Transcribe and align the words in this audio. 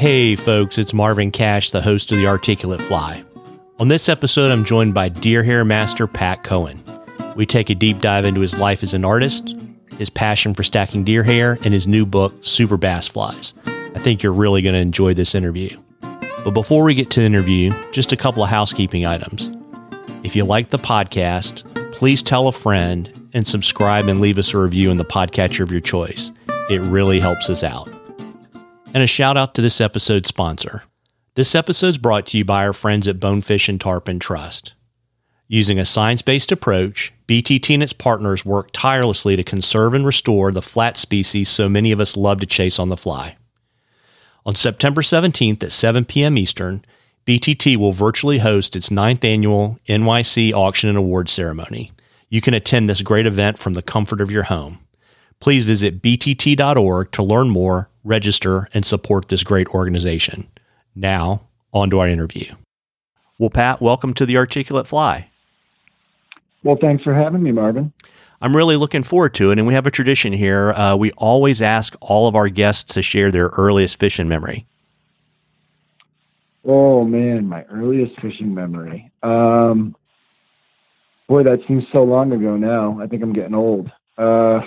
Hey, 0.00 0.34
folks, 0.34 0.78
it's 0.78 0.94
Marvin 0.94 1.30
Cash, 1.30 1.72
the 1.72 1.82
host 1.82 2.10
of 2.10 2.16
The 2.16 2.26
Articulate 2.26 2.80
Fly. 2.80 3.22
On 3.78 3.88
this 3.88 4.08
episode, 4.08 4.50
I'm 4.50 4.64
joined 4.64 4.94
by 4.94 5.10
deer 5.10 5.42
hair 5.42 5.62
master 5.62 6.06
Pat 6.06 6.42
Cohen. 6.42 6.82
We 7.36 7.44
take 7.44 7.68
a 7.68 7.74
deep 7.74 7.98
dive 7.98 8.24
into 8.24 8.40
his 8.40 8.56
life 8.58 8.82
as 8.82 8.94
an 8.94 9.04
artist, 9.04 9.54
his 9.98 10.08
passion 10.08 10.54
for 10.54 10.62
stacking 10.62 11.04
deer 11.04 11.22
hair, 11.22 11.58
and 11.64 11.74
his 11.74 11.86
new 11.86 12.06
book, 12.06 12.32
Super 12.40 12.78
Bass 12.78 13.08
Flies. 13.08 13.52
I 13.66 13.98
think 13.98 14.22
you're 14.22 14.32
really 14.32 14.62
going 14.62 14.72
to 14.72 14.80
enjoy 14.80 15.12
this 15.12 15.34
interview. 15.34 15.78
But 16.00 16.52
before 16.52 16.82
we 16.82 16.94
get 16.94 17.10
to 17.10 17.20
the 17.20 17.26
interview, 17.26 17.70
just 17.92 18.10
a 18.10 18.16
couple 18.16 18.42
of 18.42 18.48
housekeeping 18.48 19.04
items. 19.04 19.50
If 20.24 20.34
you 20.34 20.46
like 20.46 20.70
the 20.70 20.78
podcast, 20.78 21.92
please 21.92 22.22
tell 22.22 22.48
a 22.48 22.52
friend 22.52 23.28
and 23.34 23.46
subscribe 23.46 24.06
and 24.06 24.18
leave 24.18 24.38
us 24.38 24.54
a 24.54 24.60
review 24.60 24.90
in 24.90 24.96
the 24.96 25.04
podcatcher 25.04 25.60
of 25.60 25.70
your 25.70 25.82
choice. 25.82 26.32
It 26.70 26.80
really 26.80 27.20
helps 27.20 27.50
us 27.50 27.62
out. 27.62 27.99
And 28.92 29.04
a 29.04 29.06
shout 29.06 29.36
out 29.36 29.54
to 29.54 29.62
this 29.62 29.80
episode's 29.80 30.28
sponsor. 30.28 30.82
This 31.36 31.54
episode 31.54 31.86
is 31.86 31.98
brought 31.98 32.26
to 32.26 32.38
you 32.38 32.44
by 32.44 32.66
our 32.66 32.72
friends 32.72 33.06
at 33.06 33.20
Bonefish 33.20 33.68
and 33.68 33.80
Tarpon 33.80 34.18
Trust. 34.18 34.72
Using 35.46 35.78
a 35.78 35.84
science 35.84 36.22
based 36.22 36.50
approach, 36.50 37.12
BTT 37.28 37.74
and 37.74 37.84
its 37.84 37.92
partners 37.92 38.44
work 38.44 38.70
tirelessly 38.72 39.36
to 39.36 39.44
conserve 39.44 39.94
and 39.94 40.04
restore 40.04 40.50
the 40.50 40.62
flat 40.62 40.96
species 40.96 41.48
so 41.48 41.68
many 41.68 41.92
of 41.92 42.00
us 42.00 42.16
love 42.16 42.40
to 42.40 42.46
chase 42.46 42.80
on 42.80 42.88
the 42.88 42.96
fly. 42.96 43.36
On 44.44 44.56
September 44.56 45.02
17th 45.02 45.62
at 45.62 45.70
7 45.70 46.04
p.m. 46.04 46.36
Eastern, 46.36 46.82
BTT 47.26 47.76
will 47.76 47.92
virtually 47.92 48.38
host 48.38 48.74
its 48.74 48.90
ninth 48.90 49.24
annual 49.24 49.78
NYC 49.88 50.52
Auction 50.52 50.88
and 50.88 50.98
Award 50.98 51.28
Ceremony. 51.28 51.92
You 52.28 52.40
can 52.40 52.54
attend 52.54 52.88
this 52.88 53.02
great 53.02 53.26
event 53.26 53.58
from 53.58 53.74
the 53.74 53.82
comfort 53.82 54.20
of 54.20 54.30
your 54.32 54.44
home. 54.44 54.80
Please 55.38 55.64
visit 55.64 56.02
btt.org 56.02 57.12
to 57.12 57.22
learn 57.22 57.50
more, 57.50 57.89
register, 58.04 58.68
and 58.72 58.84
support 58.84 59.28
this 59.28 59.42
great 59.42 59.68
organization. 59.68 60.48
Now, 60.94 61.42
on 61.72 61.90
to 61.90 62.00
our 62.00 62.08
interview. 62.08 62.54
Well, 63.38 63.50
Pat, 63.50 63.80
welcome 63.80 64.14
to 64.14 64.26
the 64.26 64.36
Articulate 64.36 64.86
Fly. 64.86 65.26
Well, 66.62 66.76
thanks 66.80 67.02
for 67.02 67.14
having 67.14 67.42
me, 67.42 67.52
Marvin. 67.52 67.92
I'm 68.42 68.56
really 68.56 68.76
looking 68.76 69.02
forward 69.02 69.34
to 69.34 69.50
it. 69.50 69.58
And 69.58 69.66
we 69.66 69.74
have 69.74 69.86
a 69.86 69.90
tradition 69.90 70.32
here. 70.32 70.72
Uh, 70.72 70.96
we 70.96 71.10
always 71.12 71.60
ask 71.60 71.94
all 72.00 72.26
of 72.26 72.34
our 72.34 72.48
guests 72.48 72.94
to 72.94 73.02
share 73.02 73.30
their 73.30 73.48
earliest 73.48 73.98
fishing 73.98 74.28
memory. 74.28 74.66
Oh, 76.64 77.04
man, 77.04 77.46
my 77.46 77.64
earliest 77.64 78.20
fishing 78.20 78.54
memory. 78.54 79.10
Um, 79.22 79.96
boy, 81.28 81.42
that 81.42 81.60
seems 81.66 81.84
so 81.92 82.02
long 82.02 82.32
ago 82.32 82.56
now. 82.56 82.98
I 83.00 83.06
think 83.06 83.22
I'm 83.22 83.32
getting 83.32 83.54
old. 83.54 83.90
Uh, 84.18 84.60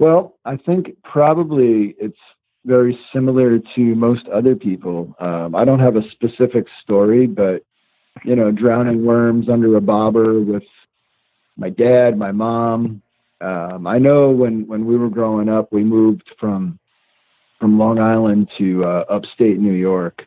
well, 0.00 0.38
I 0.46 0.56
think 0.56 0.96
probably 1.04 1.94
it's 1.98 2.18
very 2.64 2.98
similar 3.12 3.58
to 3.58 3.80
most 3.94 4.26
other 4.28 4.56
people. 4.56 5.14
Um, 5.20 5.54
I 5.54 5.66
don't 5.66 5.78
have 5.78 5.96
a 5.96 6.10
specific 6.10 6.64
story, 6.82 7.26
but 7.26 7.62
you 8.24 8.34
know, 8.34 8.50
drowning 8.50 9.04
worms 9.04 9.48
under 9.50 9.76
a 9.76 9.80
bobber 9.80 10.40
with 10.40 10.64
my 11.56 11.68
dad, 11.68 12.18
my 12.18 12.32
mom. 12.32 13.02
Um, 13.42 13.86
I 13.86 13.98
know 13.98 14.30
when 14.30 14.66
when 14.66 14.86
we 14.86 14.96
were 14.96 15.10
growing 15.10 15.50
up, 15.50 15.70
we 15.70 15.84
moved 15.84 16.28
from 16.40 16.78
from 17.58 17.78
Long 17.78 17.98
Island 17.98 18.48
to 18.56 18.84
uh, 18.84 19.04
upstate 19.10 19.58
New 19.58 19.74
York, 19.74 20.26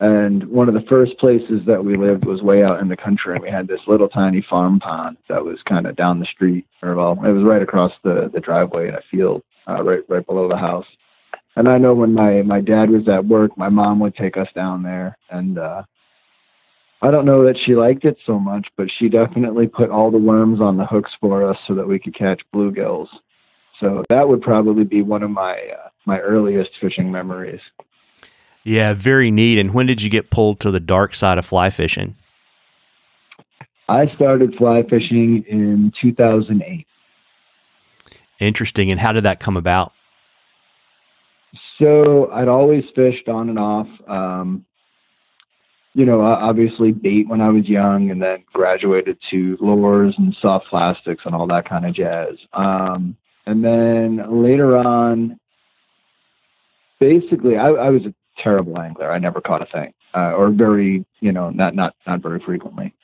and 0.00 0.46
one 0.46 0.66
of 0.66 0.74
the 0.74 0.88
first 0.88 1.18
places 1.18 1.60
that 1.66 1.84
we 1.84 1.96
lived 1.96 2.24
was 2.24 2.40
way 2.40 2.64
out 2.64 2.80
in 2.80 2.88
the 2.88 2.96
country, 2.96 3.34
and 3.34 3.42
we 3.42 3.50
had 3.50 3.68
this 3.68 3.80
little 3.86 4.08
tiny 4.08 4.44
farm 4.48 4.80
pond 4.80 5.18
that 5.28 5.44
was 5.44 5.58
kind 5.68 5.86
of 5.86 5.94
down 5.94 6.18
the 6.18 6.26
street, 6.26 6.66
or 6.82 6.94
well, 6.94 7.12
it 7.12 7.32
was 7.32 7.44
right 7.44 7.62
across 7.62 7.92
the 8.02 8.30
the 8.32 8.40
driveway 8.40 8.88
in 8.88 8.94
a 8.94 9.02
field, 9.10 9.42
uh, 9.68 9.82
right 9.82 10.00
right 10.08 10.26
below 10.26 10.48
the 10.48 10.56
house. 10.56 10.86
And 11.56 11.68
I 11.68 11.76
know 11.76 11.92
when 11.92 12.14
my 12.14 12.40
my 12.42 12.62
dad 12.62 12.88
was 12.88 13.06
at 13.08 13.26
work, 13.26 13.56
my 13.58 13.68
mom 13.68 14.00
would 14.00 14.16
take 14.16 14.38
us 14.38 14.48
down 14.54 14.82
there, 14.82 15.18
and 15.28 15.58
uh, 15.58 15.82
I 17.02 17.10
don't 17.10 17.26
know 17.26 17.44
that 17.44 17.58
she 17.64 17.74
liked 17.74 18.06
it 18.06 18.16
so 18.24 18.38
much, 18.38 18.68
but 18.78 18.88
she 18.98 19.10
definitely 19.10 19.66
put 19.66 19.90
all 19.90 20.10
the 20.10 20.18
worms 20.18 20.62
on 20.62 20.78
the 20.78 20.86
hooks 20.86 21.12
for 21.20 21.48
us 21.48 21.58
so 21.66 21.74
that 21.74 21.86
we 21.86 21.98
could 21.98 22.14
catch 22.14 22.40
bluegills. 22.54 23.08
So 23.80 24.02
that 24.08 24.28
would 24.28 24.40
probably 24.40 24.84
be 24.84 25.02
one 25.02 25.22
of 25.22 25.30
my 25.30 25.52
uh, 25.52 25.88
my 26.06 26.18
earliest 26.20 26.70
fishing 26.80 27.12
memories. 27.12 27.60
Yeah, 28.64 28.92
very 28.94 29.30
neat. 29.30 29.58
And 29.58 29.72
when 29.72 29.86
did 29.86 30.02
you 30.02 30.10
get 30.10 30.30
pulled 30.30 30.60
to 30.60 30.70
the 30.70 30.80
dark 30.80 31.14
side 31.14 31.38
of 31.38 31.46
fly 31.46 31.70
fishing? 31.70 32.16
I 33.88 34.06
started 34.14 34.54
fly 34.56 34.82
fishing 34.88 35.44
in 35.48 35.92
2008. 36.00 36.86
Interesting. 38.38 38.90
And 38.90 39.00
how 39.00 39.12
did 39.12 39.24
that 39.24 39.40
come 39.40 39.56
about? 39.56 39.92
So 41.78 42.30
I'd 42.30 42.48
always 42.48 42.84
fished 42.94 43.28
on 43.28 43.48
and 43.48 43.58
off. 43.58 43.88
Um, 44.06 44.64
you 45.94 46.04
know, 46.04 46.20
obviously 46.22 46.92
bait 46.92 47.28
when 47.28 47.40
I 47.40 47.48
was 47.48 47.68
young, 47.68 48.10
and 48.10 48.22
then 48.22 48.44
graduated 48.52 49.18
to 49.30 49.56
lures 49.60 50.14
and 50.18 50.36
soft 50.40 50.66
plastics 50.68 51.22
and 51.24 51.34
all 51.34 51.48
that 51.48 51.68
kind 51.68 51.84
of 51.84 51.94
jazz. 51.94 52.36
Um, 52.52 53.16
and 53.46 53.64
then 53.64 54.42
later 54.42 54.76
on, 54.76 55.40
basically, 57.00 57.56
I, 57.56 57.70
I 57.70 57.88
was 57.88 58.02
a 58.06 58.14
terrible 58.42 58.78
angler. 58.78 59.10
I 59.10 59.18
never 59.18 59.40
caught 59.40 59.62
a 59.62 59.66
thing, 59.66 59.92
uh, 60.14 60.32
or 60.32 60.50
very, 60.50 61.04
you 61.20 61.32
know, 61.32 61.50
not 61.50 61.74
not 61.74 61.94
not 62.06 62.22
very 62.22 62.40
frequently. 62.40 62.94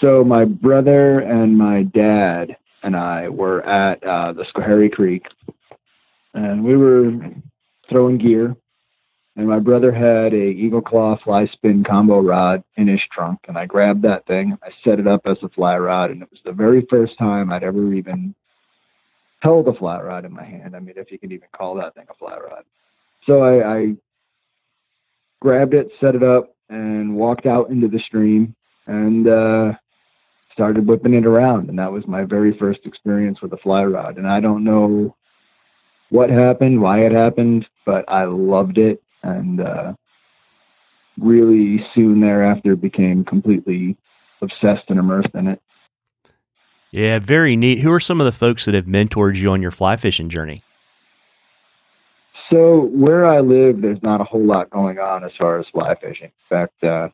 So 0.00 0.24
my 0.24 0.44
brother 0.44 1.20
and 1.20 1.56
my 1.56 1.84
dad 1.84 2.56
and 2.82 2.96
I 2.96 3.28
were 3.28 3.64
at 3.64 4.02
uh, 4.02 4.32
the 4.32 4.44
Schoharie 4.44 4.90
Creek, 4.90 5.24
and 6.34 6.64
we 6.64 6.76
were 6.76 7.12
throwing 7.88 8.18
gear 8.18 8.56
and 9.36 9.48
my 9.48 9.58
brother 9.58 9.92
had 9.92 10.34
a 10.34 10.36
Eagle 10.36 10.82
Claw 10.82 11.16
fly 11.24 11.46
spin 11.46 11.84
combo 11.84 12.20
rod 12.20 12.62
in 12.76 12.86
his 12.86 13.00
trunk, 13.10 13.40
and 13.48 13.56
I 13.56 13.64
grabbed 13.64 14.02
that 14.02 14.26
thing. 14.26 14.58
I 14.62 14.68
set 14.84 15.00
it 15.00 15.06
up 15.06 15.22
as 15.24 15.38
a 15.42 15.48
fly 15.48 15.78
rod, 15.78 16.10
and 16.10 16.22
it 16.22 16.30
was 16.30 16.40
the 16.44 16.52
very 16.52 16.86
first 16.90 17.16
time 17.18 17.50
I'd 17.50 17.64
ever 17.64 17.94
even 17.94 18.34
held 19.40 19.68
a 19.68 19.74
fly 19.74 20.00
rod 20.00 20.26
in 20.26 20.32
my 20.32 20.44
hand. 20.44 20.76
I 20.76 20.80
mean, 20.80 20.94
if 20.96 21.10
you 21.10 21.18
can 21.18 21.32
even 21.32 21.48
call 21.56 21.74
that 21.76 21.94
thing 21.94 22.04
a 22.10 22.14
fly 22.14 22.36
rod. 22.36 22.64
So 23.26 23.40
I, 23.40 23.76
I 23.76 23.92
grabbed 25.42 25.74
it, 25.74 25.90
set 26.00 26.14
it 26.14 26.22
up, 26.22 26.54
and 26.68 27.16
walked 27.16 27.46
out 27.46 27.68
into 27.68 27.88
the 27.88 27.98
stream 27.98 28.54
and 28.86 29.26
uh, 29.26 29.72
started 30.52 30.86
whipping 30.86 31.14
it 31.14 31.26
around. 31.26 31.68
And 31.68 31.78
that 31.80 31.90
was 31.90 32.06
my 32.06 32.22
very 32.24 32.56
first 32.58 32.80
experience 32.84 33.42
with 33.42 33.52
a 33.52 33.56
fly 33.56 33.82
rod. 33.82 34.18
And 34.18 34.26
I 34.26 34.38
don't 34.38 34.62
know 34.62 35.16
what 36.10 36.30
happened, 36.30 36.80
why 36.80 37.00
it 37.00 37.12
happened, 37.12 37.66
but 37.84 38.04
I 38.08 38.24
loved 38.24 38.78
it 38.78 39.02
and 39.24 39.60
uh, 39.60 39.94
really 41.18 41.84
soon 41.92 42.20
thereafter 42.20 42.76
became 42.76 43.24
completely 43.24 43.96
obsessed 44.40 44.84
and 44.88 44.98
immersed 44.98 45.34
in 45.34 45.48
it. 45.48 45.60
Yeah, 46.92 47.18
very 47.18 47.56
neat. 47.56 47.80
Who 47.80 47.90
are 47.92 48.00
some 48.00 48.20
of 48.20 48.26
the 48.26 48.32
folks 48.32 48.64
that 48.66 48.74
have 48.74 48.84
mentored 48.84 49.36
you 49.36 49.50
on 49.50 49.62
your 49.62 49.70
fly 49.72 49.96
fishing 49.96 50.28
journey? 50.28 50.62
So 52.50 52.90
where 52.92 53.26
I 53.26 53.40
live, 53.40 53.80
there's 53.80 54.02
not 54.02 54.20
a 54.20 54.24
whole 54.24 54.44
lot 54.44 54.70
going 54.70 54.98
on 54.98 55.24
as 55.24 55.32
far 55.38 55.58
as 55.58 55.66
fly 55.72 55.94
fishing. 55.94 56.26
In 56.26 56.48
fact, 56.48 56.84
uh, 56.84 57.08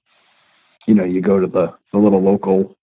you 0.87 0.95
know, 0.95 1.05
you 1.05 1.21
go 1.21 1.39
to 1.39 1.47
the, 1.47 1.75
the 1.93 1.99
little 1.99 2.23
local 2.23 2.77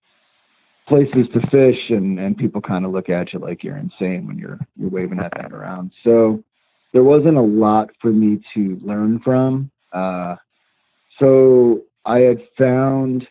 places 0.88 1.26
to 1.34 1.40
fish, 1.50 1.90
and 1.90 2.18
and 2.18 2.36
people 2.36 2.60
kind 2.60 2.84
of 2.84 2.92
look 2.92 3.08
at 3.08 3.32
you 3.32 3.40
like 3.40 3.64
you're 3.64 3.76
insane 3.76 4.26
when 4.26 4.38
you're 4.38 4.58
you're 4.76 4.90
waving 4.90 5.18
that 5.18 5.34
thing 5.36 5.52
around. 5.52 5.90
So 6.04 6.42
there 6.92 7.02
wasn't 7.02 7.36
a 7.36 7.42
lot 7.42 7.90
for 8.00 8.10
me 8.10 8.40
to 8.54 8.78
learn 8.82 9.20
from. 9.24 9.70
Uh, 9.92 10.36
so 11.18 11.82
I 12.04 12.20
had 12.20 12.38
found 12.56 13.26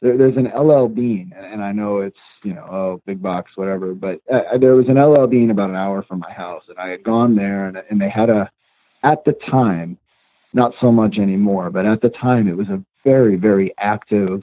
there, 0.00 0.16
there's 0.16 0.36
an 0.36 0.50
LL 0.56 0.88
Bean, 0.88 1.32
and 1.36 1.62
I 1.62 1.72
know 1.72 1.98
it's 1.98 2.16
you 2.42 2.54
know 2.54 2.66
oh 2.70 3.02
big 3.06 3.22
box 3.22 3.52
whatever, 3.56 3.94
but 3.94 4.20
uh, 4.32 4.58
there 4.58 4.74
was 4.74 4.88
an 4.88 4.98
LL 5.00 5.26
Bean 5.26 5.50
about 5.50 5.70
an 5.70 5.76
hour 5.76 6.02
from 6.02 6.20
my 6.20 6.32
house, 6.32 6.64
and 6.68 6.78
I 6.78 6.88
had 6.88 7.02
gone 7.02 7.34
there, 7.34 7.66
and, 7.66 7.78
and 7.90 8.00
they 8.00 8.10
had 8.10 8.30
a 8.30 8.50
at 9.02 9.24
the 9.24 9.34
time, 9.50 9.98
not 10.52 10.72
so 10.80 10.90
much 10.90 11.18
anymore, 11.18 11.70
but 11.70 11.86
at 11.86 12.00
the 12.00 12.10
time 12.10 12.48
it 12.48 12.56
was 12.56 12.68
a 12.68 12.82
very 13.04 13.36
very 13.36 13.74
active 13.78 14.42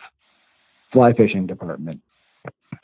fly 0.91 1.13
fishing 1.13 1.47
department, 1.47 2.01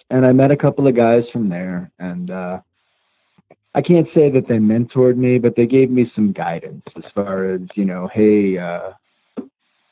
and 0.10 0.26
I 0.26 0.32
met 0.32 0.52
a 0.52 0.58
couple 0.58 0.88
of 0.88 0.96
guys 0.96 1.24
from 1.32 1.50
there, 1.50 1.92
and 2.00 2.32
uh, 2.32 2.60
I 3.76 3.82
can't 3.82 4.08
say 4.16 4.30
that 4.32 4.48
they 4.48 4.58
mentored 4.58 5.16
me, 5.16 5.38
but 5.38 5.56
they 5.56 5.68
gave 5.68 5.92
me 5.92 6.12
some 6.16 6.34
guidance 6.34 6.84
as 6.98 7.04
far 7.14 7.52
as, 7.54 7.62
you 7.76 7.86
know, 7.86 8.10
hey, 8.14 8.58
uh, 8.58 8.92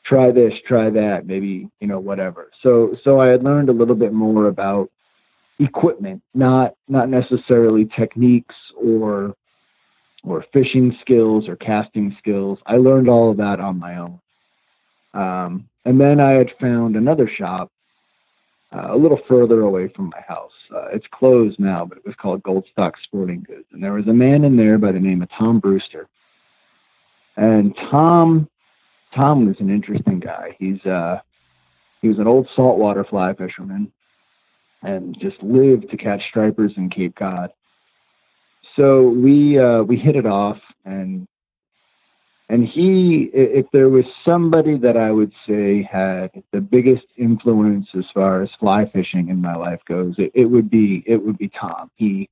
try 0.08 0.30
this, 0.30 0.52
try 0.66 0.88
that, 0.90 1.26
maybe, 1.26 1.68
you 1.80 1.86
know, 1.86 1.98
whatever. 1.98 2.50
So, 2.62 2.96
so 3.04 3.20
I 3.20 3.28
had 3.28 3.44
learned 3.44 3.68
a 3.68 3.72
little 3.72 3.94
bit 3.94 4.12
more 4.12 4.46
about 4.46 4.90
equipment, 5.58 6.22
not, 6.34 6.74
not 6.88 7.08
necessarily 7.08 7.88
techniques 7.98 8.54
or, 8.76 9.34
or 10.24 10.44
fishing 10.52 10.96
skills 11.00 11.48
or 11.48 11.56
casting 11.56 12.16
skills. 12.18 12.58
I 12.66 12.76
learned 12.76 13.08
all 13.08 13.30
of 13.30 13.36
that 13.36 13.60
on 13.60 13.78
my 13.78 13.98
own. 13.98 14.20
Um, 15.14 15.68
and 15.84 16.00
then 16.00 16.20
I 16.20 16.32
had 16.32 16.50
found 16.60 16.96
another 16.96 17.30
shop 17.38 17.70
uh, 18.74 18.94
a 18.94 18.96
little 18.96 19.20
further 19.28 19.62
away 19.62 19.90
from 19.94 20.10
my 20.10 20.20
house. 20.26 20.52
Uh, 20.74 20.88
it's 20.92 21.06
closed 21.12 21.58
now, 21.58 21.84
but 21.84 21.98
it 21.98 22.06
was 22.06 22.14
called 22.20 22.42
Goldstock 22.42 22.92
Sporting 23.02 23.42
Goods. 23.46 23.66
And 23.72 23.82
there 23.82 23.94
was 23.94 24.06
a 24.06 24.12
man 24.12 24.44
in 24.44 24.56
there 24.56 24.78
by 24.78 24.92
the 24.92 25.00
name 25.00 25.22
of 25.22 25.28
Tom 25.36 25.58
Brewster. 25.58 26.08
And 27.36 27.74
Tom, 27.90 28.48
Tom 29.14 29.46
was 29.46 29.56
an 29.60 29.70
interesting 29.70 30.20
guy. 30.20 30.56
He's 30.58 30.84
uh, 30.84 31.18
he 32.02 32.08
was 32.08 32.18
an 32.18 32.26
old 32.26 32.48
saltwater 32.54 33.04
fly 33.04 33.34
fisherman, 33.34 33.92
and 34.82 35.16
just 35.20 35.42
lived 35.42 35.90
to 35.90 35.96
catch 35.96 36.22
stripers 36.28 36.72
in 36.76 36.90
Cape 36.90 37.16
Cod. 37.16 37.50
So 38.76 39.08
we 39.08 39.58
uh, 39.58 39.82
we 39.82 39.96
hit 39.96 40.16
it 40.16 40.26
off, 40.26 40.58
and 40.84 41.26
and 42.50 42.66
he, 42.66 43.30
if 43.34 43.66
there 43.72 43.90
was 43.90 44.04
somebody 44.24 44.78
that 44.78 44.96
I 44.96 45.10
would 45.10 45.32
say 45.46 45.82
had 45.90 46.30
the 46.52 46.60
biggest 46.60 47.04
influence 47.16 47.88
as 47.96 48.04
far 48.14 48.42
as 48.42 48.48
fly 48.58 48.88
fishing 48.90 49.28
in 49.28 49.42
my 49.42 49.54
life 49.54 49.80
goes, 49.86 50.14
it, 50.18 50.32
it 50.34 50.46
would 50.46 50.70
be 50.70 51.02
it 51.06 51.22
would 51.22 51.36
be 51.36 51.48
Tom. 51.48 51.90
He 51.96 52.28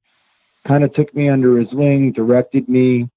kind 0.67 0.85
of 0.85 0.95
took 0.95 1.15
me 1.15 1.29
under 1.29 1.59
his 1.59 1.73
wing, 1.73 2.13
directed 2.13 2.69
me, 2.69 3.11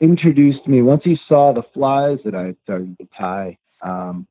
introduced 0.00 0.66
me. 0.66 0.82
Once 0.82 1.02
he 1.04 1.18
saw 1.28 1.52
the 1.52 1.62
flies 1.74 2.18
that 2.24 2.34
I 2.34 2.46
had 2.46 2.56
started 2.64 2.96
to 2.98 3.08
tie, 3.16 3.58
um, 3.82 4.26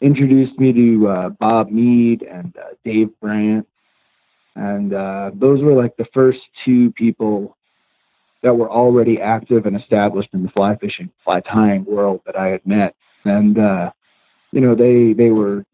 introduced 0.00 0.58
me 0.58 0.72
to 0.72 1.08
uh, 1.08 1.28
Bob 1.30 1.70
Mead 1.70 2.22
and 2.22 2.54
uh, 2.56 2.74
Dave 2.84 3.08
Brandt, 3.20 3.66
and 4.54 4.94
uh, 4.94 5.30
those 5.34 5.62
were 5.62 5.74
like 5.74 5.96
the 5.96 6.06
first 6.14 6.40
two 6.64 6.90
people 6.92 7.56
that 8.42 8.54
were 8.54 8.70
already 8.70 9.20
active 9.20 9.66
and 9.66 9.76
established 9.76 10.28
in 10.32 10.42
the 10.42 10.50
fly 10.50 10.76
fishing, 10.76 11.10
fly 11.24 11.40
tying 11.40 11.84
world 11.84 12.20
that 12.26 12.36
I 12.36 12.48
had 12.48 12.66
met. 12.66 12.94
And 13.24 13.58
uh, 13.58 13.90
you 14.52 14.60
know, 14.60 14.74
they 14.74 15.12
they 15.12 15.30
were 15.30 15.64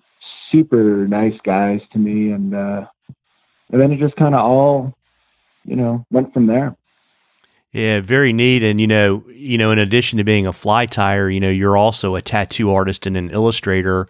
super 0.51 1.07
nice 1.07 1.39
guys 1.45 1.81
to 1.93 1.99
me, 1.99 2.33
and 2.33 2.55
uh, 2.55 2.87
and 3.71 3.81
then 3.81 3.93
it 3.93 3.99
just 3.99 4.17
kind 4.17 4.35
of 4.35 4.41
all, 4.41 4.95
you 5.65 5.77
know, 5.77 6.05
went 6.11 6.33
from 6.33 6.47
there. 6.47 6.77
Yeah, 7.73 8.01
very 8.01 8.33
neat. 8.33 8.63
And 8.63 8.81
you 8.81 8.87
know, 8.87 9.25
you 9.29 9.57
know, 9.57 9.71
in 9.71 9.79
addition 9.79 10.19
to 10.19 10.25
being 10.25 10.47
a 10.47 10.53
fly 10.53 10.87
tyer, 10.87 11.33
you 11.33 11.41
know, 11.41 11.51
you're 11.51 11.77
also 11.77 12.15
a 12.15 12.23
tattoo 12.23 12.71
artist 12.71 13.07
and 13.07 13.17
an 13.17 13.31
illustrator. 13.31 14.09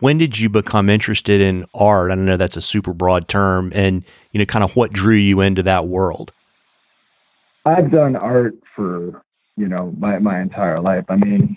When 0.00 0.18
did 0.18 0.38
you 0.38 0.48
become 0.48 0.88
interested 0.88 1.40
in 1.40 1.64
art? 1.74 2.10
I 2.10 2.14
don't 2.14 2.24
know 2.24 2.36
that's 2.36 2.56
a 2.56 2.62
super 2.62 2.92
broad 2.92 3.28
term, 3.28 3.72
and 3.74 4.04
you 4.32 4.38
know, 4.38 4.46
kind 4.46 4.64
of 4.64 4.74
what 4.76 4.92
drew 4.92 5.14
you 5.14 5.40
into 5.40 5.62
that 5.64 5.86
world. 5.86 6.32
I've 7.64 7.90
done 7.90 8.16
art 8.16 8.54
for 8.74 9.22
you 9.56 9.68
know 9.68 9.94
my 9.98 10.18
my 10.18 10.40
entire 10.40 10.80
life. 10.80 11.04
I 11.08 11.16
mean, 11.16 11.56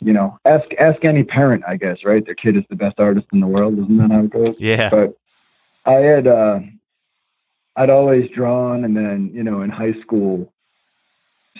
you 0.00 0.14
know, 0.14 0.38
ask 0.46 0.64
ask 0.78 1.04
any 1.04 1.22
parent, 1.22 1.64
I 1.68 1.76
guess, 1.76 1.98
right? 2.04 2.24
Their 2.24 2.34
kid 2.34 2.56
is 2.56 2.64
the 2.70 2.76
best 2.76 2.98
artist 2.98 3.26
in 3.32 3.40
the 3.40 3.46
world, 3.46 3.78
isn't 3.78 3.96
that 3.98 4.10
how 4.10 4.20
it 4.20 4.30
goes? 4.30 4.56
Yeah. 4.58 4.88
But 4.88 5.18
I 5.84 5.96
had 5.96 6.26
uh, 6.26 6.60
I'd 7.76 7.90
always 7.90 8.30
drawn, 8.34 8.84
and 8.84 8.96
then 8.96 9.30
you 9.34 9.42
know, 9.42 9.62
in 9.62 9.70
high 9.70 9.94
school, 10.02 10.52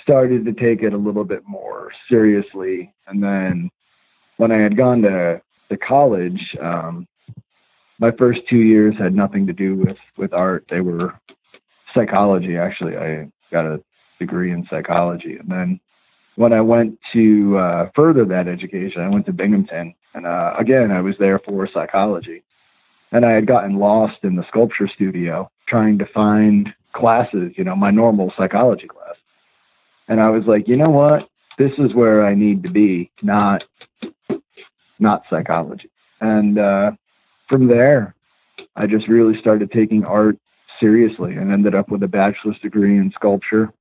started 0.02 0.44
to 0.44 0.52
take 0.52 0.82
it 0.82 0.92
a 0.92 0.96
little 0.96 1.24
bit 1.24 1.42
more 1.46 1.90
seriously, 2.08 2.92
and 3.06 3.22
then 3.22 3.70
when 4.36 4.52
I 4.52 4.58
had 4.58 4.76
gone 4.76 5.02
to 5.02 5.40
to 5.70 5.76
college, 5.76 6.56
um, 6.62 7.06
my 7.98 8.10
first 8.12 8.40
two 8.48 8.58
years 8.58 8.94
had 8.98 9.14
nothing 9.14 9.46
to 9.46 9.52
do 9.52 9.74
with 9.74 9.98
with 10.16 10.32
art. 10.32 10.64
They 10.70 10.80
were 10.80 11.14
psychology. 11.94 12.56
Actually, 12.56 12.96
I 12.96 13.30
got 13.50 13.66
a 13.66 13.82
degree 14.18 14.52
in 14.52 14.66
psychology. 14.70 15.36
And 15.36 15.48
then 15.48 15.80
when 16.36 16.52
I 16.52 16.60
went 16.60 16.98
to 17.12 17.58
uh, 17.58 17.90
further 17.94 18.24
that 18.26 18.48
education, 18.48 19.02
I 19.02 19.08
went 19.08 19.26
to 19.26 19.32
Binghamton. 19.32 19.94
And 20.14 20.26
uh, 20.26 20.54
again, 20.58 20.90
I 20.90 21.00
was 21.00 21.14
there 21.18 21.38
for 21.38 21.68
psychology. 21.72 22.42
And 23.12 23.24
I 23.24 23.32
had 23.32 23.46
gotten 23.46 23.78
lost 23.78 24.18
in 24.22 24.36
the 24.36 24.46
sculpture 24.48 24.88
studio 24.88 25.50
trying 25.66 25.98
to 25.98 26.06
find 26.06 26.68
classes, 26.92 27.52
you 27.56 27.64
know, 27.64 27.76
my 27.76 27.90
normal 27.90 28.32
psychology 28.36 28.86
class. 28.86 29.14
And 30.08 30.20
I 30.20 30.30
was 30.30 30.44
like, 30.46 30.66
you 30.66 30.76
know 30.76 30.90
what? 30.90 31.28
This 31.58 31.72
is 31.78 31.94
where 31.94 32.24
I 32.24 32.34
need 32.34 32.62
to 32.62 32.70
be, 32.70 33.10
not 33.22 33.64
not 34.98 35.22
psychology. 35.30 35.90
And 36.20 36.58
uh, 36.58 36.90
from 37.48 37.68
there, 37.68 38.14
I 38.76 38.86
just 38.86 39.08
really 39.08 39.38
started 39.40 39.70
taking 39.70 40.04
art 40.04 40.36
seriously 40.80 41.34
and 41.34 41.52
ended 41.52 41.74
up 41.74 41.88
with 41.88 42.02
a 42.02 42.08
bachelor's 42.08 42.58
degree 42.60 42.98
in 42.98 43.12
sculpture. 43.14 43.72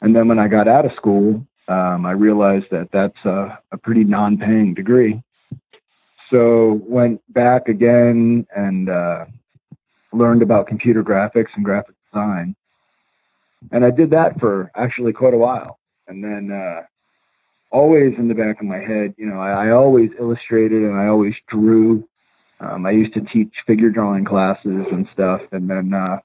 And 0.00 0.14
then 0.14 0.28
when 0.28 0.38
I 0.38 0.48
got 0.48 0.68
out 0.68 0.84
of 0.84 0.92
school, 0.96 1.46
um, 1.68 2.06
I 2.06 2.12
realized 2.12 2.66
that 2.70 2.88
that's 2.92 3.24
a, 3.24 3.58
a 3.72 3.78
pretty 3.78 4.04
non-paying 4.04 4.74
degree. 4.74 5.22
So 6.30 6.80
went 6.84 7.20
back 7.32 7.68
again 7.68 8.46
and 8.54 8.88
uh, 8.88 9.26
learned 10.12 10.42
about 10.42 10.66
computer 10.66 11.02
graphics 11.02 11.50
and 11.54 11.64
graphic 11.64 11.94
design. 12.10 12.54
And 13.72 13.84
I 13.84 13.90
did 13.90 14.10
that 14.10 14.38
for 14.38 14.70
actually 14.76 15.12
quite 15.12 15.34
a 15.34 15.38
while. 15.38 15.78
And 16.08 16.22
then 16.22 16.52
uh, 16.52 16.82
always 17.70 18.14
in 18.18 18.28
the 18.28 18.34
back 18.34 18.60
of 18.60 18.66
my 18.66 18.78
head, 18.78 19.14
you 19.16 19.26
know, 19.26 19.40
I, 19.40 19.68
I 19.68 19.70
always 19.70 20.10
illustrated 20.18 20.82
and 20.82 20.96
I 20.96 21.06
always 21.08 21.34
drew 21.48 22.06
um, 22.60 22.86
I 22.86 22.90
used 22.90 23.12
to 23.14 23.20
teach 23.20 23.52
figure 23.66 23.90
drawing 23.90 24.24
classes 24.24 24.86
and 24.90 25.06
stuff, 25.12 25.42
and 25.52 25.68
then 25.68 25.92
uh, 25.92 26.18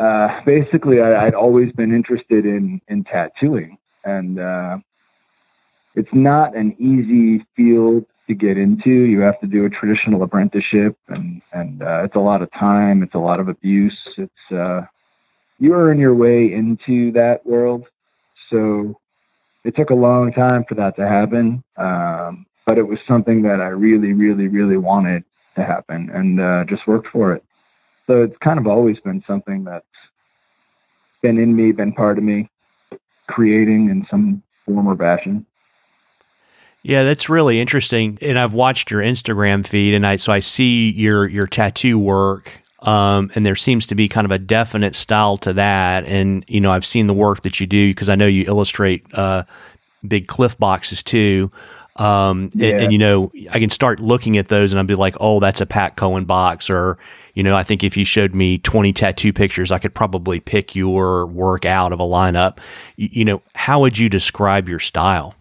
uh, 0.00 0.40
basically 0.46 1.00
I, 1.00 1.24
would 1.24 1.34
always 1.34 1.72
been 1.72 1.92
interested 1.92 2.46
in 2.46 2.80
in 2.88 3.02
tattooing, 3.04 3.76
and 4.04 4.38
uh, 4.38 4.78
it's 5.96 6.12
not 6.12 6.56
an 6.56 6.76
easy 6.78 7.44
field 7.56 8.04
to 8.28 8.34
get 8.34 8.56
into. 8.56 8.90
You 8.90 9.20
have 9.20 9.40
to 9.40 9.48
do 9.48 9.64
a 9.64 9.70
traditional 9.70 10.22
apprenticeship, 10.22 10.96
and 11.08 11.42
and 11.52 11.82
uh, 11.82 12.04
it's 12.04 12.14
a 12.14 12.20
lot 12.20 12.40
of 12.40 12.52
time. 12.52 13.02
It's 13.02 13.14
a 13.14 13.18
lot 13.18 13.40
of 13.40 13.48
abuse. 13.48 13.98
It's 14.16 14.52
uh, 14.52 14.82
you 15.60 15.74
earn 15.74 16.00
your 16.00 16.14
way 16.14 16.52
into 16.52 17.12
that 17.12 17.46
world, 17.46 17.84
so 18.50 18.98
it 19.64 19.76
took 19.76 19.90
a 19.90 19.94
long 19.94 20.32
time 20.32 20.64
for 20.68 20.74
that 20.74 20.96
to 20.96 21.06
happen. 21.06 21.62
Um, 21.76 22.46
but 22.66 22.78
it 22.78 22.82
was 22.82 22.98
something 23.06 23.42
that 23.42 23.60
I 23.60 23.68
really, 23.68 24.12
really, 24.12 24.48
really 24.48 24.76
wanted 24.76 25.24
to 25.56 25.64
happen 25.64 26.10
and 26.12 26.40
uh, 26.40 26.64
just 26.68 26.86
worked 26.86 27.08
for 27.08 27.32
it. 27.32 27.44
So 28.06 28.22
it's 28.22 28.36
kind 28.42 28.58
of 28.58 28.66
always 28.66 28.98
been 29.00 29.22
something 29.26 29.64
that's 29.64 29.84
been 31.22 31.38
in 31.38 31.54
me, 31.54 31.72
been 31.72 31.92
part 31.92 32.18
of 32.18 32.24
me, 32.24 32.48
creating 33.28 33.90
in 33.90 34.06
some 34.10 34.42
form 34.66 34.86
or 34.86 34.96
fashion. 34.96 35.46
Yeah, 36.82 37.02
that's 37.02 37.28
really 37.28 37.60
interesting. 37.60 38.18
And 38.22 38.38
I've 38.38 38.54
watched 38.54 38.90
your 38.90 39.02
Instagram 39.02 39.66
feed, 39.66 39.92
and 39.92 40.06
I 40.06 40.16
so 40.16 40.32
I 40.32 40.40
see 40.40 40.90
your 40.90 41.28
your 41.28 41.46
tattoo 41.46 41.98
work, 41.98 42.62
um, 42.82 43.30
and 43.34 43.44
there 43.44 43.56
seems 43.56 43.86
to 43.86 43.94
be 43.94 44.08
kind 44.08 44.24
of 44.24 44.30
a 44.30 44.38
definite 44.38 44.94
style 44.94 45.36
to 45.38 45.52
that. 45.54 46.04
And 46.06 46.44
you 46.48 46.60
know, 46.60 46.72
I've 46.72 46.86
seen 46.86 47.06
the 47.06 47.14
work 47.14 47.42
that 47.42 47.60
you 47.60 47.66
do 47.66 47.90
because 47.90 48.08
I 48.08 48.14
know 48.14 48.26
you 48.26 48.44
illustrate 48.46 49.04
uh, 49.14 49.44
big 50.06 50.26
cliff 50.26 50.58
boxes 50.58 51.02
too. 51.02 51.50
Um, 51.96 52.50
yeah. 52.54 52.70
and, 52.70 52.80
and, 52.84 52.92
you 52.92 52.98
know, 52.98 53.30
I 53.50 53.58
can 53.58 53.68
start 53.68 54.00
looking 54.00 54.38
at 54.38 54.48
those 54.48 54.72
and 54.72 54.78
I'll 54.78 54.86
be 54.86 54.94
like, 54.94 55.16
oh, 55.20 55.38
that's 55.38 55.60
a 55.60 55.66
Pat 55.66 55.96
Cohen 55.96 56.24
box. 56.24 56.70
Or, 56.70 56.96
you 57.34 57.42
know, 57.42 57.54
I 57.54 57.62
think 57.62 57.84
if 57.84 57.94
you 57.94 58.06
showed 58.06 58.34
me 58.34 58.56
20 58.58 58.92
tattoo 58.94 59.34
pictures, 59.34 59.70
I 59.70 59.78
could 59.78 59.94
probably 59.94 60.40
pick 60.40 60.74
your 60.74 61.26
work 61.26 61.66
out 61.66 61.92
of 61.92 62.00
a 62.00 62.04
lineup. 62.04 62.58
You, 62.96 63.08
you 63.12 63.24
know, 63.26 63.42
how 63.54 63.80
would 63.80 63.98
you 63.98 64.08
describe 64.08 64.66
your 64.66 64.78
style? 64.78 65.34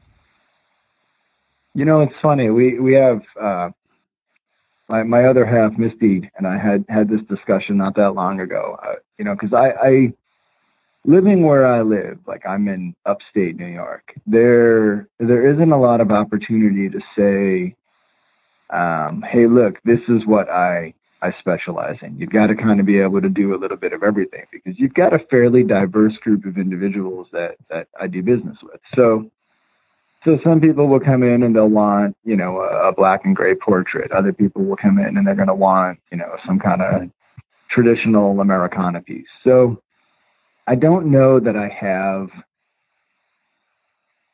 You 1.76 1.86
know, 1.86 2.02
it's 2.02 2.14
funny. 2.22 2.50
We, 2.50 2.78
we 2.78 2.94
have, 2.94 3.22
uh, 3.40 3.70
my, 4.90 5.04
my 5.04 5.26
other 5.26 5.46
half, 5.46 5.78
Misty, 5.78 6.30
and 6.38 6.48
I 6.48 6.58
had 6.58 6.84
had 6.90 7.08
this 7.08 7.22
discussion 7.30 7.78
not 7.78 7.96
that 7.96 8.16
long 8.16 8.40
ago. 8.40 8.78
Uh, 8.84 8.96
you 9.18 9.24
know, 9.24 9.36
because 9.36 9.54
I, 9.54 9.88
I 9.88 10.14
living 11.06 11.44
where 11.44 11.68
I 11.68 11.82
live, 11.84 12.18
like 12.28 12.46
I'm 12.46 12.68
in 12.68 12.96
upstate 13.06 13.56
New 13.56 13.68
York, 13.68 14.14
there 14.26 15.08
there 15.20 15.54
isn't 15.54 15.72
a 15.72 15.80
lot 15.80 16.02
of 16.02 16.12
opportunity 16.12 16.90
to 16.90 17.00
say, 17.16 17.76
um, 18.76 19.24
"Hey, 19.32 19.46
look, 19.46 19.76
this 19.86 20.00
is 20.10 20.26
what 20.26 20.50
I 20.50 20.94
I 21.22 21.34
specialize 21.40 21.98
in." 22.02 22.18
You've 22.18 22.32
got 22.32 22.48
to 22.48 22.56
kind 22.56 22.80
of 22.80 22.88
be 22.88 23.00
able 23.00 23.22
to 23.22 23.30
do 23.30 23.54
a 23.54 23.60
little 23.62 23.78
bit 23.78 23.94
of 23.94 24.02
everything 24.02 24.46
because 24.52 24.74
you've 24.80 24.96
got 24.96 25.14
a 25.14 25.20
fairly 25.30 25.64
diverse 25.64 26.18
group 26.18 26.46
of 26.46 26.58
individuals 26.58 27.28
that 27.32 27.58
that 27.70 27.88
I 28.00 28.08
do 28.08 28.24
business 28.24 28.58
with. 28.64 28.82
So. 28.96 29.30
So 30.26 30.38
some 30.44 30.60
people 30.60 30.88
will 30.88 31.00
come 31.00 31.24
in 31.24 31.44
and 31.44 31.56
they'll 31.56 31.70
want, 31.70 32.16
you 32.26 32.36
know, 32.36 32.60
a, 32.60 32.90
a 32.90 32.94
black 32.94 33.22
and 33.24 33.36
gray 33.36 33.56
portrait. 33.56 34.12
Other 34.12 34.34
people 34.34 34.66
will 34.66 34.76
come 34.76 35.00
in 35.00 35.18
and 35.18 35.26
they're 35.26 35.36
going 35.36 35.48
to 35.48 35.56
want, 35.56 36.00
you 36.12 36.18
know, 36.18 36.36
some 36.46 36.60
kind 36.60 36.82
of 36.82 37.10
traditional 37.72 38.42
Americana 38.42 39.02
piece. 39.02 39.28
So 39.44 39.82
I 40.68 40.76
don't 40.76 41.10
know 41.10 41.40
that 41.40 41.56
I 41.56 41.70
have, 41.70 42.28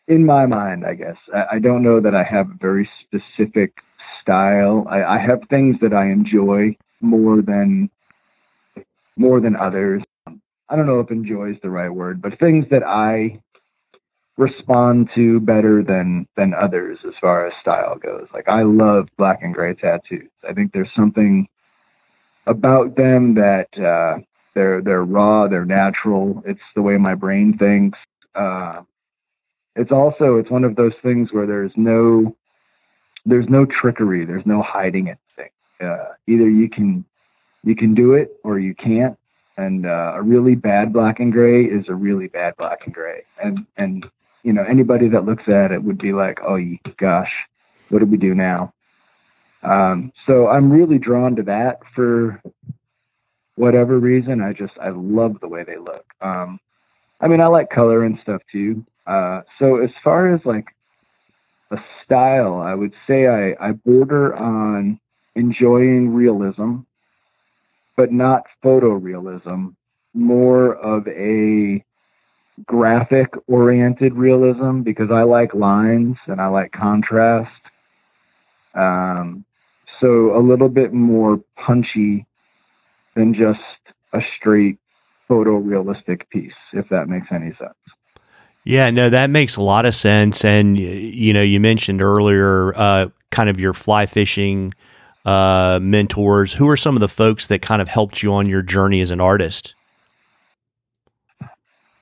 in 0.08 0.26
my 0.26 0.46
mind, 0.48 0.86
I 0.86 0.96
guess, 0.96 1.18
I, 1.34 1.56
I 1.56 1.60
don't 1.60 1.84
know 1.84 2.00
that 2.00 2.16
I 2.16 2.24
have 2.24 2.50
a 2.50 2.58
very 2.60 2.90
specific 3.02 3.74
style. 4.22 4.88
I, 4.90 5.04
I 5.04 5.20
have 5.20 5.42
things 5.50 5.76
that 5.82 5.94
I 5.94 6.08
enjoy 6.08 6.76
more 7.02 7.42
than 7.42 7.90
more 9.18 9.40
than 9.40 9.56
others. 9.56 10.04
I 10.28 10.76
don't 10.76 10.88
know 10.88 11.00
if 11.00 11.12
enjoy 11.12 11.52
is 11.52 11.58
the 11.62 11.70
right 11.70 11.90
word, 11.90 12.22
but 12.22 12.38
things 12.40 12.66
that 12.72 12.84
I 12.84 13.40
respond 14.38 15.10
to 15.16 15.40
better 15.40 15.84
than 15.84 16.28
than 16.36 16.54
others 16.54 17.00
as 17.08 17.14
far 17.22 17.48
as 17.48 17.54
style 17.62 17.96
goes. 17.98 18.28
Like 18.34 18.50
I 18.50 18.64
love 18.64 19.08
black 19.18 19.40
and 19.42 19.54
gray 19.54 19.74
tattoos. 19.74 20.30
I 20.48 20.54
think 20.54 20.74
there's 20.74 20.90
something 20.96 21.48
about 22.48 22.96
them 22.96 23.36
that 23.36 23.68
uh, 23.78 24.20
they're 24.54 24.82
they're 24.82 25.06
raw, 25.06 25.48
they're 25.48 25.66
natural. 25.66 26.44
It's 26.46 26.60
the 26.76 26.82
way 26.82 26.98
my 26.98 27.16
brain 27.16 27.58
thinks. 27.58 27.98
Uh, 28.36 28.82
it's 29.76 29.92
also 29.92 30.38
it's 30.38 30.52
one 30.52 30.64
of 30.64 30.76
those 30.76 30.94
things 31.02 31.30
where 31.32 31.48
there's 31.48 31.74
no 31.76 32.36
there's 33.26 33.48
no 33.50 33.66
trickery. 33.66 34.26
There's 34.26 34.46
no 34.46 34.62
hiding 34.62 35.08
anything. 35.08 35.52
Uh, 35.82 36.14
either 36.28 36.50
you 36.50 36.70
can 36.70 37.06
you 37.64 37.76
can 37.76 37.96
do 37.96 38.14
it 38.14 38.38
or 38.44 38.60
you 38.60 38.76
can't. 38.76 39.18
And 39.58 39.86
uh, 39.86 40.14
a 40.16 40.22
really 40.22 40.56
bad 40.56 40.92
black 40.92 41.22
and 41.22 41.32
gray 41.32 41.64
is 41.64 41.86
a 41.88 41.96
really 41.96 42.28
bad 42.28 42.56
black 42.58 42.80
and 42.86 42.94
gray. 42.94 43.24
And 43.42 43.66
and 43.78 44.06
you 44.46 44.54
know 44.54 44.64
anybody 44.64 45.10
that 45.10 45.26
looks 45.26 45.48
at 45.48 45.72
it 45.72 45.84
would 45.84 45.98
be 45.98 46.14
like, 46.14 46.40
oh 46.48 46.60
gosh, 46.98 47.32
what 47.90 48.00
do 48.00 48.06
we 48.06 48.16
do 48.16 48.36
now? 48.36 48.72
Um, 49.64 50.14
so 50.28 50.48
I'm 50.48 50.72
really 50.72 51.00
drawn 51.00 51.36
to 51.38 51.44
that 51.44 51.80
for 51.96 52.40
whatever 53.56 53.98
reason. 53.98 54.42
I 54.42 54.54
just 54.54 54.74
I 54.80 54.90
love 54.90 55.38
the 55.42 55.48
way 55.48 55.64
they 55.64 55.78
look. 55.78 56.06
Um, 56.22 56.60
I 57.20 57.28
mean, 57.28 57.42
I 57.42 57.48
like 57.48 57.72
color 57.72 58.04
and 58.04 58.20
stuff 58.22 58.42
too. 58.52 58.86
Uh, 59.08 59.42
so 59.58 59.78
as 59.78 59.90
far 60.04 60.32
as 60.32 60.42
like 60.46 60.68
a 61.72 61.78
style, 62.04 62.60
I 62.60 62.76
would 62.76 62.94
say 63.08 63.28
I, 63.28 63.56
I 63.60 63.72
border 63.72 64.36
on 64.36 65.00
enjoying 65.36 66.14
realism, 66.14 66.82
but 67.98 68.12
not 68.12 68.44
photorealism, 68.64 69.76
more 70.14 70.76
of 70.76 71.08
a 71.08 71.84
graphic 72.66 73.34
oriented 73.48 74.14
realism 74.14 74.82
because 74.82 75.10
I 75.12 75.24
like 75.24 75.54
lines 75.54 76.18
and 76.28 76.40
I 76.40 76.48
like 76.48 76.72
contrast. 76.72 77.52
Um, 78.74 79.46
so 80.00 80.38
a 80.38 80.42
little 80.42 80.70
bit 80.70 80.94
more 80.94 81.40
punchy 81.56 82.26
than 83.16 83.34
just 83.34 83.60
a 84.14 84.20
straight 84.38 84.78
photorealistic 85.30 86.30
piece, 86.30 86.54
if 86.74 86.88
that 86.90 87.08
makes 87.10 87.28
any 87.32 87.54
sense. 87.60 87.74
Yeah, 88.64 88.90
no, 88.90 89.10
that 89.10 89.30
makes 89.30 89.56
a 89.56 89.62
lot 89.62 89.86
of 89.86 89.94
sense. 89.96 90.44
And 90.44 90.78
you 90.78 91.34
know, 91.34 91.44
you 91.44 91.60
mentioned 91.60 92.02
earlier, 92.02 92.76
uh, 92.76 93.10
kind 93.32 93.50
of 93.50 93.60
your 93.60 93.74
fly 93.74 94.06
fishing 94.06 94.74
uh, 95.24 95.80
mentors. 95.82 96.54
Who 96.54 96.70
are 96.70 96.78
some 96.78 96.96
of 96.96 97.02
the 97.02 97.10
folks 97.10 97.48
that 97.48 97.62
kind 97.62 97.82
of 97.82 97.88
helped 97.88 98.24
you 98.24 98.34
on 98.34 98.48
your 98.48 98.62
journey 98.62 99.02
as 99.02 99.12
an 99.12 99.22
artist? 99.22 99.76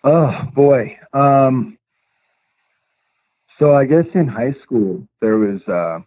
Oh 0.03 0.31
boy. 0.53 0.97
Um, 1.13 1.77
so 3.59 3.75
I 3.75 3.85
guess 3.85 4.05
in 4.13 4.27
high 4.27 4.53
school 4.63 5.07
there 5.21 5.37
was 5.37 5.61
uh, 5.67 5.99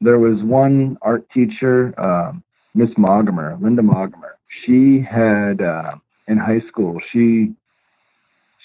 there 0.00 0.18
was 0.18 0.42
one 0.42 0.96
art 1.02 1.26
teacher, 1.34 1.94
uh, 1.98 2.32
Miss 2.74 2.90
Moggemer, 2.98 3.60
Linda 3.60 3.82
Moggemer. 3.82 4.32
She 4.64 5.00
had 5.00 5.60
uh, 5.60 5.96
in 6.28 6.38
high 6.38 6.62
school. 6.68 6.98
She 7.12 7.54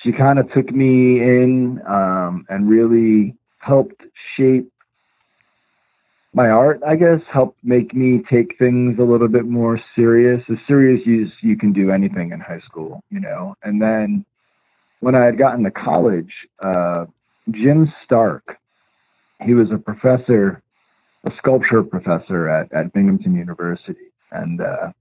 she 0.04 0.12
kind 0.14 0.40
of 0.40 0.52
took 0.54 0.72
me 0.72 1.20
in 1.20 1.82
um, 1.88 2.46
and 2.50 2.70
really 2.70 3.36
helped 3.60 4.02
shape 4.38 4.72
my 6.40 6.52
art, 6.52 6.80
I 6.88 6.96
guess, 6.96 7.20
helped 7.30 7.58
make 7.66 7.94
me 7.94 8.24
take 8.32 8.58
things 8.58 8.98
a 8.98 9.04
little 9.04 9.28
bit 9.28 9.44
more 9.44 9.78
serious, 9.94 10.42
as 10.50 10.56
serious 10.70 11.02
as 11.02 11.34
you 11.42 11.58
can 11.58 11.74
do 11.74 11.92
anything 11.92 12.32
in 12.32 12.40
high 12.40 12.62
school, 12.62 13.04
you 13.10 13.20
know. 13.20 13.56
And 13.62 13.82
then 13.82 14.24
when 15.02 15.16
I 15.16 15.26
had 15.26 15.38
gotten 15.38 15.66
to 15.66 15.72
college, 15.72 16.32
uh, 16.64 17.08
Jim 17.52 17.92
Stark, 18.06 18.58
he 19.42 19.54
was 19.54 19.68
a 19.74 19.78
professor, 19.78 20.64
a 21.26 21.32
sculpture 21.40 21.84
professor 21.84 22.48
at, 22.48 22.72
at 22.72 22.94
Binghamton 22.94 23.36
University. 23.36 24.08
And 24.32 24.62
uh, 24.62 24.94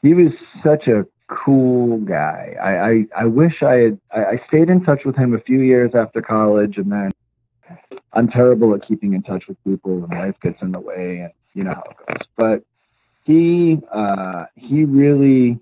he 0.00 0.14
was 0.14 0.32
such 0.64 0.86
a 0.86 1.04
cool 1.28 1.98
guy. 1.98 2.54
I, 2.62 2.70
I, 2.70 3.24
I 3.24 3.24
wish 3.26 3.62
I 3.62 3.74
had, 3.74 4.00
I, 4.14 4.24
I 4.24 4.40
stayed 4.48 4.70
in 4.70 4.82
touch 4.82 5.02
with 5.04 5.16
him 5.16 5.34
a 5.34 5.40
few 5.40 5.60
years 5.60 5.90
after 5.94 6.22
college 6.22 6.78
and 6.78 6.90
then 6.90 7.10
I'm 8.12 8.28
terrible 8.28 8.74
at 8.74 8.86
keeping 8.86 9.14
in 9.14 9.22
touch 9.22 9.44
with 9.48 9.62
people 9.64 10.04
and 10.04 10.12
life 10.12 10.36
gets 10.42 10.60
in 10.62 10.72
the 10.72 10.80
way 10.80 11.20
and 11.20 11.32
you 11.54 11.64
know 11.64 11.74
how 11.74 11.82
it 11.82 11.96
goes. 12.18 12.26
But 12.36 12.62
he, 13.24 13.78
uh, 13.92 14.46
he 14.54 14.84
really 14.84 15.58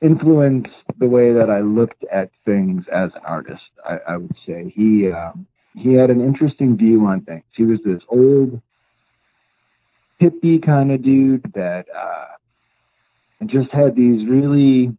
influenced 0.00 0.70
the 0.98 1.06
way 1.06 1.32
that 1.32 1.50
I 1.50 1.60
looked 1.60 2.04
at 2.12 2.30
things 2.44 2.84
as 2.92 3.10
an 3.14 3.22
artist. 3.24 3.62
I, 3.84 3.98
I 4.08 4.16
would 4.16 4.36
say 4.46 4.72
he, 4.74 5.10
um, 5.10 5.46
he 5.74 5.94
had 5.94 6.10
an 6.10 6.20
interesting 6.20 6.76
view 6.76 7.06
on 7.06 7.22
things. 7.22 7.44
He 7.54 7.64
was 7.64 7.80
this 7.84 8.02
old 8.08 8.60
hippie 10.20 10.64
kind 10.64 10.92
of 10.92 11.02
dude 11.02 11.44
that, 11.54 11.86
uh, 11.96 12.26
just 13.44 13.70
had 13.70 13.94
these 13.94 14.26
really 14.26 14.96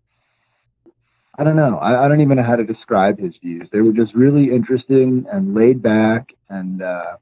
I 1.37 1.43
don't 1.43 1.55
know. 1.55 1.77
I, 1.77 2.05
I, 2.05 2.07
don't 2.07 2.21
even 2.21 2.37
know 2.37 2.43
how 2.43 2.55
to 2.55 2.63
describe 2.63 3.19
his 3.19 3.33
views. 3.43 3.67
They 3.71 3.81
were 3.81 3.91
just 3.91 4.15
really 4.15 4.45
interesting 4.45 5.25
and 5.31 5.53
laid 5.53 5.83
back 5.83 6.29
and 6.49 6.81
uh, 6.81 7.17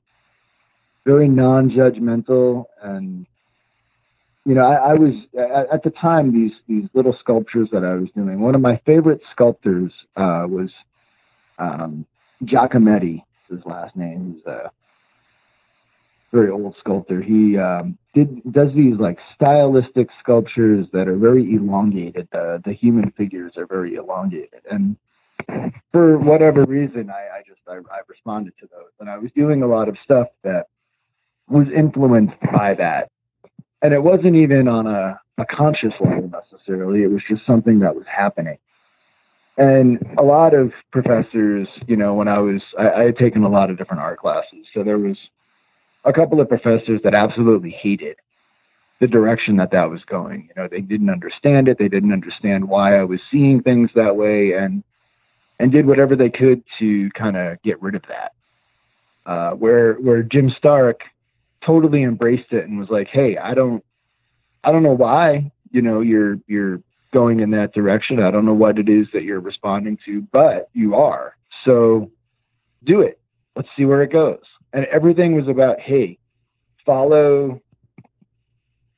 very 1.05 1.27
non-judgmental. 1.27 2.65
And 2.81 3.25
you 4.45 4.55
know, 4.55 4.65
I, 4.65 4.91
I 4.91 4.93
was 4.93 5.13
at, 5.37 5.73
at, 5.73 5.83
the 5.83 5.89
time 5.89 6.31
these 6.31 6.53
these 6.67 6.87
little 6.93 7.15
sculptures 7.19 7.67
that 7.73 7.83
I 7.83 7.95
was 7.95 8.07
doing. 8.15 8.39
One 8.39 8.55
of 8.55 8.61
my 8.61 8.79
favorite 8.85 9.21
sculptors 9.33 9.91
uh, 10.15 10.45
was 10.47 10.69
um, 11.59 12.05
Giacometti. 12.43 13.21
His 13.49 13.59
last 13.65 13.95
name. 13.95 14.35
He's 14.35 14.45
a 14.45 14.71
very 16.35 16.51
old 16.51 16.75
sculptor. 16.79 17.21
He 17.21 17.57
um, 17.57 17.97
did 18.13 18.41
does 18.51 18.69
these 18.75 18.95
like 18.99 19.17
stylistic 19.33 20.09
sculptures 20.21 20.85
that 20.91 21.07
are 21.07 21.15
very 21.17 21.55
elongated. 21.55 22.27
The 22.31 22.61
the 22.65 22.73
human 22.73 23.11
figures 23.11 23.53
are 23.57 23.65
very 23.65 23.95
elongated, 23.95 24.61
and 24.69 24.97
for 25.91 26.17
whatever 26.19 26.65
reason, 26.65 27.09
I, 27.09 27.37
I 27.37 27.41
just 27.47 27.61
I, 27.67 27.75
I 27.75 28.01
responded 28.07 28.53
to 28.59 28.67
those, 28.67 28.91
and 28.99 29.09
I 29.09 29.17
was 29.17 29.31
doing 29.35 29.63
a 29.63 29.67
lot 29.67 29.87
of 29.87 29.95
stuff 30.03 30.27
that 30.43 30.65
was 31.47 31.67
influenced 31.75 32.39
by 32.51 32.73
that, 32.73 33.09
and 33.81 33.93
it 33.93 34.03
wasn't 34.03 34.35
even 34.35 34.67
on 34.67 34.87
a 34.87 35.19
a 35.37 35.45
conscious 35.45 35.93
level 35.99 36.29
necessarily. 36.29 37.03
It 37.03 37.11
was 37.11 37.21
just 37.29 37.45
something 37.45 37.79
that 37.79 37.95
was 37.95 38.05
happening. 38.07 38.57
And 39.57 39.99
a 40.17 40.21
lot 40.21 40.53
of 40.53 40.73
professors, 40.91 41.67
you 41.87 41.95
know, 41.95 42.13
when 42.13 42.27
I 42.27 42.39
was, 42.39 42.61
I, 42.77 42.89
I 42.89 43.03
had 43.03 43.17
taken 43.17 43.43
a 43.43 43.49
lot 43.49 43.69
of 43.69 43.77
different 43.77 44.01
art 44.01 44.19
classes. 44.19 44.65
So 44.73 44.83
there 44.83 44.97
was 44.97 45.17
a 46.05 46.13
couple 46.13 46.39
of 46.39 46.47
professors 46.47 47.01
that 47.03 47.13
absolutely 47.13 47.71
hated 47.71 48.17
the 49.01 49.07
direction 49.07 49.57
that 49.57 49.71
that 49.71 49.89
was 49.89 50.01
going. 50.05 50.47
You 50.47 50.61
know, 50.61 50.67
they 50.69 50.81
didn't 50.81 51.09
understand 51.09 51.67
it. 51.67 51.77
They 51.77 51.89
didn't 51.89 52.13
understand 52.13 52.67
why 52.67 52.97
I 52.97 53.03
was 53.03 53.19
seeing 53.31 53.61
things 53.61 53.89
that 53.95 54.15
way, 54.15 54.53
and 54.53 54.83
and 55.59 55.71
did 55.71 55.85
whatever 55.85 56.15
they 56.15 56.29
could 56.29 56.63
to 56.79 57.09
kind 57.11 57.35
of 57.35 57.61
get 57.63 57.81
rid 57.81 57.95
of 57.95 58.03
that. 58.07 58.33
Uh, 59.25 59.51
where 59.51 59.95
where 59.95 60.23
Jim 60.23 60.53
Stark 60.57 61.01
totally 61.65 62.03
embraced 62.03 62.51
it 62.51 62.67
and 62.67 62.79
was 62.79 62.89
like, 62.89 63.07
"Hey, 63.11 63.37
I 63.37 63.53
don't, 63.53 63.83
I 64.63 64.71
don't 64.71 64.83
know 64.83 64.95
why 64.95 65.51
you 65.71 65.81
know 65.81 66.01
you're 66.01 66.37
you're 66.47 66.81
going 67.13 67.39
in 67.39 67.51
that 67.51 67.73
direction. 67.73 68.21
I 68.21 68.31
don't 68.31 68.45
know 68.45 68.53
what 68.53 68.77
it 68.77 68.87
is 68.87 69.07
that 69.13 69.23
you're 69.23 69.39
responding 69.39 69.97
to, 70.05 70.21
but 70.31 70.69
you 70.73 70.95
are. 70.95 71.35
So 71.65 72.11
do 72.83 73.01
it. 73.01 73.19
Let's 73.55 73.69
see 73.75 73.85
where 73.85 74.03
it 74.03 74.11
goes." 74.11 74.43
And 74.73 74.85
everything 74.85 75.35
was 75.35 75.47
about 75.47 75.79
hey 75.79 76.17
follow 76.85 77.61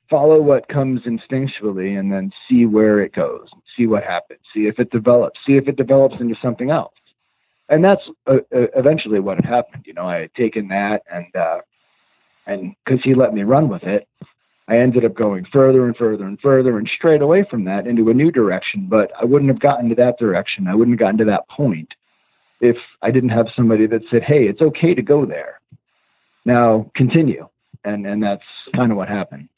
follow 0.09 0.41
what 0.41 0.67
comes 0.69 1.01
instinctually 1.01 1.99
and 1.99 2.11
then 2.11 2.31
see 2.47 2.65
where 2.65 3.01
it 3.01 3.13
goes 3.13 3.47
see 3.75 3.87
what 3.87 4.03
happens 4.03 4.39
see 4.53 4.67
if 4.67 4.79
it 4.79 4.89
develops 4.91 5.39
see 5.45 5.57
if 5.57 5.67
it 5.67 5.75
develops 5.75 6.15
into 6.19 6.35
something 6.41 6.69
else. 6.69 6.93
And 7.69 7.83
that's 7.83 8.01
uh, 8.27 8.37
uh, 8.55 8.67
eventually 8.75 9.19
what 9.19 9.43
happened 9.43 9.83
you 9.85 9.93
know 9.93 10.07
i 10.07 10.17
had 10.21 10.33
taken 10.35 10.67
that 10.69 11.03
and 11.11 11.35
uh 11.35 11.59
and 12.45 12.73
because 12.85 13.01
he 13.03 13.13
let 13.13 13.33
me 13.33 13.43
run 13.43 13.67
with 13.67 13.83
it 13.83 14.07
i 14.69 14.77
ended 14.77 15.03
up 15.03 15.13
going 15.15 15.45
further 15.51 15.85
and 15.85 15.97
further 15.97 16.23
and 16.23 16.39
further 16.39 16.77
and 16.77 16.89
straight 16.95 17.21
away 17.21 17.45
from 17.49 17.65
that 17.65 17.85
into 17.85 18.09
a 18.09 18.13
new 18.13 18.31
direction 18.31 18.87
but 18.89 19.11
i 19.19 19.25
wouldn't 19.25 19.51
have 19.51 19.59
gotten 19.59 19.89
to 19.89 19.95
that 19.95 20.17
direction. 20.17 20.67
I 20.67 20.75
wouldn't 20.75 20.95
have 20.95 21.05
gotten 21.05 21.17
to 21.17 21.25
that 21.25 21.49
point 21.49 21.93
if 22.61 22.77
i 23.01 23.11
didn't 23.11 23.29
have 23.29 23.47
somebody 23.55 23.85
that 23.87 24.01
said 24.09 24.23
hey 24.23 24.47
it's 24.47 24.61
okay 24.61 24.93
to 24.93 25.01
go 25.01 25.25
there 25.25 25.59
now 26.47 26.89
continue. 26.95 27.47
And 27.83 28.07
and 28.07 28.23
that's 28.23 28.41
kind 28.73 28.91
of 28.91 28.97
what 28.97 29.09
happened. 29.09 29.49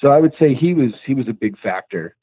So 0.00 0.08
I 0.08 0.18
would 0.18 0.32
say 0.38 0.54
he 0.54 0.72
was 0.72 0.92
he 1.04 1.12
was 1.12 1.28
a 1.28 1.32
big 1.32 1.58
factor. 1.58 2.16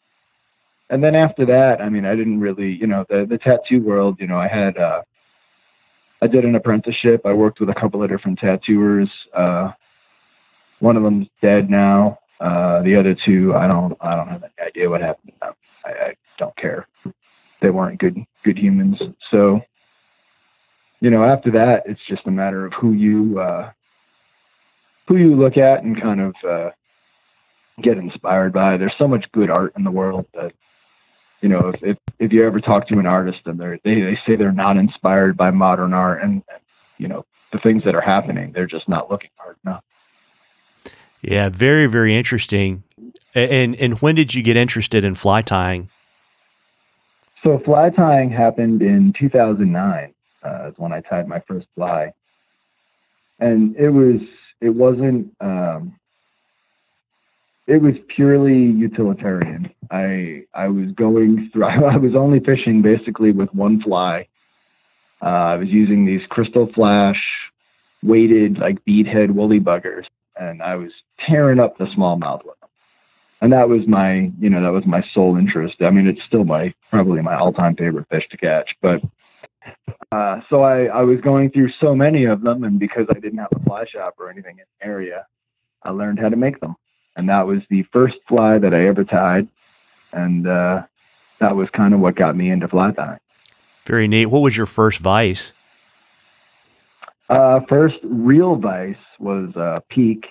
And 0.89 1.03
then 1.03 1.13
after 1.13 1.45
that, 1.45 1.81
I 1.81 1.89
mean, 1.89 2.05
I 2.05 2.15
didn't 2.15 2.39
really, 2.39 2.71
you 2.71 2.87
know, 2.87 3.05
the 3.09 3.27
the 3.29 3.37
tattoo 3.37 3.81
world, 3.83 4.17
you 4.19 4.27
know, 4.27 4.37
I 4.37 4.47
had 4.47 4.77
uh 4.77 5.01
I 6.21 6.27
did 6.27 6.45
an 6.45 6.55
apprenticeship. 6.55 7.21
I 7.25 7.33
worked 7.33 7.59
with 7.59 7.69
a 7.69 7.75
couple 7.75 8.01
of 8.01 8.09
different 8.09 8.39
tattooers. 8.39 9.09
Uh 9.35 9.71
one 10.79 10.95
of 10.95 11.03
them's 11.03 11.27
dead 11.41 11.69
now. 11.69 12.17
Uh 12.39 12.81
the 12.83 12.95
other 12.95 13.15
two, 13.25 13.53
I 13.55 13.67
don't 13.67 13.95
I 14.01 14.15
don't 14.15 14.29
have 14.29 14.43
any 14.43 14.67
idea 14.67 14.89
what 14.89 15.01
happened. 15.01 15.33
I, 15.41 15.51
I 15.85 16.13
don't 16.37 16.55
care. 16.55 16.87
They 17.61 17.69
weren't 17.69 17.99
good 17.99 18.17
good 18.43 18.57
humans. 18.57 18.99
So 19.31 19.61
you 21.01 21.09
know, 21.09 21.23
after 21.23 21.51
that, 21.51 21.83
it's 21.85 22.01
just 22.07 22.27
a 22.27 22.31
matter 22.31 22.65
of 22.65 22.73
who 22.73 22.93
you 22.93 23.39
uh, 23.39 23.71
who 25.07 25.17
you 25.17 25.35
look 25.35 25.57
at 25.57 25.83
and 25.83 25.99
kind 25.99 26.21
of 26.21 26.35
uh, 26.47 26.69
get 27.81 27.97
inspired 27.97 28.53
by. 28.53 28.77
There's 28.77 28.95
so 28.97 29.07
much 29.07 29.25
good 29.31 29.49
art 29.49 29.73
in 29.77 29.83
the 29.83 29.91
world 29.91 30.25
that 30.33 30.51
you 31.41 31.49
know, 31.49 31.71
if, 31.73 31.83
if, 31.83 31.97
if 32.19 32.33
you 32.33 32.45
ever 32.45 32.59
talk 32.59 32.87
to 32.87 32.99
an 32.99 33.05
artist 33.05 33.39
and 33.45 33.59
they're, 33.59 33.79
they, 33.83 34.01
they 34.01 34.19
say 34.25 34.35
they're 34.35 34.51
not 34.51 34.77
inspired 34.77 35.37
by 35.37 35.51
modern 35.51 35.93
art 35.93 36.21
and, 36.21 36.43
you 36.97 37.07
know, 37.07 37.25
the 37.51 37.59
things 37.59 37.83
that 37.85 37.95
are 37.95 38.01
happening, 38.01 38.51
they're 38.53 38.67
just 38.67 38.87
not 38.89 39.09
looking 39.09 39.29
hard 39.37 39.55
enough. 39.65 39.83
Yeah, 41.21 41.49
very, 41.49 41.87
very 41.87 42.15
interesting. 42.15 42.83
And 43.33 43.75
and 43.75 43.99
when 43.99 44.15
did 44.15 44.33
you 44.33 44.41
get 44.41 44.55
interested 44.55 45.03
in 45.03 45.15
fly 45.15 45.41
tying? 45.41 45.89
So 47.43 47.59
fly 47.63 47.89
tying 47.89 48.29
happened 48.29 48.81
in 48.81 49.13
2009. 49.19 50.13
Uh, 50.41 50.69
is 50.69 50.73
when 50.77 50.93
I 50.93 51.01
tied 51.01 51.27
my 51.27 51.41
first 51.47 51.67
fly, 51.75 52.13
and 53.39 53.75
it 53.75 53.89
was 53.89 54.21
it 54.61 54.69
wasn't 54.69 55.33
um, 55.41 55.99
it 57.67 57.81
was 57.81 57.93
purely 58.07 58.55
utilitarian. 58.55 59.69
I 59.91 60.43
I 60.53 60.67
was 60.69 60.91
going 60.95 61.49
through. 61.51 61.65
I 61.65 61.97
was 61.97 62.15
only 62.15 62.39
fishing 62.39 62.81
basically 62.81 63.31
with 63.31 63.53
one 63.53 63.81
fly. 63.81 64.27
Uh, 65.21 65.25
I 65.25 65.55
was 65.55 65.67
using 65.69 66.05
these 66.05 66.21
crystal 66.29 66.69
flash 66.73 67.21
weighted 68.01 68.57
like 68.57 68.83
beadhead 68.85 69.31
woolly 69.31 69.59
buggers, 69.59 70.05
and 70.37 70.61
I 70.61 70.75
was 70.75 70.91
tearing 71.27 71.59
up 71.59 71.77
the 71.77 71.85
smallmouth 71.85 72.43
them. 72.45 72.58
And 73.41 73.53
that 73.53 73.69
was 73.69 73.87
my, 73.87 74.31
you 74.39 74.49
know, 74.49 74.61
that 74.61 74.73
was 74.73 74.85
my 74.85 75.03
sole 75.13 75.37
interest. 75.37 75.75
I 75.81 75.91
mean, 75.91 76.07
it's 76.07 76.23
still 76.27 76.43
my 76.43 76.73
probably 76.89 77.21
my 77.21 77.35
all-time 77.35 77.75
favorite 77.75 78.07
fish 78.09 78.27
to 78.31 78.37
catch. 78.37 78.69
But 78.81 79.01
uh, 80.11 80.41
so 80.49 80.61
I 80.63 80.85
I 80.85 81.01
was 81.01 81.21
going 81.21 81.51
through 81.51 81.69
so 81.79 81.95
many 81.95 82.25
of 82.25 82.41
them, 82.41 82.63
and 82.63 82.79
because 82.79 83.05
I 83.09 83.19
didn't 83.19 83.39
have 83.39 83.53
a 83.55 83.63
fly 83.63 83.85
shop 83.85 84.15
or 84.19 84.29
anything 84.29 84.57
in 84.59 84.65
the 84.79 84.85
area, 84.85 85.25
I 85.83 85.91
learned 85.91 86.19
how 86.19 86.29
to 86.29 86.35
make 86.35 86.59
them 86.59 86.75
and 87.19 87.27
that 87.27 87.45
was 87.45 87.59
the 87.69 87.83
first 87.91 88.15
fly 88.29 88.57
that 88.57 88.73
I 88.73 88.87
ever 88.87 89.03
tied, 89.03 89.49
and 90.13 90.47
uh, 90.47 90.83
that 91.41 91.55
was 91.55 91.67
kind 91.75 91.93
of 91.93 91.99
what 91.99 92.15
got 92.15 92.35
me 92.35 92.49
into 92.49 92.69
fly 92.69 92.91
tying. 92.91 93.19
Very 93.85 94.07
neat. 94.07 94.27
What 94.27 94.41
was 94.41 94.55
your 94.55 94.65
first 94.65 94.99
vice? 94.99 95.51
Uh, 97.27 97.59
first 97.67 97.95
real 98.03 98.55
vice 98.55 98.95
was 99.19 99.53
uh, 99.57 99.81
Peak, 99.89 100.27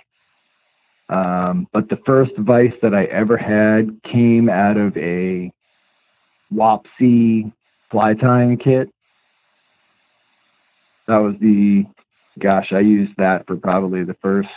um, 1.08 1.66
but 1.72 1.88
the 1.88 1.98
first 2.04 2.32
vice 2.38 2.72
that 2.82 2.94
I 2.94 3.04
ever 3.04 3.36
had 3.36 4.00
came 4.04 4.48
out 4.48 4.76
of 4.76 4.96
a 4.96 5.50
Wapsi 6.52 7.52
fly 7.90 8.14
tying 8.14 8.58
kit. 8.58 8.90
That 11.06 11.18
was 11.18 11.34
the, 11.40 11.84
gosh, 12.38 12.72
I 12.72 12.80
used 12.80 13.12
that 13.16 13.46
for 13.46 13.56
probably 13.56 14.04
the 14.04 14.16
first 14.20 14.48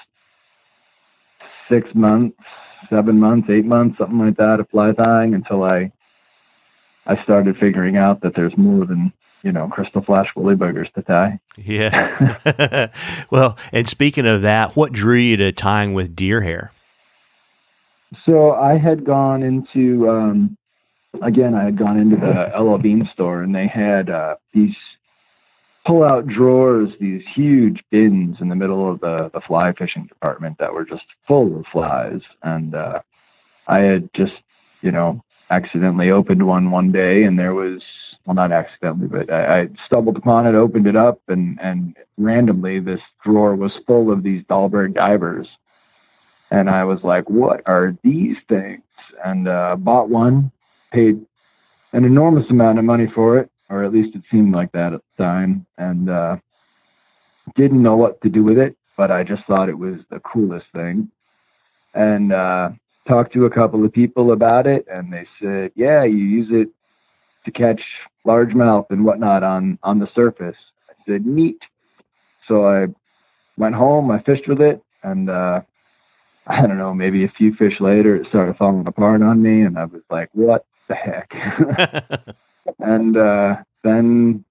six 1.69 1.87
months, 1.95 2.37
seven 2.89 3.17
months, 3.17 3.47
eight 3.49 3.65
months, 3.65 3.97
something 3.97 4.19
like 4.19 4.35
that 4.37 4.59
of 4.59 4.69
fly 4.69 4.91
tying 4.91 5.33
until 5.33 5.63
I 5.63 5.91
I 7.05 7.21
started 7.23 7.57
figuring 7.57 7.97
out 7.97 8.21
that 8.21 8.33
there's 8.35 8.55
more 8.57 8.85
than 8.85 9.11
you 9.43 9.51
know 9.51 9.67
crystal 9.67 10.03
flash 10.03 10.27
woolly 10.35 10.55
buggers 10.55 10.91
to 10.93 11.01
tie. 11.01 11.39
Yeah. 11.57 12.87
well, 13.31 13.57
and 13.71 13.87
speaking 13.87 14.25
of 14.25 14.41
that, 14.41 14.75
what 14.75 14.91
drew 14.91 15.17
you 15.17 15.37
to 15.37 15.51
tying 15.51 15.93
with 15.93 16.15
deer 16.15 16.41
hair? 16.41 16.71
So 18.25 18.51
I 18.51 18.77
had 18.77 19.05
gone 19.05 19.41
into 19.43 20.09
um, 20.09 20.57
again. 21.21 21.55
I 21.55 21.63
had 21.63 21.77
gone 21.77 21.97
into 21.97 22.17
the 22.17 22.59
LL 22.59 22.77
Bean 22.77 23.09
store, 23.13 23.41
and 23.41 23.55
they 23.55 23.67
had 23.67 24.09
uh, 24.09 24.35
these 24.53 24.75
pull 25.85 26.03
out 26.03 26.27
drawers, 26.27 26.89
these 26.99 27.21
huge 27.35 27.81
bins 27.89 28.37
in 28.39 28.49
the 28.49 28.55
middle 28.55 28.91
of 28.91 28.99
the, 28.99 29.31
the 29.33 29.41
fly 29.41 29.73
fishing 29.73 30.05
department 30.05 30.57
that 30.59 30.73
were 30.73 30.85
just 30.85 31.03
full 31.27 31.59
of 31.59 31.65
flies. 31.71 32.21
And 32.43 32.75
uh, 32.75 32.99
I 33.67 33.79
had 33.79 34.09
just, 34.15 34.33
you 34.81 34.91
know, 34.91 35.23
accidentally 35.49 36.11
opened 36.11 36.45
one 36.45 36.71
one 36.71 36.91
day, 36.91 37.23
and 37.23 37.37
there 37.37 37.53
was, 37.53 37.81
well, 38.25 38.35
not 38.35 38.51
accidentally, 38.51 39.07
but 39.07 39.31
I, 39.31 39.61
I 39.61 39.67
stumbled 39.87 40.17
upon 40.17 40.45
it, 40.47 40.55
opened 40.55 40.87
it 40.87 40.95
up, 40.95 41.21
and, 41.27 41.59
and 41.61 41.95
randomly 42.17 42.79
this 42.79 42.99
drawer 43.23 43.55
was 43.55 43.71
full 43.87 44.11
of 44.11 44.23
these 44.23 44.43
Dahlberg 44.43 44.93
divers. 44.93 45.47
And 46.51 46.69
I 46.69 46.83
was 46.83 46.99
like, 47.03 47.29
what 47.29 47.61
are 47.65 47.95
these 48.03 48.35
things? 48.49 48.83
And 49.23 49.47
uh, 49.47 49.75
bought 49.77 50.09
one, 50.09 50.51
paid 50.91 51.25
an 51.93 52.05
enormous 52.05 52.49
amount 52.49 52.79
of 52.79 52.85
money 52.85 53.07
for 53.13 53.39
it 53.39 53.51
or 53.71 53.85
at 53.85 53.93
least 53.93 54.15
it 54.15 54.21
seemed 54.29 54.53
like 54.53 54.71
that 54.73 54.93
at 54.93 55.01
the 55.17 55.23
time, 55.23 55.65
and 55.77 56.09
uh, 56.09 56.35
didn't 57.55 57.81
know 57.81 57.95
what 57.95 58.21
to 58.21 58.29
do 58.29 58.43
with 58.43 58.57
it, 58.57 58.75
but 58.97 59.09
I 59.09 59.23
just 59.23 59.43
thought 59.47 59.69
it 59.69 59.77
was 59.77 59.95
the 60.09 60.19
coolest 60.19 60.65
thing, 60.75 61.09
and 61.93 62.33
uh, 62.33 62.69
talked 63.07 63.33
to 63.33 63.45
a 63.45 63.49
couple 63.49 63.83
of 63.85 63.93
people 63.93 64.33
about 64.33 64.67
it, 64.67 64.85
and 64.91 65.11
they 65.11 65.25
said, 65.41 65.71
"Yeah, 65.75 66.03
you 66.03 66.17
use 66.17 66.49
it 66.51 66.69
to 67.45 67.51
catch 67.51 67.81
largemouth 68.25 68.85
and 68.89 69.05
whatnot 69.05 69.43
on 69.43 69.77
on 69.83 69.99
the 69.99 70.07
surface." 70.15 70.57
I 70.89 70.93
said, 71.05 71.25
"Neat." 71.25 71.59
So 72.47 72.67
I 72.67 72.87
went 73.57 73.75
home, 73.75 74.11
I 74.11 74.21
fished 74.23 74.47
with 74.47 74.61
it, 74.61 74.81
and 75.03 75.29
uh, 75.29 75.61
I 76.47 76.61
don't 76.65 76.77
know, 76.77 76.93
maybe 76.93 77.23
a 77.23 77.33
few 77.37 77.53
fish 77.53 77.79
later, 77.79 78.15
it 78.15 78.27
started 78.27 78.57
falling 78.57 78.87
apart 78.87 79.21
on 79.21 79.41
me, 79.41 79.61
and 79.61 79.77
I 79.77 79.85
was 79.85 80.01
like, 80.09 80.29
"What 80.33 80.65
the 80.87 80.95
heck?" 80.95 81.31
and 82.79 83.15
uh, 83.15 83.57
then 83.83 84.43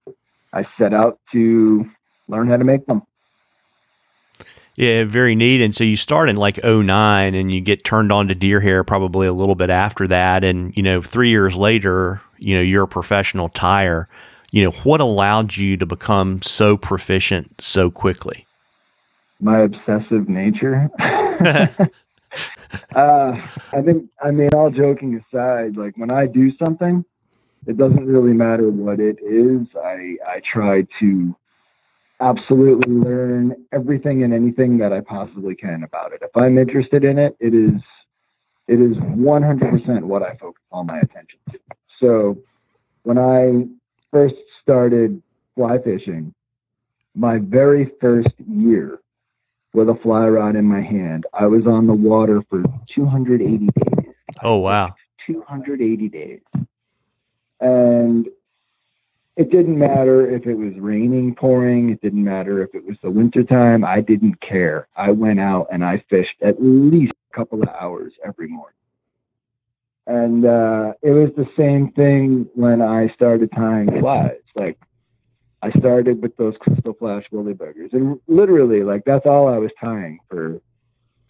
I 0.53 0.65
set 0.79 0.95
out 0.95 1.19
to 1.33 1.85
learn 2.29 2.49
how 2.49 2.57
to 2.57 2.65
make 2.65 2.87
them. 2.87 3.03
Yeah, 4.77 5.05
very 5.05 5.35
neat. 5.35 5.61
And 5.61 5.75
so 5.75 5.85
you 5.85 5.97
start 5.97 6.29
in 6.29 6.37
like 6.37 6.63
09 6.65 7.35
and 7.35 7.53
you 7.53 7.61
get 7.61 7.85
turned 7.85 8.13
on 8.13 8.29
to 8.29 8.35
deer 8.35 8.61
hair 8.61 8.83
probably 8.85 9.27
a 9.27 9.33
little 9.33 9.55
bit 9.55 9.69
after 9.69 10.07
that. 10.09 10.43
And, 10.45 10.75
you 10.77 10.83
know, 10.83 11.03
three 11.03 11.29
years 11.29 11.55
later, 11.55 12.23
you 12.39 12.55
know, 12.55 12.63
you're 12.63 12.85
a 12.85 12.89
professional 12.89 13.49
tyer. 13.49 14.07
You 14.53 14.65
know, 14.65 14.71
what 14.71 15.01
allowed 15.01 15.57
you 15.57 15.77
to 15.77 15.87
become 15.87 16.41
so 16.43 16.77
proficient 16.77 17.61
so 17.61 17.91
quickly? 17.91 18.47
My 19.41 19.61
obsessive 19.61 20.29
nature. 20.29 20.89
uh, 21.01 21.81
I 22.95 23.83
think, 23.85 24.09
I 24.23 24.31
mean, 24.31 24.49
all 24.55 24.71
joking 24.71 25.23
aside, 25.23 25.77
like 25.77 25.97
when 25.97 26.11
I 26.11 26.27
do 26.27 26.57
something, 26.57 27.05
it 27.67 27.77
doesn't 27.77 28.07
really 28.07 28.33
matter 28.33 28.69
what 28.71 29.01
it 29.01 29.19
is. 29.23 29.67
I 29.77 30.17
I 30.27 30.41
try 30.53 30.87
to 31.01 31.37
absolutely 32.21 32.93
learn 32.93 33.55
everything 33.73 34.23
and 34.23 34.33
anything 34.33 34.79
that 34.79 34.93
I 34.93 35.01
possibly 35.01 35.55
can 35.55 35.83
about 35.83 36.13
it. 36.13 36.21
If 36.23 36.37
I'm 36.37 36.59
interested 36.59 37.05
in 37.05 37.19
it, 37.19 37.37
it 37.41 37.55
is 37.55 37.81
it 38.69 38.81
is 38.81 38.97
100% 38.97 40.03
what 40.03 40.23
I 40.23 40.37
focus 40.37 40.63
all 40.71 40.85
my 40.85 41.01
attention 41.01 41.41
to. 41.51 41.59
So 41.99 42.39
when 43.03 43.19
I 43.19 43.67
first 44.13 44.37
started 44.63 45.21
fly 45.57 45.79
fishing, 45.79 46.33
my 47.17 47.39
very 47.39 47.91
first 48.01 48.29
year 48.49 49.01
with 49.73 49.89
a 49.89 49.97
fly 50.03 50.29
rod 50.29 50.55
in 50.55 50.65
my 50.65 50.81
hand, 50.81 51.27
I 51.33 51.47
was 51.47 51.67
on 51.67 51.89
the 51.89 51.95
water 51.95 52.43
for 52.49 52.63
280 52.95 53.67
days. 53.67 54.15
Oh 54.43 54.59
wow. 54.59 54.95
280 55.27 56.09
days. 56.09 56.41
And 57.61 58.29
it 59.41 59.51
didn't 59.51 59.79
matter 59.79 60.31
if 60.31 60.47
it 60.47 60.55
was 60.55 60.75
raining, 60.77 61.35
pouring, 61.35 61.89
it 61.89 62.03
didn't 62.03 62.23
matter 62.23 62.63
if 62.63 62.75
it 62.75 62.85
was 62.85 62.99
the 63.03 63.11
winter 63.11 63.43
time. 63.43 63.87
I 63.87 64.03
didn't 64.03 64.39
care. 64.43 64.87
I 64.97 65.13
went 65.13 65.41
out 65.41 65.69
and 65.73 65.83
I 65.83 66.05
fished 66.11 66.43
at 66.43 66.57
least 66.63 67.15
a 67.33 67.37
couple 67.39 67.63
of 67.63 67.71
hours 67.71 68.13
every 68.23 68.49
morning. 68.49 68.77
And 70.07 70.45
uh, 70.45 70.93
it 71.01 71.13
was 71.13 71.31
the 71.39 71.49
same 71.57 71.91
thing 71.93 72.51
when 72.55 72.83
I 72.83 73.09
started 73.15 73.51
tying 73.57 73.89
flies. 73.99 74.43
Like 74.55 74.79
I 75.63 75.71
started 75.79 76.21
with 76.21 76.37
those 76.37 76.57
crystal 76.61 76.93
flash 76.93 77.25
woolly 77.33 77.55
buggers, 77.55 77.95
and 77.95 78.21
literally, 78.27 78.83
like 78.83 79.05
that's 79.07 79.25
all 79.25 79.49
I 79.49 79.57
was 79.57 79.71
tying 79.81 80.19
for 80.29 80.61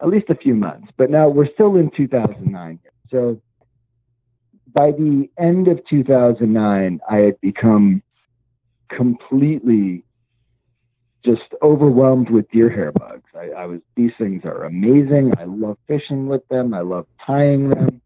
at 0.02 0.08
least 0.08 0.30
a 0.30 0.34
few 0.34 0.56
months. 0.56 0.88
But 0.96 1.10
now 1.10 1.28
we're 1.28 1.52
still 1.52 1.76
in 1.76 1.92
2009, 1.96 2.80
so 3.08 3.40
by 4.72 4.92
the 4.92 5.28
end 5.38 5.68
of 5.68 5.80
2009, 5.88 7.00
I 7.08 7.16
had 7.16 7.40
become 7.40 8.02
completely 8.88 10.04
just 11.24 11.42
overwhelmed 11.62 12.30
with 12.30 12.50
deer 12.50 12.70
hair 12.70 12.92
bugs. 12.92 13.28
I, 13.34 13.50
I, 13.50 13.66
was 13.66 13.80
these 13.94 14.12
things 14.18 14.44
are 14.44 14.64
amazing. 14.64 15.32
I 15.38 15.44
love 15.44 15.76
fishing 15.86 16.26
with 16.26 16.46
them. 16.48 16.72
I 16.72 16.80
love 16.80 17.06
tying 17.26 17.70
them, 17.70 18.00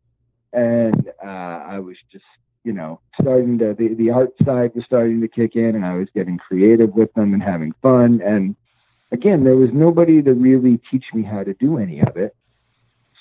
and 0.52 1.10
uh, 1.24 1.28
I 1.28 1.78
was 1.78 1.96
just 2.10 2.24
you 2.64 2.72
know 2.72 3.00
starting 3.20 3.58
to 3.58 3.74
the 3.78 3.94
the 3.94 4.10
art 4.10 4.32
side 4.44 4.72
was 4.74 4.84
starting 4.84 5.20
to 5.20 5.28
kick 5.28 5.54
in, 5.54 5.76
and 5.76 5.84
I 5.84 5.96
was 5.96 6.08
getting 6.14 6.38
creative 6.38 6.92
with 6.94 7.12
them 7.14 7.34
and 7.34 7.42
having 7.42 7.72
fun. 7.82 8.20
And 8.20 8.56
again, 9.12 9.44
there 9.44 9.56
was 9.56 9.70
nobody 9.72 10.20
to 10.22 10.32
really 10.32 10.80
teach 10.90 11.04
me 11.14 11.22
how 11.22 11.44
to 11.44 11.54
do 11.54 11.78
any 11.78 12.00
of 12.00 12.16
it. 12.16 12.34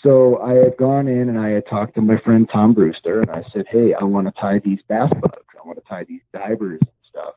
So 0.04 0.39
I 0.39 0.54
had 0.54 0.78
gone 0.78 1.08
in 1.08 1.30
and 1.30 1.39
I 1.39 1.50
had 1.50 1.66
talked 1.68 1.96
to 1.96 2.02
my 2.02 2.18
friend 2.20 2.48
Tom 2.52 2.74
Brewster 2.74 3.22
and 3.22 3.32
I 3.32 3.44
said, 3.54 3.66
Hey, 3.70 3.94
I 3.94 4.04
want 4.04 4.28
to 4.28 4.34
tie 4.39 4.60
these 4.60 4.80
bass 4.88 5.10
bugs. 5.22 5.48
I 5.62 5.66
want 5.66 5.80
to 5.80 5.89
tie 5.89 6.04
these 6.04 6.22
divers 6.34 6.80
and 6.82 6.89
stuff. 7.10 7.36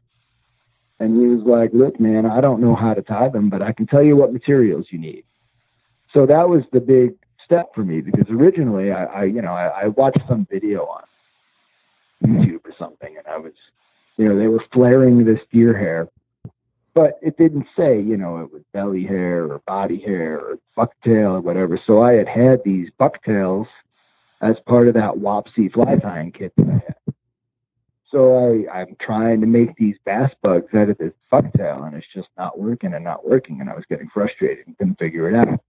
And 0.99 1.17
he 1.17 1.27
was 1.29 1.47
like, 1.47 1.71
Look, 1.73 2.01
man, 2.01 2.27
I 2.27 2.41
don't 2.41 2.61
know 2.61 2.75
how 2.75 2.93
to 2.95 3.03
tie 3.03 3.29
them, 3.29 3.49
but 3.49 3.63
I 3.63 3.73
can 3.73 3.87
tell 3.87 4.03
you 4.03 4.17
what 4.17 4.33
materials 4.33 4.87
you 4.91 4.99
need. 4.99 5.25
So 6.13 6.27
that 6.27 6.49
was 6.49 6.63
the 6.73 6.81
big 6.81 7.15
step 7.45 7.67
for 7.75 7.85
me 7.85 8.01
because 8.01 8.29
originally 8.29 8.91
I, 8.91 9.05
I 9.05 9.25
you 9.25 9.41
know, 9.41 9.53
I, 9.53 9.85
I 9.85 9.87
watched 9.89 10.21
some 10.29 10.47
video 10.51 10.83
on. 10.87 11.03
YouTube 12.25 12.65
or 12.65 12.73
something, 12.79 13.15
and 13.17 13.27
I 13.27 13.37
was, 13.39 13.53
you 14.17 14.29
know, 14.29 14.39
they 14.39 14.47
were 14.47 14.65
flaring 14.73 15.25
this 15.25 15.39
deer 15.53 15.77
hair, 15.77 16.09
but 16.97 17.19
it 17.21 17.37
didn't 17.37 17.67
say, 17.77 18.01
you 18.01 18.17
know, 18.17 18.39
it 18.39 18.51
was 18.51 18.63
belly 18.73 19.05
hair 19.05 19.45
or 19.45 19.61
body 19.67 20.01
hair 20.01 20.41
or 20.41 20.59
bucktail 20.79 21.35
or 21.35 21.41
whatever. 21.43 21.79
So 21.87 22.01
I 22.01 22.15
had 22.15 22.27
had 22.27 22.61
these 22.65 22.89
bucktails 22.99 23.67
as 24.41 24.57
part 24.67 24.89
of 24.89 24.95
that 24.95 25.13
Wapsi 25.13 25.71
fly 25.71 25.97
tying 25.97 26.33
kit 26.33 26.55
that 26.57 26.67
I 26.67 26.73
had. 26.73 27.15
So 28.11 28.67
I, 28.67 28.81
I'm 28.81 28.97
trying 28.99 29.43
to 29.43 29.47
make 29.47 29.77
these 29.77 29.97
bass 30.07 30.31
bugs 30.43 30.73
out 30.75 30.89
of 30.89 30.97
this 30.97 31.13
bucktail, 31.31 31.87
and 31.87 31.95
it's 31.95 32.07
just 32.15 32.29
not 32.39 32.59
working 32.59 32.95
and 32.95 33.05
not 33.05 33.29
working, 33.29 33.61
and 33.61 33.69
I 33.69 33.75
was 33.75 33.85
getting 33.91 34.09
frustrated 34.09 34.67
and 34.67 34.79
couldn't 34.79 34.99
figure 34.99 35.29
it 35.29 35.37
out. 35.37 35.61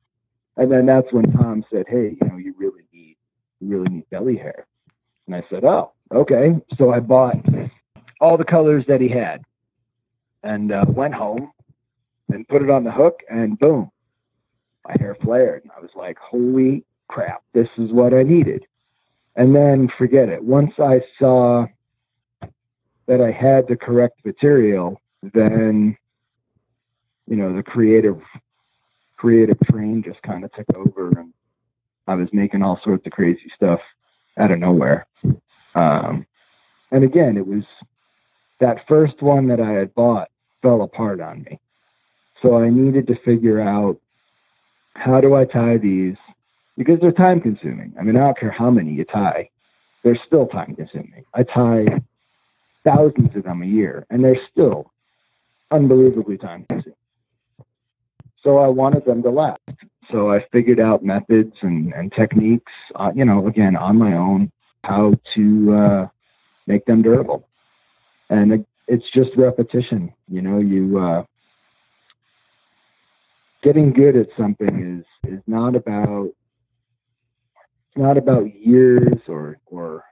And 0.56 0.72
then 0.72 0.86
that's 0.86 1.12
when 1.12 1.30
Tom 1.34 1.66
said, 1.70 1.88
"Hey, 1.90 2.16
you 2.22 2.28
know, 2.30 2.38
you 2.38 2.56
really 2.58 2.84
need, 2.94 3.18
you 3.60 3.68
really 3.68 3.90
need 3.90 4.10
belly 4.12 4.38
hair." 4.38 4.66
And 5.26 5.36
I 5.36 5.44
said, 5.50 5.66
"Oh, 5.66 5.92
okay." 6.14 6.56
So 6.78 6.92
I 6.92 7.02
bought 7.02 7.36
all 8.22 8.38
the 8.38 8.46
colors 8.46 8.86
that 8.88 9.02
he 9.02 9.10
had, 9.10 9.44
and 10.44 10.72
uh, 10.72 10.86
went 10.88 11.14
home 11.14 11.52
and 12.30 12.48
put 12.48 12.62
it 12.62 12.70
on 12.70 12.84
the 12.84 12.92
hook, 12.92 13.22
and 13.30 13.58
boom, 13.60 13.90
my 14.86 14.96
hair 15.00 15.16
flared. 15.24 15.64
And 15.64 15.72
I 15.76 15.80
was 15.80 15.92
like, 15.96 16.18
"Holy 16.18 16.84
crap! 17.08 17.44
This 17.54 17.70
is 17.78 17.92
what 17.92 18.14
I 18.14 18.24
needed." 18.24 18.66
And 19.36 19.56
then 19.56 19.90
forget 19.98 20.30
it. 20.30 20.44
Once 20.44 20.74
I 20.80 21.02
saw 21.20 21.68
that 23.08 23.22
I 23.22 23.32
had 23.32 23.68
the 23.68 23.78
correct 23.78 24.26
material, 24.26 25.00
then 25.22 25.98
you 27.28 27.36
know 27.36 27.56
the 27.56 27.64
creative 27.64 28.20
creative 29.18 29.58
train 29.72 30.04
just 30.04 30.22
kind 30.22 30.44
of 30.44 30.52
took 30.54 30.68
over 30.76 31.10
and 31.20 31.34
I 32.08 32.16
was 32.16 32.30
making 32.32 32.62
all 32.62 32.80
sorts 32.84 33.06
of 33.06 33.12
crazy 33.12 33.52
stuff 33.56 33.80
out 34.38 34.52
of 34.52 34.60
nowhere. 34.60 35.08
Um, 35.76 36.26
and 36.92 37.04
again, 37.04 37.38
it 37.38 37.46
was 37.46 37.64
that 38.60 38.88
first 38.88 39.22
one 39.22 39.48
that 39.48 39.60
I 39.60 39.72
had 39.72 39.94
bought 39.94 40.30
fell 40.62 40.82
apart 40.82 41.22
on 41.22 41.44
me. 41.44 41.60
So 42.42 42.58
I 42.58 42.70
needed 42.70 43.08
to 43.08 43.16
figure 43.24 43.62
out 43.62 44.00
how 44.96 45.22
do 45.22 45.36
I 45.36 45.46
tie 45.46 45.78
these 45.78 46.16
because 46.78 47.00
they're 47.00 47.12
time 47.12 47.42
consuming. 47.42 47.94
I 48.00 48.04
mean, 48.04 48.16
I 48.16 48.22
don't 48.22 48.38
care 48.38 48.52
how 48.52 48.70
many 48.70 48.92
you 48.92 49.06
tie, 49.06 49.50
they're 50.04 50.20
still 50.28 50.48
time 50.48 50.76
consuming. 50.76 51.24
I 51.34 51.44
tie 51.44 51.86
thousands 52.84 53.36
of 53.36 53.44
them 53.44 53.62
a 53.62 53.66
year 53.66 54.06
and 54.10 54.24
they're 54.24 54.40
still 54.52 54.92
unbelievably 55.72 56.38
time 56.38 56.66
consuming. 56.70 56.96
So 58.44 58.60
I 58.60 58.68
wanted 58.68 59.06
them 59.06 59.24
to 59.24 59.30
last. 59.30 59.60
So 60.12 60.32
I 60.32 60.46
figured 60.52 60.80
out 60.80 61.04
methods 61.04 61.54
and, 61.62 61.94
and 61.94 62.12
techniques, 62.14 62.72
uh, 62.96 63.12
you 63.14 63.26
know, 63.26 63.48
again, 63.48 63.76
on 63.76 63.98
my 63.98 64.14
own, 64.14 64.52
how 64.84 65.16
to 65.36 65.76
uh, 65.76 66.08
make 66.66 66.86
them 66.86 67.02
durable. 67.02 67.48
And 68.30 68.66
it's 68.88 69.06
just 69.14 69.30
repetition. 69.38 70.14
You 70.28 70.42
know, 70.42 70.60
you 70.60 71.00
uh, 71.00 71.24
getting 73.64 73.94
good 73.94 74.16
at 74.16 74.28
something 74.38 75.04
is 75.24 75.32
is 75.32 75.42
not 75.48 75.76
about 75.76 76.28
it's 76.28 77.98
not 77.98 78.18
about 78.18 78.54
years 78.56 79.20
or 79.28 79.60
or 79.66 80.04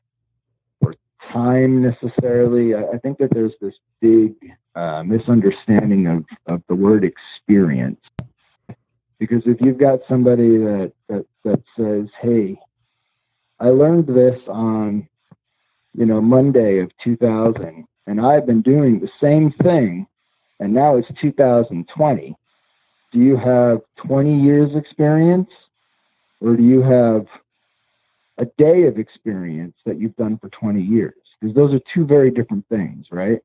or 0.82 0.96
time 1.32 1.82
necessarily. 1.82 2.74
I, 2.74 2.96
I 2.96 2.98
think 3.00 3.18
that 3.20 3.30
there's 3.34 3.54
this 3.62 3.76
big 4.02 4.34
uh, 4.76 5.04
misunderstanding 5.04 6.08
of 6.08 6.26
of 6.48 6.62
the 6.68 6.76
word 6.76 7.04
experience 7.04 8.00
because 9.20 9.44
if 9.46 9.58
you've 9.62 9.80
got 9.80 10.00
somebody 10.10 10.58
that, 10.58 10.92
that, 11.08 11.26
that 11.44 11.62
says, 11.78 12.08
hey, 12.22 12.60
I 13.60 13.70
learned 13.70 14.08
this 14.08 14.40
on, 14.48 15.08
you 15.94 16.06
know, 16.06 16.20
Monday 16.20 16.80
of 16.80 16.92
2000, 17.04 17.86
and 18.08 18.22
I've 18.22 18.46
been 18.46 18.62
doing 18.62 19.00
the 19.00 19.10
same 19.22 19.52
thing, 19.64 20.08
and 20.60 20.74
now 20.74 20.98
it's 20.98 21.08
2020. 21.22 22.36
Do 23.12 23.20
you 23.20 23.38
have 23.38 23.82
20 24.08 24.42
years 24.42 24.72
experience, 24.76 25.50
or 26.42 26.56
do 26.56 26.64
you 26.64 26.82
have 26.82 27.26
a 28.38 28.46
day 28.58 28.84
of 28.84 28.98
experience 28.98 29.76
that 29.86 30.00
you've 30.00 30.16
done 30.16 30.38
for 30.38 30.50
20 30.50 30.82
years? 30.82 31.14
Because 31.40 31.56
those 31.56 31.74
are 31.74 31.80
two 31.94 32.06
very 32.06 32.32
different 32.32 32.68
things, 32.68 33.08
right? 33.12 33.40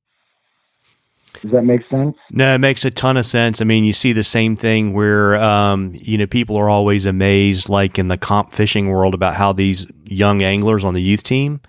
Does 1.42 1.52
that 1.52 1.62
make 1.62 1.82
sense? 1.88 2.16
No, 2.30 2.54
it 2.54 2.58
makes 2.58 2.84
a 2.84 2.90
ton 2.90 3.16
of 3.16 3.24
sense. 3.24 3.60
I 3.60 3.64
mean, 3.64 3.84
you 3.84 3.92
see 3.92 4.12
the 4.12 4.24
same 4.24 4.56
thing 4.56 4.92
where, 4.92 5.36
um, 5.36 5.92
you 5.94 6.18
know, 6.18 6.26
people 6.26 6.56
are 6.56 6.68
always 6.68 7.06
amazed, 7.06 7.68
like 7.68 7.98
in 7.98 8.08
the 8.08 8.18
comp 8.18 8.52
fishing 8.52 8.88
world, 8.88 9.14
about 9.14 9.34
how 9.34 9.52
these 9.52 9.86
young 10.04 10.42
anglers 10.42 10.82
on 10.82 10.94
the 10.94 11.00
youth 11.00 11.22
team 11.22 11.60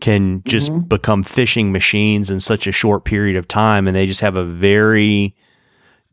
can 0.00 0.42
just 0.44 0.70
mm-hmm. 0.70 0.86
become 0.88 1.22
fishing 1.22 1.72
machines 1.72 2.30
in 2.30 2.40
such 2.40 2.66
a 2.66 2.72
short 2.72 3.04
period 3.04 3.36
of 3.36 3.48
time. 3.48 3.86
And 3.86 3.96
they 3.96 4.06
just 4.06 4.20
have 4.20 4.36
a 4.36 4.44
very 4.44 5.34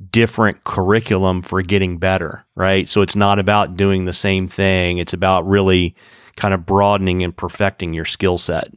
different 0.09 0.63
curriculum 0.63 1.41
for 1.41 1.61
getting 1.61 1.97
better, 1.97 2.45
right? 2.55 2.87
So 2.89 3.01
it's 3.01 3.15
not 3.15 3.39
about 3.39 3.77
doing 3.77 4.05
the 4.05 4.13
same 4.13 4.47
thing, 4.47 4.97
it's 4.97 5.13
about 5.13 5.47
really 5.47 5.95
kind 6.35 6.53
of 6.53 6.65
broadening 6.65 7.23
and 7.23 7.35
perfecting 7.35 7.93
your 7.93 8.05
skill 8.05 8.37
set. 8.37 8.73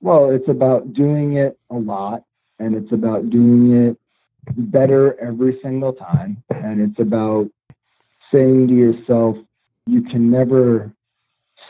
Well, 0.00 0.30
it's 0.30 0.48
about 0.48 0.92
doing 0.92 1.36
it 1.36 1.58
a 1.70 1.76
lot 1.76 2.24
and 2.58 2.74
it's 2.74 2.92
about 2.92 3.30
doing 3.30 3.72
it 3.72 3.96
better 4.56 5.18
every 5.20 5.58
single 5.62 5.92
time. 5.92 6.42
And 6.50 6.80
it's 6.80 7.00
about 7.00 7.48
saying 8.32 8.68
to 8.68 8.74
yourself, 8.74 9.36
you 9.86 10.02
can 10.02 10.30
never 10.30 10.92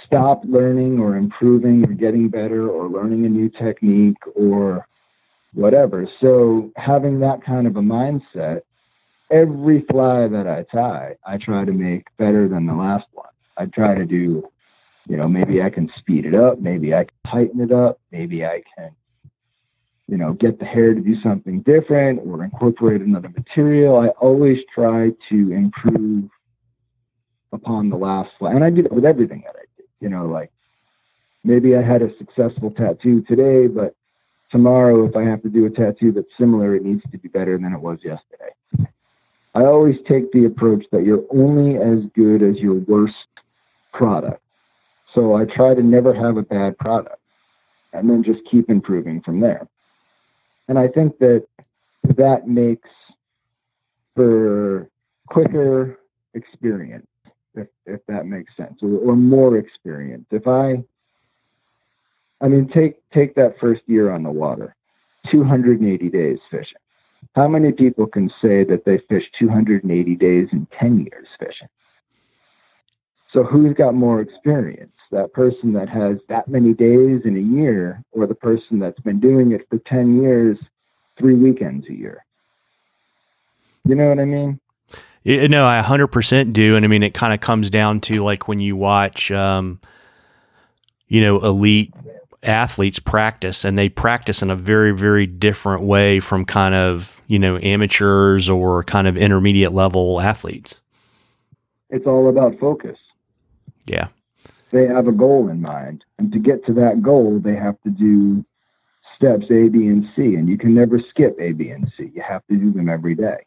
stop 0.07 0.43
learning 0.45 0.99
or 0.99 1.17
improving 1.17 1.85
or 1.85 1.93
getting 1.93 2.29
better 2.29 2.69
or 2.69 2.89
learning 2.89 3.27
a 3.27 3.29
new 3.29 3.49
technique 3.49 4.17
or 4.35 4.87
whatever. 5.53 6.09
So 6.21 6.71
having 6.77 7.21
that 7.21 7.45
kind 7.45 7.67
of 7.67 7.77
a 7.77 7.81
mindset, 7.81 8.61
every 9.31 9.85
fly 9.91 10.29
that 10.29 10.47
I 10.47 10.65
tie, 10.75 11.17
I 11.27 11.39
try 11.39 11.65
to 11.65 11.73
make 11.73 12.05
better 12.19 12.49
than 12.49 12.67
the 12.67 12.75
last 12.75 13.07
one. 13.13 13.27
I 13.57 13.67
try 13.67 13.95
to 13.95 14.05
do, 14.05 14.49
you 15.09 15.17
know, 15.17 15.29
maybe 15.29 15.63
I 15.63 15.71
can 15.71 15.91
speed 15.99 16.27
it 16.27 16.35
up, 16.35 16.61
maybe 16.61 16.95
I 16.95 17.05
can 17.05 17.33
tighten 17.33 17.61
it 17.61 17.73
up, 17.73 18.01
maybe 18.13 18.45
I 18.45 18.63
can 18.77 18.91
you 20.09 20.17
know, 20.17 20.35
get 20.35 20.59
the 20.59 20.65
hair 20.65 20.95
to 20.95 21.01
do 21.01 21.21
something 21.21 21.63
different 21.63 22.21
or 22.25 22.45
incorporate 22.45 23.01
another 23.01 23.29
material. 23.29 23.99
I 23.99 24.09
always 24.21 24.59
try 24.73 25.11
to 25.31 25.53
improve 25.53 26.31
upon 27.53 27.91
the 27.91 27.97
last 27.97 28.31
fly. 28.39 28.53
And 28.53 28.63
I 28.63 28.71
do 28.71 28.83
that 28.83 28.93
with 28.93 29.05
everything 29.05 29.43
that 29.47 29.57
I 29.57 29.65
do. 29.76 29.76
You 30.01 30.09
know, 30.09 30.27
like 30.27 30.51
maybe 31.45 31.77
I 31.77 31.83
had 31.83 32.03
a 32.03 32.17
successful 32.19 32.71
tattoo 32.71 33.23
today, 33.23 33.67
but 33.67 33.95
tomorrow 34.51 35.07
if 35.07 35.17
I 35.17 35.23
have 35.25 35.43
to 35.43 35.49
do 35.49 35.67
a 35.67 35.71
tattoo 35.71 36.13
that's 36.13 36.27
similar, 36.39 36.77
it 36.77 36.85
needs 36.85 37.03
to 37.11 37.19
be 37.19 37.29
better 37.29 37.57
than 37.59 37.73
it 37.73 37.81
was 37.81 37.99
yesterday. 38.05 38.53
I 39.55 39.65
always 39.65 39.97
take 40.07 40.31
the 40.33 40.45
approach 40.45 40.85
that 40.93 41.05
you're 41.05 41.25
only 41.31 41.77
as 41.77 42.05
good 42.15 42.43
as 42.43 42.57
your 42.57 42.75
worst 42.75 43.15
product. 43.93 44.43
So 45.15 45.35
I 45.35 45.47
try 45.47 45.75
to 45.75 45.83
never 45.83 46.13
have 46.13 46.37
a 46.37 46.43
bad 46.43 46.77
product 46.77 47.21
and 47.95 48.11
then 48.11 48.23
just 48.23 48.41
keep 48.51 48.69
improving 48.69 49.23
from 49.23 49.41
there. 49.41 49.67
And 50.69 50.79
I 50.79 50.89
think 50.89 51.19
that 51.21 51.47
that 52.05 52.47
makes 52.47 52.89
for 54.15 54.91
quicker 55.29 56.01
experience, 56.35 57.07
if, 57.57 57.69
if 57.87 58.01
that 58.07 58.27
makes 58.27 58.57
sense, 58.57 58.79
or, 58.83 58.99
or 58.99 59.17
more 59.17 59.57
experience. 59.59 60.27
If 60.31 60.47
I, 60.47 60.83
I 62.41 62.49
mean, 62.49 62.69
take 62.69 62.97
take 63.11 63.35
that 63.35 63.57
first 63.61 63.83
year 63.87 64.11
on 64.11 64.23
the 64.23 64.31
water, 64.31 64.75
280 65.31 66.09
days 66.11 66.39
fishing. 66.51 66.79
How 67.35 67.49
many 67.49 67.73
people 67.73 68.07
can 68.07 68.29
say 68.41 68.65
that 68.65 68.85
they 68.85 68.99
fished 69.09 69.35
280 69.39 70.17
days 70.17 70.49
in 70.53 70.67
10 70.79 71.07
years 71.11 71.27
fishing? 71.39 71.69
So 73.33 73.43
who's 73.43 73.75
got 73.75 73.95
more 73.95 74.21
experience? 74.21 74.93
That 75.11 75.33
person 75.33 75.73
that 75.75 75.89
has 75.89 76.19
that 76.29 76.49
many 76.49 76.73
days 76.73 77.23
in 77.25 77.37
a 77.37 77.57
year, 77.61 78.03
or 78.13 78.27
the 78.27 78.35
person 78.35 78.79
that's 78.79 79.01
been 79.01 79.21
doing 79.21 79.53
it 79.53 79.67
for 79.69 79.79
10 79.79 80.23
years, 80.23 80.59
three 81.19 81.35
weekends 81.35 81.87
a 81.89 81.93
year? 81.93 82.25
You 83.85 83.95
know 83.95 84.09
what 84.09 84.19
I 84.19 84.25
mean? 84.25 84.59
Yeah, 85.27 85.49
no, 85.49 85.67
I 85.67 85.83
100% 85.83 86.53
do. 86.53 86.77
And 86.77 86.85
I 86.85 86.89
mean, 86.89 87.03
it 87.03 87.13
kind 87.13 87.35
of 87.35 87.41
comes 87.41 87.69
down 87.69 88.01
to 88.03 88.23
like 88.23 88.47
when 88.47 88.61
you 88.61 88.77
watch, 88.77 89.33
um, 89.33 89.81
you 91.09 91.21
know, 91.21 91.41
elite 91.41 91.93
athletes 92.45 93.01
practice 93.01 93.65
and 93.65 93.77
they 93.77 93.89
practice 93.89 94.41
in 94.41 94.51
a 94.51 94.55
very, 94.55 94.93
very 94.93 95.27
different 95.27 95.83
way 95.83 96.21
from 96.21 96.45
kind 96.45 96.77
of, 96.77 97.21
you 97.27 97.41
know, 97.41 97.59
amateurs 97.59 98.49
or 98.49 98.85
kind 98.85 99.09
of 99.09 99.17
intermediate 99.17 99.73
level 99.73 100.21
athletes. 100.21 100.81
It's 101.91 102.07
all 102.07 102.29
about 102.29 102.57
focus. 102.61 102.97
Yeah. 103.87 104.07
They 104.71 104.87
have 104.87 105.09
a 105.09 105.13
goal 105.13 105.49
in 105.49 105.61
mind. 105.61 106.05
And 106.21 106.31
to 106.31 106.39
get 106.39 106.65
to 106.67 106.73
that 106.75 107.03
goal, 107.03 107.41
they 107.43 107.57
have 107.57 107.83
to 107.83 107.91
do 107.91 108.45
steps 109.17 109.47
A, 109.51 109.67
B, 109.71 109.89
and 109.89 110.05
C. 110.15 110.37
And 110.37 110.49
you 110.49 110.57
can 110.57 110.73
never 110.73 111.01
skip 111.11 111.37
A, 111.41 111.51
B, 111.51 111.71
and 111.71 111.91
C. 111.97 112.13
You 112.15 112.23
have 112.23 112.47
to 112.47 112.57
do 112.57 112.73
them 112.73 112.89
every 112.89 113.17
day. 113.17 113.39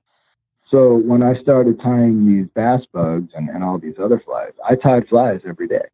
So 0.69 0.95
when 0.97 1.23
I 1.23 1.39
started 1.41 1.79
tying 1.81 2.27
these 2.27 2.47
bass 2.53 2.81
bugs 2.93 3.31
and, 3.33 3.49
and 3.49 3.63
all 3.63 3.79
these 3.79 3.95
other 4.01 4.21
flies, 4.23 4.51
I 4.67 4.75
tied 4.75 5.07
flies 5.07 5.41
every 5.47 5.67
day. 5.67 5.85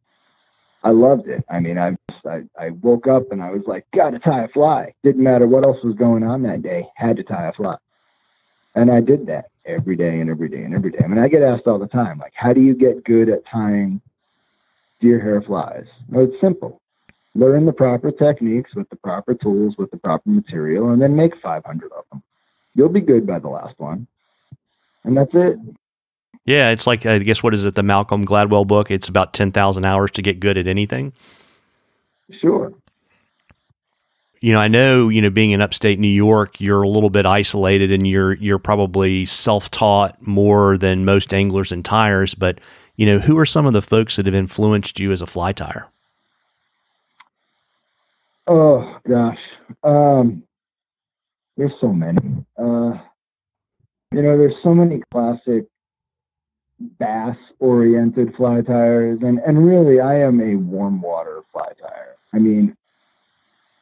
I 0.83 0.89
loved 0.89 1.27
it. 1.27 1.43
I 1.49 1.59
mean, 1.59 1.77
I, 1.77 1.95
I 2.27 2.41
I 2.59 2.69
woke 2.81 3.07
up 3.07 3.31
and 3.31 3.41
I 3.41 3.51
was 3.51 3.63
like, 3.65 3.85
gotta 3.95 4.19
tie 4.19 4.43
a 4.43 4.47
fly. 4.49 4.93
Didn't 5.03 5.23
matter 5.23 5.47
what 5.47 5.63
else 5.63 5.77
was 5.83 5.95
going 5.95 6.23
on 6.23 6.43
that 6.43 6.61
day, 6.61 6.87
had 6.95 7.17
to 7.17 7.23
tie 7.23 7.47
a 7.47 7.53
fly. 7.53 7.77
And 8.75 8.91
I 8.91 8.99
did 8.99 9.25
that 9.27 9.45
every 9.65 9.95
day 9.95 10.19
and 10.19 10.29
every 10.29 10.49
day 10.49 10.61
and 10.63 10.75
every 10.75 10.91
day. 10.91 10.99
I 11.03 11.07
mean, 11.07 11.17
I 11.17 11.29
get 11.29 11.41
asked 11.41 11.65
all 11.65 11.79
the 11.79 11.87
time, 11.87 12.19
like, 12.19 12.33
how 12.35 12.53
do 12.53 12.61
you 12.61 12.75
get 12.75 13.05
good 13.05 13.29
at 13.29 13.43
tying 13.51 14.01
deer 14.99 15.19
hair 15.19 15.41
flies? 15.41 15.85
Well, 16.09 16.25
it's 16.25 16.39
simple. 16.41 16.81
Learn 17.33 17.65
the 17.65 17.73
proper 17.73 18.11
techniques 18.11 18.75
with 18.75 18.89
the 18.89 18.95
proper 18.97 19.33
tools, 19.33 19.75
with 19.77 19.91
the 19.91 19.97
proper 19.97 20.29
material, 20.29 20.91
and 20.91 21.01
then 21.01 21.15
make 21.15 21.33
500 21.41 21.91
of 21.93 22.03
them. 22.11 22.21
You'll 22.75 22.89
be 22.89 23.01
good 23.01 23.25
by 23.25 23.39
the 23.39 23.49
last 23.49 23.79
one. 23.79 24.07
And 25.05 25.15
that's 25.15 25.31
it. 25.33 25.57
Yeah, 26.45 26.69
it's 26.71 26.85
like 26.85 27.05
I 27.05 27.19
guess 27.19 27.41
what 27.41 27.53
is 27.53 27.65
it? 27.65 27.75
The 27.75 27.83
Malcolm 27.83 28.25
Gladwell 28.25 28.67
book. 28.67 28.91
It's 28.91 29.07
about 29.07 29.33
ten 29.33 29.51
thousand 29.51 29.85
hours 29.85 30.11
to 30.11 30.21
get 30.21 30.39
good 30.39 30.57
at 30.57 30.67
anything. 30.67 31.13
Sure. 32.41 32.73
You 34.41 34.53
know, 34.53 34.59
I 34.59 34.67
know. 34.67 35.09
You 35.09 35.21
know, 35.21 35.31
being 35.31 35.51
in 35.51 35.61
upstate 35.61 35.97
New 35.99 36.07
York, 36.07 36.59
you're 36.61 36.83
a 36.83 36.89
little 36.89 37.09
bit 37.09 37.25
isolated, 37.25 37.91
and 37.91 38.05
you're 38.05 38.33
you're 38.33 38.59
probably 38.59 39.25
self 39.25 39.71
taught 39.71 40.21
more 40.25 40.77
than 40.77 41.05
most 41.05 41.33
anglers 41.33 41.71
and 41.71 41.83
tyers. 41.83 42.35
But 42.35 42.59
you 42.95 43.07
know, 43.07 43.19
who 43.19 43.37
are 43.39 43.45
some 43.45 43.65
of 43.65 43.73
the 43.73 43.81
folks 43.81 44.15
that 44.17 44.27
have 44.27 44.35
influenced 44.35 44.99
you 44.99 45.11
as 45.11 45.21
a 45.21 45.25
fly 45.25 45.51
tyer? 45.51 45.85
Oh 48.47 48.97
gosh, 49.07 49.39
um, 49.83 50.43
there's 51.57 51.73
so 51.81 51.91
many. 51.91 52.45
Uh, 52.55 52.99
you 54.15 54.21
know, 54.21 54.37
there's 54.37 54.55
so 54.63 54.73
many 54.73 55.01
classic 55.11 55.65
bass 56.99 57.37
oriented 57.59 58.33
fly 58.35 58.61
tyers 58.61 59.19
and 59.21 59.39
and 59.39 59.65
really 59.65 59.99
I 59.99 60.19
am 60.19 60.41
a 60.41 60.55
warm 60.55 61.01
water 61.01 61.41
fly 61.51 61.69
tyer. 61.81 62.15
I 62.33 62.39
mean 62.39 62.75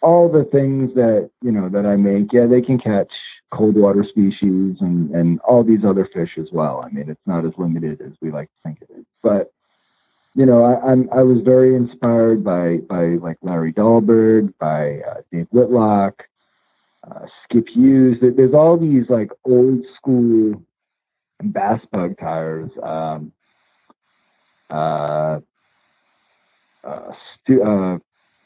all 0.01 0.29
the 0.29 0.43
things 0.51 0.93
that, 0.95 1.29
you 1.41 1.51
know, 1.51 1.69
that 1.69 1.85
I 1.85 1.95
make, 1.95 2.33
yeah, 2.33 2.45
they 2.45 2.61
can 2.61 2.77
catch 2.77 3.11
cold 3.51 3.75
water 3.75 4.03
species 4.07 4.77
and 4.81 5.11
and 5.11 5.39
all 5.41 5.63
these 5.63 5.85
other 5.85 6.09
fish 6.13 6.31
as 6.39 6.47
well. 6.51 6.83
I 6.83 6.89
mean, 6.89 7.09
it's 7.09 7.27
not 7.27 7.45
as 7.45 7.53
limited 7.57 8.01
as 8.01 8.13
we 8.21 8.31
like 8.31 8.49
to 8.49 8.61
think 8.63 8.79
it 8.81 8.89
is. 8.97 9.05
But 9.21 9.51
you 10.35 10.47
know, 10.47 10.63
I, 10.63 10.91
I'm 10.91 11.09
I 11.11 11.21
was 11.21 11.41
very 11.43 11.75
inspired 11.75 12.43
by 12.43 12.77
by 12.77 13.17
like 13.21 13.37
Larry 13.43 13.71
Dahlberg, 13.71 14.53
by 14.59 14.99
uh, 15.07 15.21
Dave 15.31 15.47
Whitlock, 15.51 16.23
uh, 17.09 17.25
Skip 17.43 17.67
Hughes. 17.73 18.17
There's 18.21 18.53
all 18.53 18.77
these 18.77 19.09
like 19.09 19.29
old 19.45 19.83
school 19.97 20.61
bass 21.43 21.81
bug 21.91 22.15
tyers. 22.19 22.71
Um, 22.81 23.31
uh, 24.69 25.39
uh, 26.83 27.11
Stu, 27.43 27.63
uh, 27.63 27.97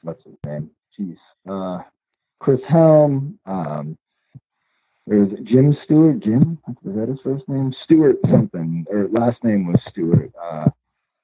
what's 0.03 0.23
his 0.23 0.35
name? 0.45 0.69
Jeez. 0.99 1.17
Uh, 1.47 1.83
Chris 2.39 2.59
Helm. 2.67 3.39
Um, 3.45 3.97
there's 5.05 5.31
Jim 5.43 5.75
Stewart. 5.85 6.19
Jim, 6.19 6.59
was 6.83 6.95
that 6.95 7.07
his 7.07 7.19
first 7.23 7.47
name? 7.47 7.73
Stewart 7.85 8.17
something, 8.29 8.85
or 8.89 9.07
last 9.09 9.41
name 9.43 9.67
was 9.67 9.79
Stewart. 9.89 10.31
Uh, 10.41 10.65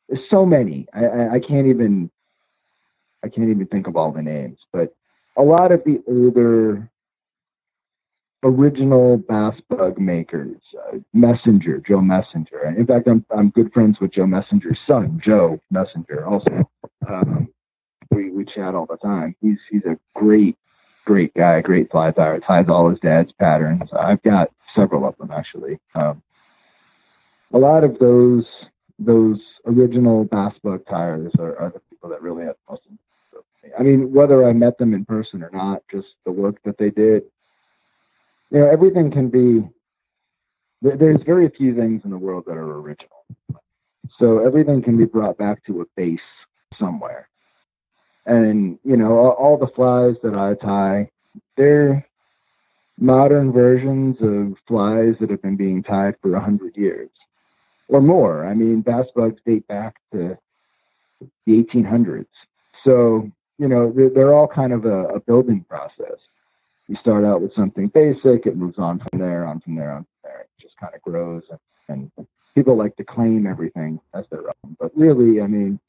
there's 0.08 0.24
so 0.30 0.46
many. 0.46 0.88
I, 0.94 1.06
I, 1.06 1.34
I 1.34 1.40
can't 1.40 1.68
even. 1.68 2.10
I 3.24 3.30
can't 3.30 3.50
even 3.50 3.68
think 3.68 3.88
of 3.88 3.96
all 3.96 4.12
the 4.12 4.22
names, 4.22 4.58
but 4.74 4.94
a 5.38 5.42
lot 5.42 5.72
of 5.72 5.82
the 5.86 6.04
older 6.08 6.90
original 8.44 9.18
bass 9.18 9.56
bug 9.70 10.00
makers, 10.00 10.58
uh, 10.88 10.98
Messenger, 11.14 11.82
Joe 11.88 12.02
Messenger. 12.02 12.76
In 12.78 12.86
fact, 12.86 13.08
I'm 13.08 13.26
I'm 13.36 13.50
good 13.50 13.72
friends 13.74 13.98
with 14.00 14.14
Joe 14.14 14.26
Messenger's 14.26 14.80
son, 14.88 15.22
Joe 15.24 15.60
Messenger. 15.72 16.26
Also, 16.26 16.70
um, 17.08 17.48
we 18.12 18.32
we 18.32 18.46
chat 18.46 18.76
all 18.76 18.86
the 18.86 18.98
time. 18.98 19.36
He's 19.42 19.58
he's 19.70 19.86
a 19.86 19.98
great 20.16 20.58
great 21.06 21.34
guy, 21.34 21.62
great 21.62 21.92
fly 21.92 22.12
tyer. 22.12 22.40
Ties 22.46 22.66
all 22.70 22.90
his 22.90 23.00
dad's 23.00 23.32
patterns. 23.34 23.90
I've 23.98 24.22
got 24.24 24.50
several 24.76 25.06
of 25.08 25.18
them 25.18 25.32
actually. 25.32 25.80
Um, 25.96 26.22
a 27.54 27.58
lot 27.58 27.84
of 27.84 27.98
those 28.00 28.46
those 29.00 29.40
original 29.66 30.26
bass 30.26 30.54
bug 30.64 30.82
tyers 30.90 31.32
are, 31.40 31.58
are 31.58 31.72
the 31.72 31.80
people 31.90 32.10
that 32.10 32.22
really 32.22 32.46
have 32.46 32.56
most. 32.70 32.82
I 33.78 33.82
mean, 33.82 34.12
whether 34.14 34.48
I 34.48 34.54
met 34.54 34.78
them 34.78 34.94
in 34.94 35.06
person 35.06 35.42
or 35.42 35.50
not, 35.52 35.84
just 35.90 36.08
the 36.26 36.32
work 36.32 36.58
that 36.66 36.78
they 36.78 36.90
did, 36.90 37.24
you 38.54 38.60
know, 38.60 38.70
everything 38.70 39.12
can 39.12 39.30
be. 39.30 39.68
There's 40.82 41.22
very 41.26 41.50
few 41.50 41.76
things 41.76 42.02
in 42.04 42.12
the 42.12 42.18
world 42.18 42.44
that 42.46 42.58
are 42.58 42.80
original, 42.80 43.26
so 44.20 44.46
everything 44.46 44.82
can 44.82 44.98
be 44.98 45.06
brought 45.06 45.38
back 45.38 45.66
to 45.66 45.82
a 45.82 45.86
base 45.96 46.20
somewhere. 46.78 47.30
And 48.26 48.78
you 48.84 48.96
know, 48.96 49.32
all, 49.32 49.58
the 49.58 49.72
flies 49.76 50.16
that 50.24 50.36
I 50.36 50.54
tie, 50.64 51.10
they're 51.58 52.06
modern 53.00 53.52
versions 53.52 54.18
of 54.22 54.58
flies 54.68 55.16
that 55.20 55.30
have 55.30 55.42
been 55.42 55.58
being 55.58 55.82
tied 55.84 56.16
for 56.22 56.36
a 56.36 56.42
hundred 56.42 56.78
years 56.78 57.10
or 57.88 58.02
more. 58.02 58.46
I 58.46 58.54
mean, 58.54 58.82
bass 58.82 59.06
bugs 59.16 59.42
date 59.46 59.68
back 59.68 59.96
to 60.12 60.38
the 61.46 61.52
1800s. 61.52 62.28
So, 62.84 63.30
you 63.58 63.68
know, 63.68 63.92
they're, 63.96 64.10
they're 64.10 64.34
all 64.34 64.48
kind 64.48 64.74
of 64.74 64.86
a, 64.86 65.06
a, 65.06 65.20
building 65.20 65.66
process 65.68 66.18
you 66.88 66.96
start 67.02 67.24
out 67.24 67.42
with 67.42 67.54
something 67.56 67.88
basic, 67.88 68.46
it 68.46 68.58
moves 68.58 68.78
on 68.78 69.00
from 69.00 69.20
there, 69.20 69.46
on 69.46 69.60
from 69.62 69.76
there, 69.76 69.92
on 69.92 70.04
from 70.04 70.08
there. 70.24 70.42
It 70.42 70.50
just 70.62 70.78
kind 70.78 70.94
of 70.94 71.02
grows, 71.02 71.44
and, 71.88 72.12
and 72.18 72.28
people 72.56 72.78
like 72.78 72.96
to 72.98 73.04
claim 73.04 73.48
everything 73.48 74.00
as 74.14 74.26
their 74.30 74.48
own. 74.48 74.76
But 74.80 74.92
really, 74.96 75.42
I 75.42 75.48
mean, 75.48 75.80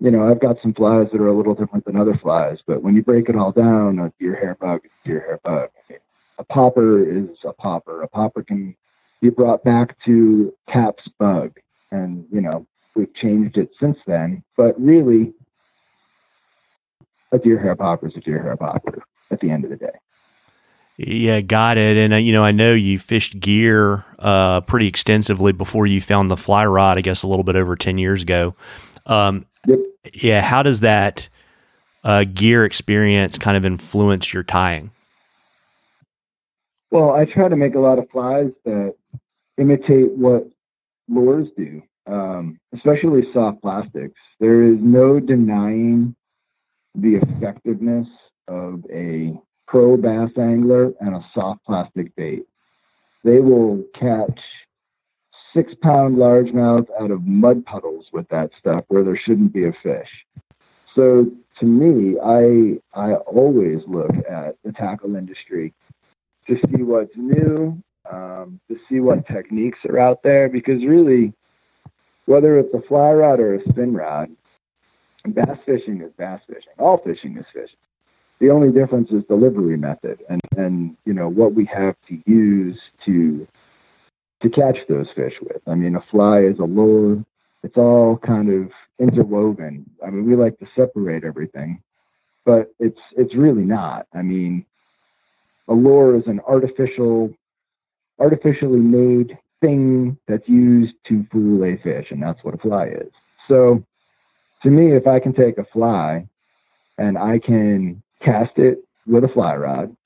you 0.00 0.10
know, 0.10 0.28
I've 0.28 0.40
got 0.40 0.56
some 0.62 0.72
flies 0.72 1.08
that 1.12 1.20
are 1.20 1.28
a 1.28 1.36
little 1.36 1.54
different 1.54 1.84
than 1.84 1.96
other 1.96 2.18
flies, 2.22 2.58
but 2.66 2.82
when 2.82 2.94
you 2.94 3.02
break 3.02 3.28
it 3.28 3.36
all 3.36 3.52
down, 3.52 3.98
uh, 3.98 4.06
a 4.06 4.12
deer 4.18 4.36
hair 4.36 4.56
bug 4.58 4.80
is 4.84 4.90
a 5.04 5.08
deer 5.08 5.20
hair 5.20 5.40
bug. 5.44 5.68
A 6.38 6.44
popper 6.44 7.04
is 7.04 7.28
a 7.44 7.52
popper. 7.52 8.02
A 8.02 8.08
popper 8.08 8.42
can 8.42 8.74
be 9.20 9.28
brought 9.28 9.62
back 9.64 9.96
to 10.06 10.52
Tap's 10.68 11.06
bug, 11.18 11.58
and 11.90 12.24
you 12.32 12.40
know, 12.40 12.66
we've 12.96 13.14
changed 13.14 13.58
it 13.58 13.70
since 13.78 13.98
then. 14.06 14.42
But 14.56 14.80
really, 14.80 15.34
a 17.32 17.38
deer 17.38 17.60
hair 17.60 17.76
popper 17.76 18.08
is 18.08 18.16
a 18.16 18.20
deer 18.20 18.42
hair 18.42 18.56
popper 18.56 19.04
at 19.32 19.40
the 19.40 19.50
end 19.50 19.64
of 19.64 19.70
the 19.70 19.76
day. 19.76 19.92
Yeah, 20.98 21.40
got 21.40 21.78
it. 21.78 21.96
And 21.96 22.12
uh, 22.12 22.16
you 22.16 22.32
know, 22.32 22.44
I 22.44 22.52
know 22.52 22.74
you 22.74 22.98
fished 22.98 23.40
gear 23.40 24.04
uh, 24.18 24.60
pretty 24.60 24.86
extensively 24.86 25.52
before 25.52 25.86
you 25.86 26.00
found 26.00 26.30
the 26.30 26.36
fly 26.36 26.66
rod. 26.66 26.98
I 26.98 27.00
guess 27.00 27.22
a 27.22 27.26
little 27.26 27.44
bit 27.44 27.56
over 27.56 27.74
ten 27.74 27.98
years 27.98 28.22
ago. 28.22 28.54
Um, 29.06 29.46
yep. 29.66 29.78
Yeah. 30.12 30.42
How 30.42 30.62
does 30.62 30.80
that 30.80 31.28
uh, 32.04 32.24
gear 32.24 32.64
experience 32.64 33.38
kind 33.38 33.56
of 33.56 33.64
influence 33.64 34.32
your 34.32 34.42
tying? 34.42 34.90
Well, 36.90 37.12
I 37.12 37.24
try 37.24 37.48
to 37.48 37.56
make 37.56 37.74
a 37.74 37.80
lot 37.80 37.98
of 37.98 38.08
flies 38.10 38.50
that 38.66 38.94
imitate 39.56 40.10
what 40.12 40.46
lures 41.08 41.48
do, 41.56 41.82
um, 42.06 42.60
especially 42.74 43.22
soft 43.32 43.62
plastics. 43.62 44.20
There 44.40 44.62
is 44.62 44.76
no 44.78 45.18
denying 45.18 46.14
the 46.94 47.14
effectiveness 47.14 48.06
of 48.52 48.84
a 48.92 49.32
pro 49.66 49.96
bass 49.96 50.30
angler 50.36 50.92
and 51.00 51.16
a 51.16 51.24
soft 51.34 51.64
plastic 51.64 52.14
bait. 52.16 52.44
They 53.24 53.40
will 53.40 53.82
catch 53.98 54.38
six 55.54 55.72
pound 55.82 56.16
largemouth 56.16 56.88
out 57.00 57.10
of 57.10 57.22
mud 57.22 57.64
puddles 57.64 58.06
with 58.12 58.28
that 58.28 58.50
stuff 58.58 58.84
where 58.88 59.04
there 59.04 59.20
shouldn't 59.24 59.52
be 59.52 59.64
a 59.64 59.72
fish. 59.82 60.08
So 60.94 61.30
to 61.60 61.66
me, 61.66 62.18
I 62.20 62.78
I 62.94 63.14
always 63.14 63.80
look 63.86 64.10
at 64.28 64.56
the 64.64 64.72
tackle 64.72 65.16
industry 65.16 65.72
to 66.46 66.56
see 66.56 66.82
what's 66.82 67.16
new, 67.16 67.80
um, 68.10 68.60
to 68.68 68.76
see 68.88 69.00
what 69.00 69.26
techniques 69.26 69.78
are 69.88 69.98
out 69.98 70.22
there, 70.22 70.48
because 70.48 70.84
really, 70.84 71.32
whether 72.26 72.58
it's 72.58 72.74
a 72.74 72.82
fly 72.88 73.12
rod 73.12 73.40
or 73.40 73.54
a 73.54 73.68
spin 73.68 73.94
rod, 73.94 74.28
bass 75.28 75.58
fishing 75.64 76.02
is 76.02 76.12
bass 76.18 76.40
fishing. 76.46 76.72
All 76.78 76.98
fishing 76.98 77.38
is 77.38 77.46
fishing. 77.52 77.76
The 78.42 78.50
only 78.50 78.72
difference 78.72 79.08
is 79.12 79.22
delivery 79.28 79.76
method 79.76 80.18
and, 80.28 80.40
and 80.56 80.96
you 81.04 81.12
know 81.12 81.28
what 81.28 81.54
we 81.54 81.64
have 81.72 81.94
to 82.08 82.20
use 82.26 82.76
to 83.06 83.46
to 84.42 84.50
catch 84.50 84.78
those 84.88 85.06
fish 85.14 85.34
with. 85.40 85.62
I 85.68 85.76
mean, 85.76 85.94
a 85.94 86.04
fly 86.10 86.40
is 86.40 86.58
a 86.58 86.64
lure. 86.64 87.24
It's 87.62 87.76
all 87.76 88.18
kind 88.18 88.50
of 88.50 88.72
interwoven. 88.98 89.88
I 90.04 90.10
mean, 90.10 90.28
we 90.28 90.34
like 90.34 90.58
to 90.58 90.66
separate 90.74 91.22
everything, 91.22 91.80
but 92.44 92.74
it's 92.80 92.98
it's 93.16 93.36
really 93.36 93.62
not. 93.62 94.08
I 94.12 94.22
mean, 94.22 94.66
a 95.68 95.72
lure 95.72 96.16
is 96.16 96.26
an 96.26 96.40
artificial, 96.40 97.32
artificially 98.18 98.80
made 98.80 99.38
thing 99.60 100.18
that's 100.26 100.48
used 100.48 100.94
to 101.06 101.24
fool 101.30 101.62
a 101.62 101.76
fish, 101.76 102.08
and 102.10 102.20
that's 102.20 102.42
what 102.42 102.54
a 102.54 102.58
fly 102.58 102.86
is. 102.86 103.12
So, 103.46 103.84
to 104.64 104.68
me, 104.68 104.96
if 104.96 105.06
I 105.06 105.20
can 105.20 105.32
take 105.32 105.58
a 105.58 105.66
fly 105.72 106.26
and 106.98 107.16
I 107.16 107.38
can 107.38 108.02
cast 108.24 108.58
it 108.58 108.78
with 109.06 109.24
a 109.24 109.28
fly 109.28 109.54
rod, 109.56 109.96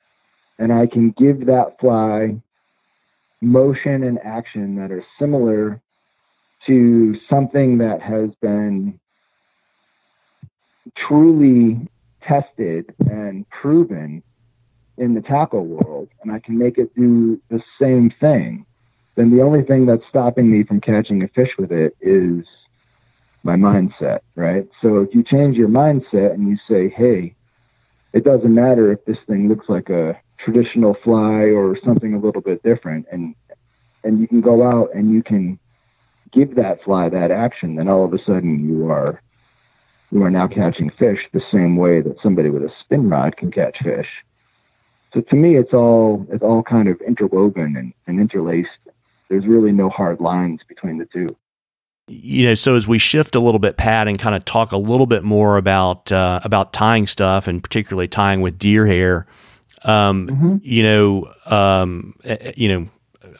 and 0.59 0.72
I 0.72 0.87
can 0.87 1.14
give 1.18 1.46
that 1.46 1.79
fly 1.81 2.40
motion 3.40 4.02
and 4.02 4.18
action 4.24 4.76
that 4.76 4.90
are 4.90 5.05
similar 5.18 5.81
to 6.66 7.14
something 7.31 7.79
that 7.79 8.00
has 8.02 8.31
been 8.40 8.98
truly 10.96 11.88
tested 12.26 12.94
and 13.00 13.48
proven 13.50 14.22
in 14.98 15.14
the 15.14 15.20
tackle 15.20 15.64
world 15.64 16.09
and 16.22 16.33
I 16.33 16.38
can 16.38 16.59
make 16.59 16.79
it 16.79 16.94
do 16.96 17.40
the 17.50 17.61
same 17.81 18.11
thing, 18.20 18.64
then 19.14 19.31
the 19.31 19.42
only 19.42 19.62
thing 19.62 19.87
that's 19.87 20.02
stopping 20.09 20.50
me 20.50 20.64
from 20.64 20.81
catching 20.81 21.22
a 21.22 21.29
fish 21.29 21.50
with 21.59 21.70
it 21.70 21.96
is 22.00 22.44
my 23.42 23.55
mindset, 23.55 24.20
right? 24.35 24.66
So 24.83 25.00
if 25.00 25.14
you 25.14 25.22
change 25.22 25.57
your 25.57 25.68
mindset 25.68 26.35
and 26.35 26.48
you 26.48 26.57
say, 26.68 26.88
hey, 26.88 27.36
it 28.16 28.24
doesn't 28.24 28.55
matter 28.55 28.90
if 28.90 29.05
this 29.05 29.18
thing 29.26 29.46
looks 29.46 29.68
like 29.68 29.90
a 29.90 30.18
traditional 30.42 30.96
fly 31.05 31.50
or 31.59 31.76
something 31.85 32.14
a 32.14 32.18
little 32.18 32.40
bit 32.40 32.62
different 32.62 33.05
and 33.12 33.35
and 34.05 34.20
you 34.20 34.26
can 34.26 34.40
go 34.40 34.66
out 34.66 34.88
and 34.94 35.12
you 35.12 35.22
can 35.22 35.59
give 36.33 36.55
that 36.55 36.83
fly 36.83 37.09
that 37.09 37.31
action, 37.31 37.76
then 37.76 37.88
all 37.88 38.05
of 38.05 38.14
a 38.14 38.18
sudden 38.24 38.66
you 38.66 38.90
are 38.90 39.20
you 40.11 40.22
are 40.22 40.31
now 40.31 40.48
catching 40.48 40.90
fish 40.98 41.18
the 41.35 41.42
same 41.52 41.76
way 41.76 42.00
that 42.00 42.16
somebody 42.22 42.48
with 42.48 42.62
a 42.62 42.70
spin 42.81 43.11
rod 43.11 43.37
can 43.37 43.50
catch 43.50 43.76
fish. 43.83 44.09
So 45.12 45.20
to 45.20 45.37
me, 45.37 45.57
it's 45.57 45.74
all 45.74 46.26
it's 46.31 46.42
all 46.42 46.62
kind 46.62 46.88
of 46.88 46.98
interwoven 47.07 47.76
and, 47.76 47.92
and 48.07 48.18
interlaced. 48.18 48.68
There's 49.29 49.46
really 49.46 49.72
no 49.72 49.90
hard 49.90 50.20
lines 50.20 50.61
between 50.66 50.96
the 50.96 51.07
two. 51.07 51.37
You 52.08 52.46
know, 52.46 52.54
so 52.54 52.76
as 52.76 52.86
we 52.86 52.98
shift 52.98 53.34
a 53.34 53.40
little 53.40 53.58
bit, 53.58 53.76
Pat, 53.76 54.06
and 54.06 54.18
kind 54.18 54.36
of 54.36 54.44
talk 54.44 54.70
a 54.70 54.76
little 54.76 55.06
bit 55.06 55.24
more 55.24 55.56
about 55.56 56.12
uh, 56.12 56.40
about 56.44 56.72
tying 56.72 57.06
stuff, 57.06 57.48
and 57.48 57.62
particularly 57.62 58.08
tying 58.08 58.40
with 58.40 58.58
deer 58.58 58.86
hair. 58.86 59.26
Um, 59.82 60.28
mm-hmm. 60.28 60.56
You 60.62 60.82
know, 60.82 61.32
um, 61.46 62.14
eh, 62.24 62.36
eh, 62.40 62.52
you 62.56 62.68
know, 62.68 62.88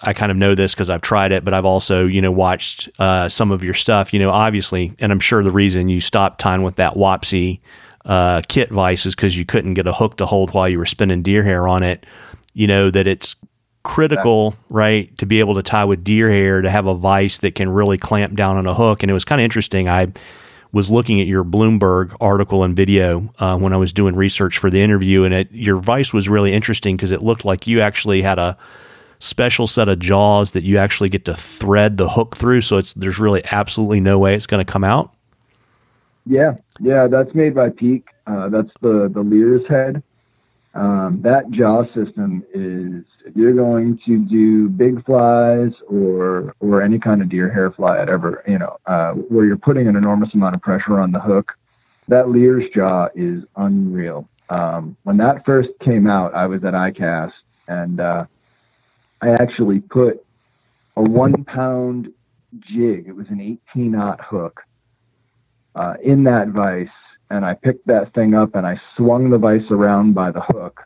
I 0.03 0.13
kind 0.15 0.31
of 0.31 0.39
know 0.39 0.55
this 0.55 0.75
because 0.75 0.91
I've 0.91 1.01
tried 1.01 1.33
it, 1.33 1.45
but 1.45 1.55
I've 1.55 1.65
also, 1.65 2.07
you 2.07 2.21
know, 2.21 2.33
watched 2.33 2.89
uh, 2.99 3.29
some 3.29 3.51
of 3.51 3.63
your 3.63 3.75
stuff. 3.75 4.13
You 4.13 4.19
know, 4.19 4.31
obviously, 4.31 4.95
and 4.99 5.13
I'm 5.13 5.21
sure 5.21 5.43
the 5.43 5.51
reason 5.51 5.89
you 5.89 6.01
stopped 6.01 6.41
tying 6.41 6.63
with 6.63 6.77
that 6.77 6.95
Wapsi 6.95 7.61
uh, 8.05 8.43
kit 8.49 8.71
vise 8.71 9.07
is 9.07 9.15
because 9.15 9.37
you 9.37 9.45
couldn't 9.45 9.75
get 9.75 9.87
a 9.87 9.93
hook 9.93 10.17
to 10.19 10.27
hold 10.27 10.55
while 10.55 10.69
you 10.69 10.79
were 10.79 10.87
spinning 10.87 11.23
deer 11.23 11.43
hair 11.43 11.69
on 11.69 11.83
it. 11.83 12.07
You 12.55 12.67
know 12.67 12.91
that 12.91 13.07
it's 13.07 13.37
critical, 13.87 14.53
yeah. 14.53 14.65
right, 14.69 15.19
to 15.19 15.27
be 15.27 15.39
able 15.39 15.55
to 15.55 15.63
tie 15.63 15.85
with 15.85 16.03
deer 16.03 16.29
hair 16.29 16.61
to 16.61 16.69
have 16.69 16.87
a 16.87 16.95
vise 16.95 17.39
that 17.39 17.55
can 17.55 17.69
really 17.69 17.97
clamp 17.97 18.35
down 18.35 18.57
on 18.57 18.67
a 18.67 18.75
hook. 18.75 19.03
And 19.03 19.11
it 19.11 19.15
was 19.15 19.25
kind 19.25 19.41
of 19.41 19.45
interesting. 19.45 19.89
I 19.89 20.13
was 20.73 20.91
looking 20.91 21.21
at 21.21 21.29
your 21.29 21.45
Bloomberg 21.45 22.15
article 22.21 22.65
and 22.65 22.75
video 22.75 23.31
uh, 23.39 23.57
when 23.57 23.73
I 23.73 23.77
was 23.77 23.93
doing 23.93 24.17
research 24.17 24.59
for 24.59 24.71
the 24.71 24.83
interview, 24.83 25.23
and 25.23 25.33
it, 25.33 25.53
your 25.53 25.79
vise 25.79 26.13
was 26.13 26.29
really 26.29 26.53
interesting 26.53 26.97
because 26.97 27.13
it 27.13 27.23
looked 27.23 27.45
like 27.45 27.69
you 27.69 27.81
actually 27.81 28.23
had 28.23 28.41
a 28.41 28.59
special 29.21 29.69
set 29.69 29.89
of 29.89 30.01
jaws 30.01 30.51
that 30.51 30.65
you 30.65 30.79
actually 30.79 31.09
get 31.09 31.25
to 31.27 31.35
thread 31.35 31.97
the 31.97 32.11
hook 32.11 32.37
through. 32.37 32.63
So 32.63 32.79
it's 32.79 32.93
there's 32.93 33.21
really 33.21 33.45
absolutely 33.53 34.01
no 34.01 34.19
way 34.19 34.35
it's 34.35 34.49
going 34.49 34.67
to 34.67 34.71
come 34.71 34.83
out. 34.85 35.15
Yeah, 36.27 36.57
yeah, 36.81 37.07
that's 37.07 37.33
made 37.37 37.55
by 37.55 37.71
Peak. 37.71 38.09
Uh, 38.27 38.49
that's 38.49 38.71
the 38.83 39.09
the 39.15 39.21
Leer's 39.21 39.67
head. 39.69 40.03
Um, 40.75 41.21
that 41.23 41.51
jaw 41.53 41.85
system 41.95 42.45
is 42.53 43.05
you're 43.35 43.55
going 43.55 43.99
to 44.07 44.19
do 44.19 44.69
big 44.69 45.05
flies 45.05 45.73
or 45.89 46.55
or 46.61 46.83
any 46.83 46.99
kind 46.99 47.23
of 47.23 47.29
deer 47.29 47.53
hair 47.53 47.73
fly 47.73 47.99
at 47.99 48.09
ever 48.09 48.45
you 48.47 48.59
know 48.59 48.77
uh, 48.87 49.13
where 49.13 49.45
you're 49.45 49.57
putting 49.57 49.89
an 49.89 49.97
enormous 49.97 50.33
amount 50.35 50.55
of 50.55 50.63
pressure 50.63 51.01
on 51.01 51.13
the 51.13 51.21
hook. 51.21 51.53
That 52.09 52.31
Leer's 52.31 52.65
jaw 52.75 53.09
is 53.15 53.43
unreal. 53.57 54.29
Um, 54.49 54.97
when 55.03 55.17
that 55.17 55.45
first 55.45 55.71
came 55.85 56.07
out, 56.07 56.35
I 56.35 56.47
was 56.47 56.63
at 56.63 56.73
ICAST 56.73 57.33
and 57.69 58.01
uh, 58.01 58.27
I 59.21 59.31
actually 59.31 59.81
put 59.81 60.25
a 60.97 61.03
one 61.03 61.45
pound 61.45 62.13
jig. 62.61 63.07
It 63.09 63.17
was 63.17 63.27
an 63.29 63.41
18 63.75 63.91
knot 63.91 64.21
hook 64.23 64.61
uh, 65.75 65.95
in 66.03 66.25
that 66.25 66.49
vise, 66.49 66.87
and 67.31 67.45
I 67.45 67.55
picked 67.55 67.87
that 67.87 68.15
thing 68.15 68.35
up 68.35 68.55
and 68.55 68.67
I 68.67 68.81
swung 68.97 69.31
the 69.31 69.39
vise 69.39 69.71
around 69.71 70.15
by 70.15 70.31
the 70.31 70.41
hook, 70.41 70.81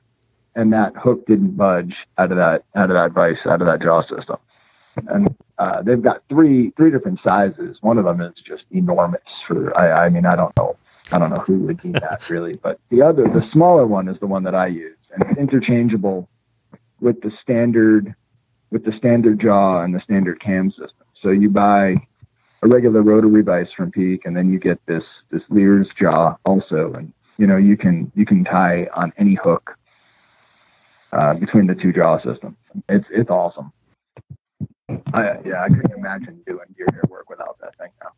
and 0.55 0.73
that 0.73 0.93
hook 0.97 1.27
didn't 1.27 1.57
budge 1.57 1.95
out 2.19 2.33
of 2.33 2.39
that 2.39 2.65
out 2.75 2.91
of 2.91 2.95
that 2.97 3.13
vice 3.13 3.39
out 3.47 3.61
of 3.61 3.67
that 3.67 3.83
jaw 3.83 4.03
system. 4.03 4.37
And 5.09 5.35
uh, 5.59 5.83
they've 5.83 6.03
got 6.03 6.23
three 6.29 6.73
three 6.77 6.91
different 6.91 7.21
sizes. 7.23 7.79
One 7.81 7.99
of 7.99 8.05
them 8.05 8.21
is 8.21 8.35
just 8.47 8.65
enormous. 8.71 9.21
For 9.47 9.77
I, 9.79 10.07
I 10.07 10.09
mean 10.09 10.27
I 10.27 10.37
don't 10.37 10.57
know 10.57 10.77
I 11.13 11.19
don't 11.19 11.31
know 11.31 11.41
who 11.41 11.59
would 11.61 11.85
need 11.85 11.97
that 11.97 12.29
really, 12.31 12.55
but 12.63 12.79
the 12.91 13.03
other 13.03 13.25
the 13.25 13.47
smaller 13.53 13.87
one 13.87 14.09
is 14.09 14.19
the 14.21 14.27
one 14.27 14.43
that 14.45 14.55
I 14.55 14.67
use, 14.67 14.97
and 15.13 15.25
it's 15.29 15.39
interchangeable 15.39 16.29
with 17.01 17.21
the 17.23 17.33
standard 17.43 18.15
with 18.71 18.85
the 18.85 18.93
standard 18.97 19.41
jaw 19.41 19.83
and 19.83 19.95
the 19.95 20.01
standard 20.01 20.41
cam 20.41 20.71
system. 20.71 21.07
So 21.23 21.31
you 21.31 21.51
buy 21.51 21.97
a 22.63 22.69
regular 22.69 23.03
rotary 23.03 23.43
vise 23.43 23.69
from 23.77 23.91
Peak, 23.91 24.23
and 24.25 24.37
then 24.37 24.53
you 24.53 24.59
get 24.59 24.81
this 24.87 25.05
this 25.31 25.43
Lear's 25.49 25.89
jaw 25.99 26.37
also, 26.45 26.93
and 26.95 27.13
you 27.39 27.47
know 27.47 27.57
you 27.57 27.77
can 27.77 28.11
you 28.15 28.27
can 28.27 28.45
tie 28.45 28.87
on 28.95 29.13
any 29.19 29.35
hook 29.35 29.77
uh, 31.13 31.35
between 31.35 31.67
the 31.67 31.75
two 31.75 31.93
jaw 31.93 32.19
systems. 32.23 32.57
It's 32.89 33.07
it's 33.11 33.31
awesome. 33.31 33.73
I, 35.13 35.39
yeah, 35.45 35.63
I 35.63 35.69
couldn't 35.69 35.93
imagine 35.97 36.41
doing 36.47 36.67
deer 36.77 36.87
hair 36.93 37.03
work 37.09 37.29
without 37.31 37.57
that 37.61 37.77
thing 37.77 37.91
now. 38.03 38.11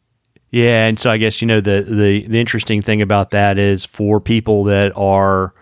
Yeah, 0.51 0.87
and 0.87 0.99
so 0.99 1.11
I 1.11 1.17
guess 1.17 1.41
you 1.41 1.47
know 1.47 1.61
the 1.61 1.83
the 1.83 2.27
the 2.27 2.41
interesting 2.41 2.83
thing 2.83 3.03
about 3.03 3.31
that 3.31 3.59
is 3.59 3.85
for 3.85 4.21
people 4.21 4.65
that 4.65 4.93
are, 4.97 5.55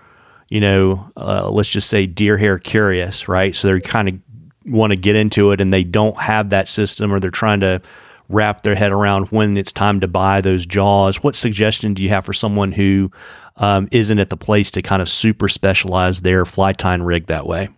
you 0.48 0.60
know, 0.60 1.10
uh, 1.16 1.48
let's 1.50 1.68
just 1.68 1.88
say 1.88 2.06
deer 2.06 2.36
hair 2.36 2.58
curious, 2.58 3.28
right? 3.28 3.54
So 3.54 3.68
they're 3.68 3.80
kind 3.80 4.08
of 4.08 4.14
want 4.66 4.92
to 4.92 4.96
get 4.96 5.16
into 5.16 5.52
it 5.52 5.60
and 5.60 5.72
they 5.72 5.84
don't 5.84 6.18
have 6.20 6.50
that 6.50 6.68
system 6.68 7.12
or 7.12 7.20
they're 7.20 7.30
trying 7.30 7.60
to 7.60 7.80
wrap 8.30 8.62
their 8.62 8.74
head 8.74 8.92
around 8.92 9.26
when 9.30 9.56
it's 9.56 9.72
time 9.72 10.00
to 10.00 10.08
buy 10.08 10.40
those 10.40 10.64
jaws. 10.64 11.22
What 11.22 11.36
suggestion 11.36 11.94
do 11.94 12.02
you 12.02 12.08
have 12.10 12.24
for 12.24 12.32
someone 12.32 12.72
who 12.72 13.10
um, 13.56 13.88
not 13.92 14.18
at 14.18 14.30
the 14.30 14.36
place 14.36 14.70
to 14.72 14.82
kind 14.82 15.02
of 15.02 15.08
super 15.08 15.48
specialize 15.48 16.20
their 16.20 16.46
fly 16.46 16.72
tying 16.72 17.02
rig 17.02 17.26
that 17.26 17.46
way? 17.46 17.68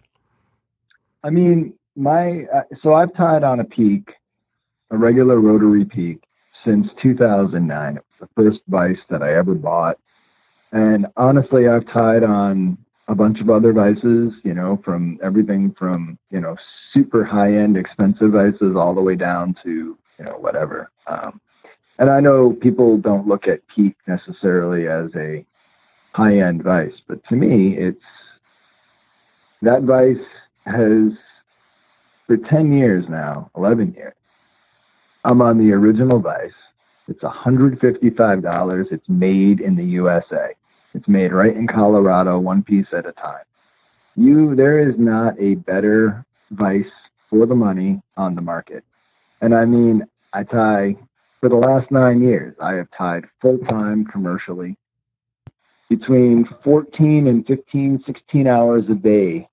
I 1.25 1.31
mean, 1.31 1.75
my 1.97 2.47
uh, 2.55 2.63
so 2.83 2.95
I've 2.95 3.15
tied 3.15 3.45
on 3.45 3.61
a 3.61 3.65
peak, 3.65 4.11
a 4.91 4.97
regular 4.97 5.41
rotary 5.41 5.85
peak, 5.85 6.23
since 6.65 6.87
2009. 7.03 7.97
It 7.97 8.05
was 8.21 8.29
the 8.29 8.43
first 8.43 8.61
vise 8.69 8.97
that 9.11 9.23
I 9.23 9.35
ever 9.37 9.55
bought, 9.55 9.99
and 10.73 11.07
honestly, 11.17 11.69
I've 11.69 11.87
tied 11.93 12.25
on 12.25 12.79
a 13.09 13.15
bunch 13.15 13.41
of 13.41 13.51
other 13.51 13.73
vices, 13.73 14.33
you 14.43 14.55
know, 14.55 14.81
from 14.85 15.19
everything 15.23 15.75
from, 15.79 16.19
you 16.31 16.41
know, 16.41 16.57
super 16.95 17.25
high 17.25 17.55
end 17.55 17.77
expensive 17.77 18.31
vices 18.33 18.77
all 18.77 18.95
the 18.95 19.01
way 19.01 19.17
down 19.17 19.55
to, 19.65 19.99
you 20.23 20.31
know, 20.31 20.39
whatever. 20.39 20.91
Um, 21.09 21.41
and 21.99 22.09
I 22.09 22.21
know 22.21 22.53
people 22.61 22.97
don't 22.97 23.27
look 23.27 23.49
at 23.49 23.61
Peak 23.75 23.97
necessarily 24.07 24.87
as 24.87 25.11
a 25.17 25.45
high 26.13 26.39
end 26.39 26.63
vice, 26.63 26.95
but 27.09 27.25
to 27.29 27.35
me, 27.35 27.77
it's 27.77 27.99
that 29.63 29.83
vice 29.83 30.17
has 30.65 31.13
for 32.27 32.37
10 32.37 32.73
years 32.73 33.05
now, 33.09 33.51
11 33.57 33.95
years. 33.95 34.15
I'm 35.25 35.43
on 35.43 35.59
the 35.59 35.73
original 35.73 36.21
vice. 36.21 36.51
It's 37.09 37.21
$155. 37.21 38.93
It's 38.93 39.09
made 39.09 39.61
in 39.61 39.77
the 39.77 39.85
USA. 39.85 40.55
It's 40.95 41.09
made 41.09 41.33
right 41.33 41.57
in 41.57 41.67
Colorado, 41.67 42.39
one 42.39 42.63
piece 42.63 42.87
at 42.93 43.07
a 43.07 43.13
time. 43.13 43.45
You, 44.15 44.55
there 44.55 44.89
is 44.89 44.95
not 44.99 45.41
a 45.41 45.55
better 45.55 46.25
vice 46.53 46.85
for 47.29 47.47
the 47.47 47.55
money 47.55 48.01
on 48.17 48.35
the 48.35 48.43
market. 48.43 48.85
And 49.43 49.55
I 49.55 49.65
mean, 49.65 50.05
I 50.33 50.45
tie 50.45 50.97
for 51.41 51.49
the 51.49 51.57
last 51.57 51.91
nine 51.91 52.23
years, 52.23 52.55
I 52.63 52.75
have 52.75 52.87
tied 52.97 53.25
full 53.41 53.59
time 53.59 54.05
commercially 54.05 54.77
between 55.91 56.49
14 56.63 57.27
and 57.27 57.45
15, 57.47 58.03
16 58.07 58.47
hours 58.47 58.85
a 58.89 58.95
day 58.95 59.49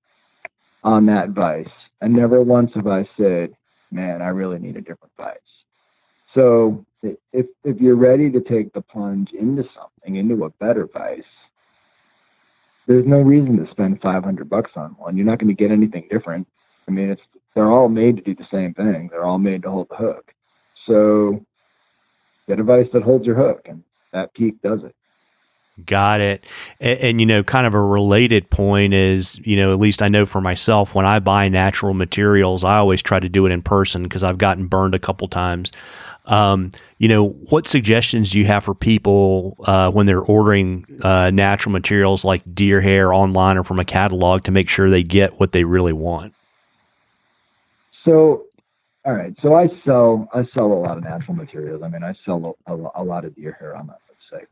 on 0.83 1.07
that 1.07 1.29
vice. 1.29 1.67
And 2.01 2.13
never 2.13 2.41
once 2.41 2.71
have 2.75 2.87
I 2.87 3.09
said, 3.17 3.49
man, 3.91 4.21
I 4.21 4.27
really 4.27 4.59
need 4.59 4.77
a 4.77 4.81
different 4.81 5.11
vice. 5.17 5.37
So 6.35 6.85
if 7.01 7.47
if 7.63 7.81
you're 7.81 7.95
ready 7.95 8.29
to 8.29 8.39
take 8.39 8.71
the 8.73 8.81
plunge 8.81 9.29
into 9.31 9.63
something, 9.75 10.15
into 10.15 10.45
a 10.45 10.49
better 10.51 10.87
vice, 10.93 11.23
there's 12.87 13.07
no 13.07 13.19
reason 13.19 13.57
to 13.57 13.71
spend 13.71 13.99
500 14.01 14.49
bucks 14.49 14.71
on 14.75 14.91
one. 14.91 15.17
You're 15.17 15.25
not 15.25 15.39
going 15.39 15.55
to 15.55 15.61
get 15.61 15.71
anything 15.71 16.07
different. 16.11 16.47
I 16.87 16.91
mean, 16.91 17.09
it's 17.09 17.21
they're 17.55 17.71
all 17.71 17.89
made 17.89 18.17
to 18.17 18.21
do 18.21 18.35
the 18.35 18.47
same 18.51 18.73
thing. 18.75 19.09
They're 19.11 19.25
all 19.25 19.39
made 19.39 19.63
to 19.63 19.71
hold 19.71 19.89
the 19.89 19.95
hook. 19.95 20.33
So 20.85 21.45
get 22.47 22.59
a 22.59 22.63
vice 22.63 22.87
that 22.93 23.03
holds 23.03 23.25
your 23.25 23.35
hook, 23.35 23.61
and 23.65 23.83
that 24.11 24.33
peak 24.33 24.61
does 24.61 24.83
it. 24.83 24.95
Got 25.85 26.19
it. 26.19 26.45
And, 26.79 26.99
and, 26.99 27.19
you 27.21 27.25
know, 27.25 27.43
kind 27.43 27.65
of 27.65 27.73
a 27.73 27.81
related 27.81 28.49
point 28.49 28.93
is, 28.93 29.39
you 29.45 29.55
know, 29.55 29.71
at 29.71 29.79
least 29.79 30.01
I 30.01 30.07
know 30.07 30.25
for 30.25 30.41
myself, 30.41 30.95
when 30.95 31.05
I 31.05 31.19
buy 31.19 31.47
natural 31.47 31.93
materials, 31.93 32.63
I 32.63 32.77
always 32.77 33.01
try 33.01 33.19
to 33.19 33.29
do 33.29 33.45
it 33.45 33.51
in 33.51 33.61
person 33.61 34.03
because 34.03 34.23
I've 34.23 34.37
gotten 34.37 34.67
burned 34.67 34.95
a 34.95 34.99
couple 34.99 35.27
times. 35.27 35.71
Um, 36.25 36.71
you 36.99 37.07
know, 37.07 37.29
what 37.29 37.67
suggestions 37.67 38.31
do 38.31 38.39
you 38.39 38.45
have 38.45 38.63
for 38.63 38.75
people 38.75 39.55
uh, 39.63 39.89
when 39.91 40.05
they're 40.05 40.21
ordering 40.21 40.85
uh, 41.01 41.31
natural 41.31 41.71
materials 41.71 42.23
like 42.23 42.43
deer 42.53 42.81
hair 42.81 43.13
online 43.13 43.57
or 43.57 43.63
from 43.63 43.79
a 43.79 43.85
catalog 43.85 44.43
to 44.43 44.51
make 44.51 44.69
sure 44.69 44.89
they 44.89 45.03
get 45.03 45.39
what 45.39 45.53
they 45.53 45.63
really 45.63 45.93
want? 45.93 46.35
So, 48.05 48.45
all 49.05 49.13
right. 49.13 49.33
So 49.41 49.55
I 49.55 49.69
sell 49.85 50.27
I 50.33 50.45
sell 50.53 50.65
a 50.67 50.81
lot 50.81 50.97
of 50.97 51.03
natural 51.03 51.35
materials. 51.35 51.81
I 51.83 51.89
mean, 51.89 52.03
I 52.03 52.13
sell 52.25 52.57
a, 52.67 52.73
a, 52.73 52.91
a 52.95 53.03
lot 53.03 53.25
of 53.25 53.35
deer 53.35 53.55
hair 53.59 53.75
on 53.75 53.87
my 53.87 53.93
website. 53.93 54.47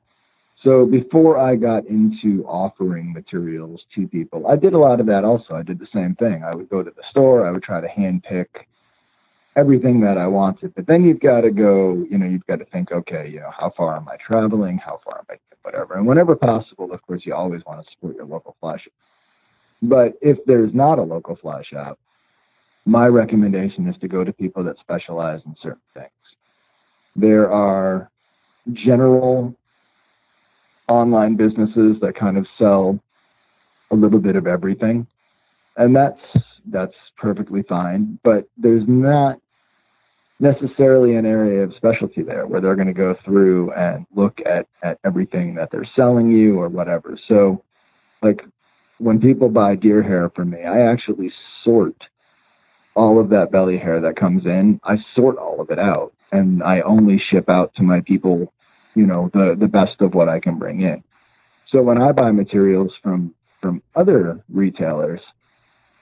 So 0.64 0.86
before 0.86 1.38
I 1.38 1.56
got 1.56 1.86
into 1.86 2.44
offering 2.48 3.14
materials 3.14 3.86
to 3.96 4.08
people, 4.08 4.48
I 4.48 4.56
did 4.56 4.74
a 4.74 4.78
lot 4.78 5.00
of 5.00 5.06
that 5.08 5.24
also. 5.24 5.56
I 5.56 5.64
did 5.64 5.80
the 5.80 5.88
same 5.94 6.16
thing. 6.16 6.44
I 6.44 6.56
would 6.56 6.70
go 6.70 6.82
to 6.82 6.90
the 6.90 7.04
store, 7.12 7.46
I 7.46 7.52
would 7.52 7.64
try 7.64 7.82
to 7.82 7.88
hand 7.88 8.24
pick 8.24 8.68
everything 9.58 10.00
that 10.02 10.18
I 10.18 10.28
wanted. 10.28 10.74
But 10.76 10.88
then 10.88 11.04
you've 11.04 11.20
got 11.20 11.42
to 11.42 11.52
go, 11.52 12.06
you 12.10 12.18
know, 12.18 12.28
you've 12.28 12.46
got 12.46 12.60
to 12.60 12.66
think, 12.66 12.92
okay, 12.92 13.28
you 13.28 13.40
know, 13.40 13.52
how 13.58 13.74
far 13.76 13.98
am 13.98 14.08
I 14.08 14.16
traveling? 14.18 14.78
How 14.78 15.02
far 15.04 15.20
am 15.20 15.26
I, 15.30 15.36
whatever. 15.64 15.96
And 15.96 16.06
whenever 16.06 16.36
possible, 16.36 16.94
of 16.94 17.02
course, 17.06 17.24
you 17.26 17.34
always 17.34 17.66
want 17.66 17.84
to 17.84 17.92
support 17.92 18.16
your 18.16 18.26
local 18.26 18.56
fly 18.60 18.78
shop. 18.78 18.94
But 19.82 20.14
if 20.22 20.38
there's 20.46 20.74
not 20.74 21.00
a 21.00 21.04
local 21.04 21.36
fly 21.36 21.64
shop, 21.64 22.00
my 22.88 23.06
recommendation 23.06 23.88
is 23.88 23.96
to 24.00 24.08
go 24.08 24.24
to 24.24 24.32
people 24.32 24.64
that 24.64 24.78
specialize 24.80 25.42
in 25.46 25.56
certain 25.62 25.82
things. 25.94 26.10
There 27.16 27.52
are 27.52 28.10
general 28.72 29.54
online 30.88 31.36
businesses 31.36 31.98
that 32.02 32.14
kind 32.18 32.38
of 32.38 32.48
sell 32.58 32.98
a 33.92 33.96
little 33.96 34.20
bit 34.20 34.38
of 34.38 34.48
everything. 34.48 35.06
And 35.76 35.96
that's 35.96 36.20
that's 36.72 36.94
perfectly 37.18 37.64
fine, 37.64 38.20
but 38.24 38.48
there's 38.58 38.84
not 38.88 39.38
necessarily 40.40 41.16
an 41.16 41.26
area 41.26 41.64
of 41.64 41.74
specialty 41.76 42.22
there 42.22 42.46
where 42.46 42.62
they're 42.62 42.76
going 42.76 42.88
to 42.88 42.94
go 42.94 43.16
through 43.26 43.72
and 43.74 44.06
look 44.16 44.40
at, 44.46 44.68
at 44.84 45.00
everything 45.04 45.56
that 45.56 45.70
they're 45.72 45.90
selling 45.96 46.30
you 46.30 46.60
or 46.60 46.68
whatever. 46.68 47.18
So, 47.28 47.64
like 48.22 48.42
when 48.98 49.20
people 49.20 49.50
buy 49.50 49.76
deer 49.76 50.02
hair 50.02 50.30
from 50.36 50.52
me, 50.52 50.64
I 50.64 50.82
actually 50.92 51.32
sort 51.64 51.96
all 52.98 53.20
of 53.20 53.30
that 53.30 53.52
belly 53.52 53.78
hair 53.78 54.02
that 54.02 54.18
comes 54.18 54.46
in. 54.46 54.80
I 54.84 54.98
sort 55.16 55.38
all 55.38 55.62
of 55.62 55.70
it 55.70 55.80
out 55.80 56.14
and 56.32 56.64
I 56.64 56.82
only 56.82 57.22
ship 57.30 57.48
out 57.50 57.74
to 57.76 57.84
my 57.84 58.02
people, 58.02 58.52
you 58.96 59.06
know, 59.06 59.30
the, 59.34 59.56
the 59.58 59.68
best 59.68 60.02
of 60.02 60.14
what 60.14 60.28
I 60.28 60.40
can 60.40 60.58
bring 60.58 60.82
in. 60.82 61.04
So 61.72 61.82
when 61.82 62.02
I 62.02 62.12
buy 62.12 62.32
materials 62.32 62.92
from, 63.04 63.34
from 63.62 63.82
other 63.96 64.44
retailers, 64.52 65.22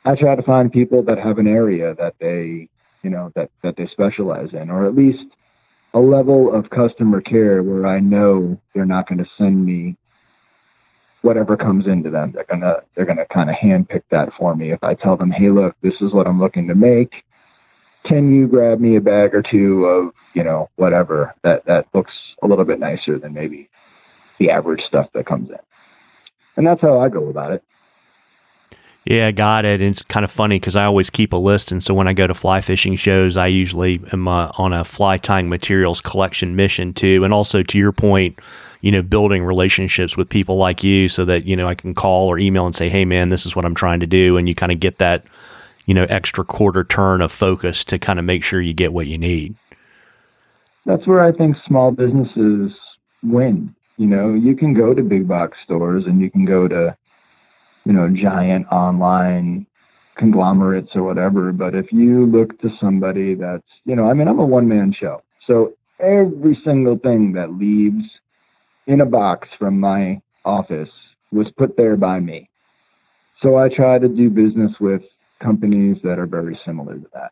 I 0.06 0.16
try 0.16 0.36
to 0.36 0.44
find 0.44 0.72
people 0.72 1.04
that 1.04 1.18
have 1.18 1.40
an 1.40 1.48
area 1.48 1.96
that 1.96 2.16
they 2.20 2.70
you 3.06 3.12
know 3.12 3.32
that 3.36 3.52
that 3.64 3.76
they 3.78 3.88
specialize 3.92 4.50
in, 4.54 4.72
or 4.72 4.86
at 4.88 4.96
least 4.96 5.26
a 5.94 6.00
level 6.00 6.54
of 6.54 6.70
customer 6.72 7.22
care 7.22 7.62
where 7.62 7.86
I 7.86 8.00
know 8.00 8.60
they're 8.74 8.86
not 8.86 9.08
going 9.08 9.20
to 9.20 9.30
send 9.38 9.64
me 9.64 9.96
whatever 11.26 11.58
comes 11.58 11.88
into 11.88 12.12
them. 12.12 12.32
They're 12.32 12.46
gonna 12.46 12.76
they're 12.96 13.06
gonna 13.06 13.26
kind 13.34 13.50
of 13.50 13.56
handpick 13.56 14.04
that 14.12 14.30
for 14.38 14.56
me. 14.56 14.72
If 14.72 14.84
I 14.84 14.94
tell 14.94 15.18
them, 15.18 15.32
hey, 15.32 15.50
look, 15.50 15.76
this 15.82 15.96
is 16.00 16.14
what 16.14 16.28
I'm 16.28 16.40
looking 16.40 16.68
to 16.68 16.76
make. 16.76 17.12
Can 18.06 18.32
you 18.32 18.48
grab 18.48 18.80
me 18.80 18.98
a 18.98 19.02
bag 19.02 19.34
or 19.34 19.42
two 19.42 19.86
of 19.86 20.14
you 20.36 20.44
know 20.44 20.70
whatever 20.76 21.34
that 21.44 21.66
that 21.66 21.88
looks 21.96 22.14
a 22.44 22.48
little 22.48 22.64
bit 22.64 22.80
nicer 22.80 23.18
than 23.18 23.34
maybe 23.34 23.70
the 24.40 24.52
average 24.52 24.82
stuff 24.88 25.08
that 25.16 25.26
comes 25.26 25.50
in? 25.50 25.58
And 26.58 26.68
that's 26.68 26.82
how 26.82 27.00
I 27.00 27.10
go 27.10 27.28
about 27.30 27.52
it. 27.52 27.64
Yeah, 29.06 29.30
got 29.32 29.66
it. 29.66 29.82
And 29.82 29.92
it's 29.92 30.02
kind 30.02 30.24
of 30.24 30.32
funny 30.32 30.60
because 30.60 30.76
I 30.76 30.86
always 30.86 31.12
keep 31.12 31.32
a 31.32 31.38
list, 31.38 31.72
and 31.72 31.84
so 31.84 31.94
when 31.94 32.08
I 32.08 32.14
go 32.14 32.26
to 32.26 32.34
fly 32.34 32.62
fishing 32.62 32.96
shows, 32.96 33.38
I 33.38 33.48
usually 33.48 34.02
am 34.12 34.28
uh, 34.28 34.52
on 34.58 34.74
a 34.74 34.84
fly 34.84 35.18
tying 35.18 35.48
materials 35.48 36.02
collection 36.02 36.56
mission 36.56 36.92
too. 36.92 37.24
And 37.24 37.32
also, 37.32 37.62
to 37.62 37.78
your 37.78 37.92
point, 37.92 38.40
you 38.82 38.92
know, 38.92 39.04
building 39.04 39.44
relationships 39.44 40.18
with 40.18 40.28
people 40.28 40.58
like 40.58 40.84
you, 40.84 41.08
so 41.08 41.24
that 41.26 41.46
you 41.46 41.56
know 41.56 41.68
I 41.68 41.76
can 41.76 41.94
call 41.94 42.28
or 42.28 42.40
email 42.40 42.66
and 42.66 42.76
say, 42.76 42.90
"Hey, 42.90 43.06
man, 43.06 43.30
this 43.30 43.46
is 43.46 43.56
what 43.56 43.64
I'm 43.64 43.76
trying 43.76 44.00
to 44.00 44.08
do," 44.08 44.38
and 44.38 44.50
you 44.50 44.56
kind 44.56 44.72
of 44.72 44.80
get 44.80 44.98
that, 44.98 45.24
you 45.86 45.94
know, 45.94 46.08
extra 46.10 46.44
quarter 46.44 46.84
turn 46.84 47.22
of 47.22 47.32
focus 47.32 47.86
to 47.86 48.00
kind 48.00 48.18
of 48.18 48.26
make 48.26 48.44
sure 48.44 48.60
you 48.60 48.74
get 48.74 48.92
what 48.92 49.06
you 49.06 49.20
need. 49.20 49.56
That's 50.88 51.06
where 51.06 51.24
I 51.24 51.32
think 51.32 51.58
small 51.68 51.92
businesses 51.92 52.72
win. 53.22 53.76
You 53.98 54.08
know, 54.08 54.34
you 54.34 54.56
can 54.56 54.74
go 54.74 54.96
to 54.96 55.04
big 55.04 55.28
box 55.28 55.58
stores 55.64 56.06
and 56.06 56.20
you 56.20 56.30
can 56.30 56.44
go 56.46 56.68
to 56.68 56.96
you 57.86 57.94
know, 57.94 58.10
giant 58.10 58.68
online 58.72 59.66
conglomerates 60.18 60.90
or 60.96 61.04
whatever. 61.04 61.52
But 61.52 61.76
if 61.76 61.92
you 61.92 62.26
look 62.26 62.60
to 62.62 62.70
somebody 62.82 63.36
that's, 63.36 63.68
you 63.86 63.96
know, 63.96 64.10
I 64.10 64.14
mean, 64.14 64.28
I'm 64.28 64.40
a 64.40 64.46
one 64.46 64.68
man 64.68 64.94
show. 64.98 65.22
So 65.48 65.74
every 66.00 66.60
single 66.66 66.98
thing 66.98 67.34
that 67.34 67.54
leaves 67.54 68.04
in 68.88 69.02
a 69.02 69.06
box 69.06 69.48
from 69.60 69.80
my 69.80 70.22
office 70.44 70.90
was 71.32 71.48
put 71.58 71.76
there 71.78 71.96
by 71.96 72.20
me. 72.20 72.50
So 73.42 73.58
I 73.58 73.70
try 73.70 74.00
to 74.00 74.08
do 74.08 74.30
business 74.30 74.72
with 74.80 75.02
companies 75.42 75.98
that 76.04 76.18
are 76.18 76.26
very 76.26 76.58
similar 76.66 76.96
to 76.96 77.08
that. 77.14 77.32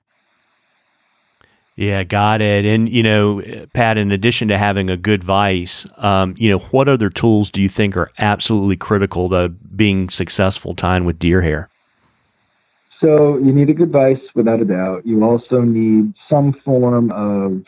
Yeah, 1.75 2.03
got 2.03 2.41
it. 2.41 2.65
And 2.65 2.87
you 2.87 3.01
know, 3.01 3.41
Pat, 3.73 3.97
in 3.97 4.11
addition 4.11 4.47
to 4.49 4.57
having 4.57 4.89
a 4.89 4.97
good 4.97 5.23
vice, 5.23 5.87
um, 5.97 6.35
you 6.37 6.49
know, 6.49 6.59
what 6.59 6.87
other 6.87 7.09
tools 7.09 7.49
do 7.49 7.61
you 7.61 7.69
think 7.69 7.97
are 7.97 8.11
absolutely 8.19 8.77
critical 8.77 9.29
to 9.29 9.49
being 9.49 10.09
successful 10.09 10.75
tying 10.75 11.05
with 11.05 11.17
deer 11.17 11.41
hair? 11.41 11.69
So 13.01 13.37
you 13.37 13.51
need 13.51 13.69
a 13.69 13.73
good 13.73 13.91
vice, 13.91 14.21
without 14.33 14.61
a 14.61 14.65
doubt. 14.65 15.05
You 15.05 15.23
also 15.23 15.61
need 15.61 16.13
some 16.29 16.53
form 16.63 17.11
of 17.11 17.63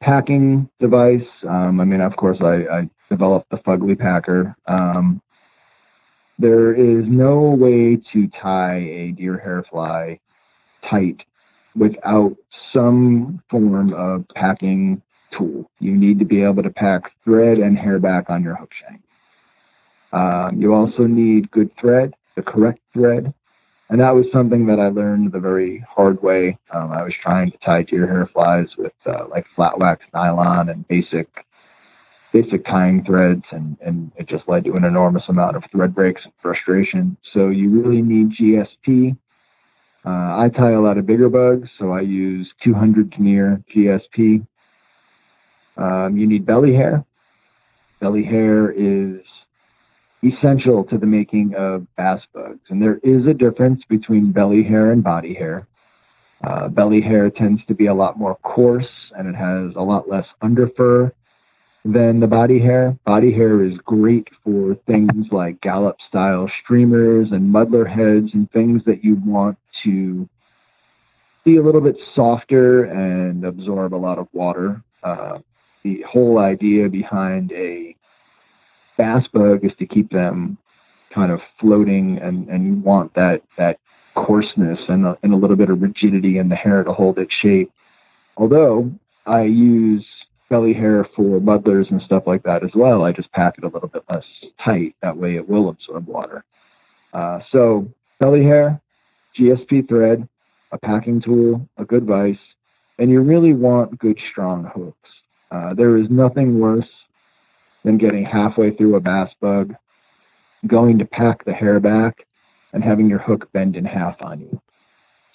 packing 0.00 0.68
device. 0.80 1.26
Um, 1.46 1.78
I 1.78 1.84
mean, 1.84 2.00
of 2.00 2.16
course, 2.16 2.38
I, 2.40 2.64
I 2.72 2.90
developed 3.10 3.50
the 3.50 3.58
Fugly 3.58 3.98
Packer. 3.98 4.56
Um, 4.66 5.20
there 6.38 6.72
is 6.72 7.04
no 7.06 7.50
way 7.50 8.00
to 8.14 8.28
tie 8.40 8.78
a 8.78 9.12
deer 9.12 9.36
hair 9.36 9.62
fly 9.70 10.18
tight 10.88 11.20
without 11.76 12.36
some 12.72 13.42
form 13.50 13.92
of 13.94 14.24
packing 14.34 15.02
tool. 15.36 15.70
You 15.78 15.96
need 15.96 16.18
to 16.18 16.24
be 16.24 16.42
able 16.42 16.62
to 16.62 16.70
pack 16.70 17.02
thread 17.24 17.58
and 17.58 17.78
hair 17.78 17.98
back 17.98 18.30
on 18.30 18.42
your 18.42 18.56
hook 18.56 18.70
shank. 18.80 19.02
Um, 20.12 20.60
you 20.60 20.74
also 20.74 21.04
need 21.04 21.50
good 21.50 21.70
thread, 21.80 22.14
the 22.36 22.42
correct 22.42 22.80
thread. 22.92 23.32
And 23.90 24.00
that 24.00 24.14
was 24.14 24.26
something 24.32 24.66
that 24.66 24.78
I 24.78 24.88
learned 24.88 25.32
the 25.32 25.40
very 25.40 25.84
hard 25.88 26.22
way. 26.22 26.56
Um, 26.72 26.92
I 26.92 27.02
was 27.02 27.12
trying 27.22 27.50
to 27.50 27.58
tie 27.58 27.82
deer 27.82 28.06
hair 28.06 28.28
flies 28.32 28.68
with 28.78 28.92
uh, 29.04 29.26
like 29.28 29.46
flat 29.56 29.78
wax 29.78 30.04
nylon 30.14 30.68
and 30.68 30.86
basic 30.88 31.28
basic 32.32 32.64
tying 32.64 33.04
threads 33.04 33.42
and, 33.50 33.76
and 33.84 34.12
it 34.16 34.28
just 34.28 34.48
led 34.48 34.64
to 34.64 34.74
an 34.74 34.84
enormous 34.84 35.24
amount 35.28 35.56
of 35.56 35.64
thread 35.72 35.92
breaks 35.92 36.22
and 36.24 36.32
frustration. 36.40 37.16
So 37.32 37.48
you 37.48 37.70
really 37.70 38.02
need 38.02 38.30
GSP 38.40 39.16
uh, 40.04 40.08
I 40.08 40.50
tie 40.56 40.72
a 40.72 40.80
lot 40.80 40.98
of 40.98 41.06
bigger 41.06 41.28
bugs, 41.28 41.68
so 41.78 41.92
I 41.92 42.00
use 42.00 42.50
200 42.64 43.10
denier 43.10 43.62
GSP. 43.74 44.46
Um, 45.76 46.16
you 46.16 46.26
need 46.26 46.46
belly 46.46 46.74
hair. 46.74 47.04
Belly 48.00 48.24
hair 48.24 48.70
is 48.70 49.20
essential 50.22 50.84
to 50.84 50.98
the 50.98 51.06
making 51.06 51.54
of 51.56 51.86
bass 51.96 52.20
bugs, 52.34 52.60
and 52.70 52.80
there 52.80 52.98
is 53.02 53.26
a 53.26 53.34
difference 53.34 53.82
between 53.88 54.32
belly 54.32 54.62
hair 54.62 54.92
and 54.92 55.04
body 55.04 55.34
hair. 55.34 55.66
Uh, 56.42 56.68
belly 56.68 57.02
hair 57.02 57.28
tends 57.30 57.60
to 57.66 57.74
be 57.74 57.86
a 57.86 57.94
lot 57.94 58.18
more 58.18 58.36
coarse 58.36 58.86
and 59.16 59.28
it 59.28 59.34
has 59.34 59.74
a 59.76 59.82
lot 59.82 60.08
less 60.08 60.24
underfur 60.42 61.12
than 61.84 62.20
the 62.20 62.26
body 62.26 62.58
hair. 62.58 62.96
Body 63.04 63.32
hair 63.32 63.62
is 63.62 63.76
great 63.84 64.26
for 64.42 64.74
things 64.86 65.26
like 65.30 65.60
Galloup 65.60 65.96
style 66.08 66.50
streamers 66.62 67.28
and 67.32 67.50
muddler 67.50 67.84
heads 67.84 68.30
and 68.32 68.50
things 68.52 68.82
that 68.86 69.04
you 69.04 69.16
want 69.24 69.58
to 69.84 70.28
be 71.44 71.56
a 71.56 71.62
little 71.62 71.80
bit 71.80 71.96
softer 72.14 72.84
and 72.84 73.44
absorb 73.44 73.94
a 73.94 73.96
lot 73.96 74.18
of 74.18 74.28
water. 74.32 74.82
Uh, 75.02 75.38
the 75.84 76.04
whole 76.10 76.38
idea 76.38 76.88
behind 76.88 77.52
a 77.52 77.96
bass 78.98 79.26
bug 79.32 79.64
is 79.64 79.72
to 79.78 79.86
keep 79.86 80.10
them 80.10 80.58
kind 81.14 81.32
of 81.32 81.40
floating 81.58 82.18
and, 82.18 82.48
and 82.48 82.66
you 82.66 82.74
want 82.74 83.12
that, 83.14 83.42
that 83.56 83.78
coarseness 84.14 84.78
and 84.88 85.06
a, 85.06 85.16
and 85.22 85.32
a 85.32 85.36
little 85.36 85.56
bit 85.56 85.70
of 85.70 85.80
rigidity 85.80 86.38
in 86.38 86.48
the 86.48 86.56
hair 86.56 86.84
to 86.84 86.92
hold 86.92 87.18
its 87.18 87.32
shape. 87.40 87.72
Although 88.36 88.92
I 89.26 89.42
use 89.42 90.04
belly 90.50 90.74
hair 90.74 91.08
for 91.16 91.40
muddlers 91.40 91.86
and 91.90 92.02
stuff 92.02 92.24
like 92.26 92.42
that 92.42 92.64
as 92.64 92.70
well. 92.74 93.04
I 93.04 93.12
just 93.12 93.32
pack 93.32 93.54
it 93.56 93.64
a 93.64 93.68
little 93.68 93.88
bit 93.88 94.02
less 94.10 94.24
tight. 94.62 94.94
That 95.00 95.16
way 95.16 95.36
it 95.36 95.48
will 95.48 95.70
absorb 95.70 96.06
water. 96.06 96.44
Uh, 97.14 97.38
so 97.50 97.88
belly 98.18 98.42
hair, 98.42 98.80
GSP 99.38 99.88
thread, 99.88 100.28
a 100.72 100.78
packing 100.78 101.20
tool, 101.20 101.68
a 101.78 101.84
good 101.84 102.06
vise, 102.06 102.36
and 102.98 103.10
you 103.10 103.20
really 103.20 103.54
want 103.54 103.98
good 103.98 104.18
strong 104.30 104.70
hooks. 104.74 105.08
Uh, 105.50 105.74
there 105.74 105.96
is 105.96 106.06
nothing 106.10 106.60
worse 106.60 106.88
than 107.84 107.98
getting 107.98 108.24
halfway 108.24 108.74
through 108.76 108.96
a 108.96 109.00
bass 109.00 109.30
bug, 109.40 109.74
going 110.66 110.98
to 110.98 111.04
pack 111.04 111.44
the 111.44 111.52
hair 111.52 111.80
back, 111.80 112.26
and 112.72 112.84
having 112.84 113.08
your 113.08 113.18
hook 113.18 113.50
bend 113.52 113.74
in 113.74 113.84
half 113.84 114.20
on 114.20 114.40
you. 114.40 114.60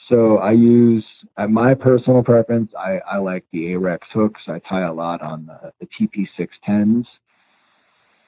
So 0.10 0.38
I 0.38 0.52
use 0.52 1.04
at 1.38 1.50
my 1.50 1.74
personal 1.74 2.24
preference. 2.24 2.72
I, 2.78 3.00
I 3.10 3.18
like 3.18 3.44
the 3.52 3.74
Ahrex 3.74 4.00
hooks. 4.14 4.42
I 4.48 4.60
tie 4.70 4.84
a 4.84 4.94
lot 4.94 5.22
on 5.22 5.48
the, 5.48 5.74
the 5.80 5.88
TP610s. 5.88 7.06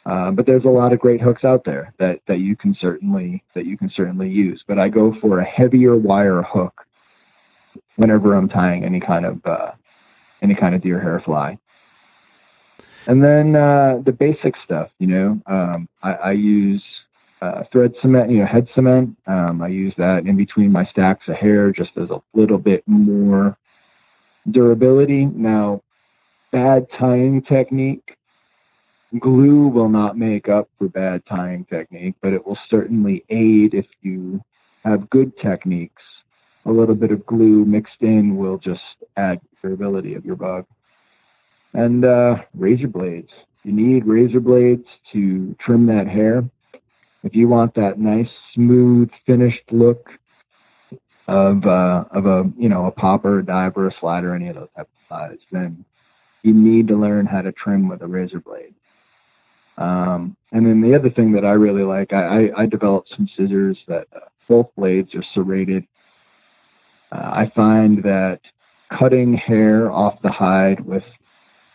Uh, 0.08 0.32
but 0.32 0.46
there's 0.46 0.64
a 0.64 0.70
lot 0.70 0.94
of 0.94 1.00
great 1.00 1.20
hooks 1.20 1.44
out 1.44 1.66
there 1.66 1.94
that, 2.00 2.22
that 2.28 2.40
you 2.40 2.56
can 2.56 2.76
certainly 2.80 3.44
that 3.54 3.66
you 3.66 3.78
can 3.78 3.92
certainly 3.94 4.30
use. 4.30 4.64
But 4.66 4.80
I 4.80 4.88
go 4.88 5.14
for 5.20 5.40
a 5.40 5.46
heavier 5.46 5.98
wire 5.98 6.42
hook 6.44 6.86
whenever 7.98 8.34
I'm 8.34 8.48
tying 8.48 8.86
any 8.86 9.02
kind 9.02 9.26
of 9.26 9.46
uh, 9.46 9.72
any 10.42 10.56
kind 10.56 10.74
of 10.76 10.82
deer 10.82 11.02
hair 11.02 11.22
fly. 11.26 11.58
And 13.08 13.24
then 13.24 13.56
uh, 13.56 14.02
the 14.06 14.12
basic 14.12 14.54
stuff, 14.64 14.90
you 15.00 15.08
know, 15.08 15.42
um, 15.46 15.88
I, 16.04 16.12
I, 16.14 16.32
use 16.34 16.84
uh, 17.42 17.64
thread 17.72 17.94
cement, 18.02 18.30
you 18.30 18.40
know, 18.40 18.46
head 18.46 18.68
cement. 18.76 19.16
Um, 19.28 19.62
I 19.62 19.70
use 19.70 19.94
that 19.98 20.26
in 20.26 20.36
between 20.36 20.72
my 20.74 20.86
stacks 20.86 21.26
of 21.30 21.36
hair 21.36 21.72
just 21.72 21.92
as 21.96 22.10
a 22.10 22.22
little 22.34 22.58
bit 22.58 22.84
more 22.86 23.58
durability. 24.52 25.26
Now, 25.26 25.82
bad 26.52 26.88
tying 27.00 27.42
technique, 27.44 28.17
glue 29.20 29.68
will 29.68 29.90
not 29.90 30.18
make 30.18 30.50
up 30.50 30.70
for 30.78 30.88
bad 30.88 31.24
tying 31.28 31.66
technique, 31.66 32.16
but 32.22 32.34
it 32.34 32.46
will 32.46 32.58
certainly 32.70 33.24
aid 33.30 33.74
if 33.74 33.86
you 34.02 34.42
have 34.84 35.10
good 35.10 35.32
techniques. 35.38 36.02
A 36.66 36.72
little 36.72 36.96
bit 36.96 37.12
of 37.12 37.26
glue 37.26 37.66
mixed 37.66 38.02
in 38.02 38.36
will 38.36 38.58
just 38.58 38.82
add 39.16 39.40
durability 39.62 40.16
of 40.16 40.26
your 40.26 40.36
bug. 40.36 40.66
And 41.74 42.04
uh, 42.04 42.36
razor 42.54 42.88
blades. 42.88 43.30
You 43.64 43.74
need 43.74 44.06
razor 44.06 44.40
blades 44.40 44.86
to 45.14 45.56
trim 45.66 45.86
that 45.88 46.08
hair. 46.08 46.44
If 47.24 47.36
you 47.36 47.48
want 47.48 47.76
that 47.76 48.00
nice, 48.00 48.30
smooth, 48.54 49.10
finished 49.26 49.64
look 49.72 50.10
of 51.28 51.66
uh, 51.66 52.06
of 52.12 52.26
a 52.26 52.50
you 52.58 52.70
know 52.70 52.86
a 52.86 52.92
popper, 52.92 53.40
a 53.40 53.46
diver, 53.46 53.88
a 53.88 53.92
slider, 54.00 54.34
any 54.34 54.48
of 54.48 54.56
those 54.56 54.70
type 54.76 54.88
of 54.88 55.10
size, 55.10 55.38
then 55.52 55.84
you 56.44 56.54
need 56.54 56.88
to 56.88 56.96
learn 56.96 57.26
how 57.26 57.42
to 57.42 57.52
trim 57.52 57.90
with 57.90 58.02
a 58.02 58.08
razor 58.08 58.40
blade. 58.40 58.74
Um, 59.78 60.36
and 60.52 60.66
then 60.66 60.82
the 60.82 60.96
other 60.96 61.10
thing 61.10 61.32
that 61.34 61.46
I 61.46 61.52
really 61.52 61.84
like, 61.84 62.14
I, 62.14 62.48
I, 62.48 62.62
I 62.64 62.66
developed 62.66 63.10
some 63.16 63.30
scissors 63.38 63.78
that 63.88 64.08
uh, 64.16 64.20
both 64.48 64.68
blades 64.76 65.14
are 65.14 65.24
serrated. 65.34 65.86
Uh, 67.12 67.18
I 67.18 67.52
find 67.56 68.04
that 68.04 68.40
cutting 68.98 69.34
hair 69.34 69.92
off 69.92 70.22
the 70.24 70.32
hide 70.32 70.80
with 70.80 71.04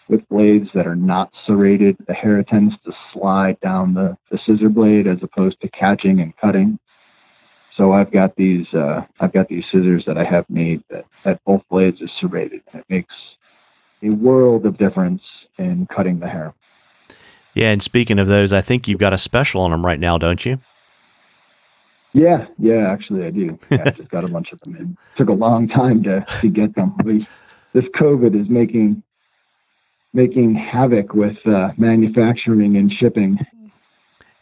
with 0.09 0.29
blades 0.29 0.69
that 0.75 0.87
are 0.87 0.97
not 0.97 1.31
serrated, 1.47 1.97
the 2.07 2.13
hair 2.13 2.43
tends 2.43 2.75
to 2.85 2.93
slide 3.13 3.59
down 3.61 3.95
the, 3.95 4.15
the 4.31 4.39
scissor 4.45 4.69
blade 4.69 5.07
as 5.07 5.17
opposed 5.23 5.59
to 5.63 5.69
catching 5.71 6.21
and 6.21 6.37
cutting. 6.37 6.79
So 7.79 7.93
I've 7.93 8.13
got 8.13 8.37
these 8.37 8.67
uh, 8.75 9.03
I've 9.21 9.33
got 9.33 9.49
these 9.49 9.65
scissors 9.73 10.05
that 10.07 10.19
I 10.19 10.25
have 10.25 10.45
made 10.51 10.83
that, 10.91 11.05
that 11.25 11.41
both 11.47 11.63
blades 11.71 12.03
are 12.03 12.11
serrated, 12.21 12.61
and 12.73 12.81
it 12.81 12.87
makes 12.91 13.15
a 14.03 14.11
world 14.11 14.67
of 14.67 14.77
difference 14.77 15.23
in 15.59 15.87
cutting 15.95 16.19
the 16.21 16.29
hair. 16.29 16.53
Yeah, 17.55 17.71
and 17.71 17.83
speaking 17.83 18.19
of 18.19 18.29
those, 18.29 18.53
I 18.53 18.61
think 18.61 18.89
you've 18.89 18.99
got 18.99 19.13
a 19.13 19.19
special 19.19 19.61
on 19.61 19.71
them 19.71 19.85
right 19.85 20.01
now, 20.01 20.19
don't 20.19 20.45
you? 20.45 20.59
Yeah, 22.15 22.47
yeah, 22.59 22.91
actually 22.91 23.25
I 23.25 23.31
do. 23.31 23.59
Yeah, 23.71 23.83
I 23.87 23.91
just 23.91 24.11
got 24.11 24.25
a 24.25 24.29
bunch 24.29 24.53
of 24.53 24.61
them 24.63 24.77
in. 24.77 24.97
Took 25.17 25.29
a 25.29 25.33
long 25.33 25.69
time 25.69 26.03
to, 26.05 26.25
to 26.41 26.49
get 26.49 26.75
them. 26.75 26.95
We, 27.05 27.27
this 27.73 27.85
COVID 28.01 28.41
is 28.41 28.49
making 28.49 29.03
making 30.15 30.55
havoc 30.55 31.15
with 31.15 31.37
uh, 31.47 31.71
manufacturing 31.79 32.77
and 32.77 32.93
shipping. 32.93 33.39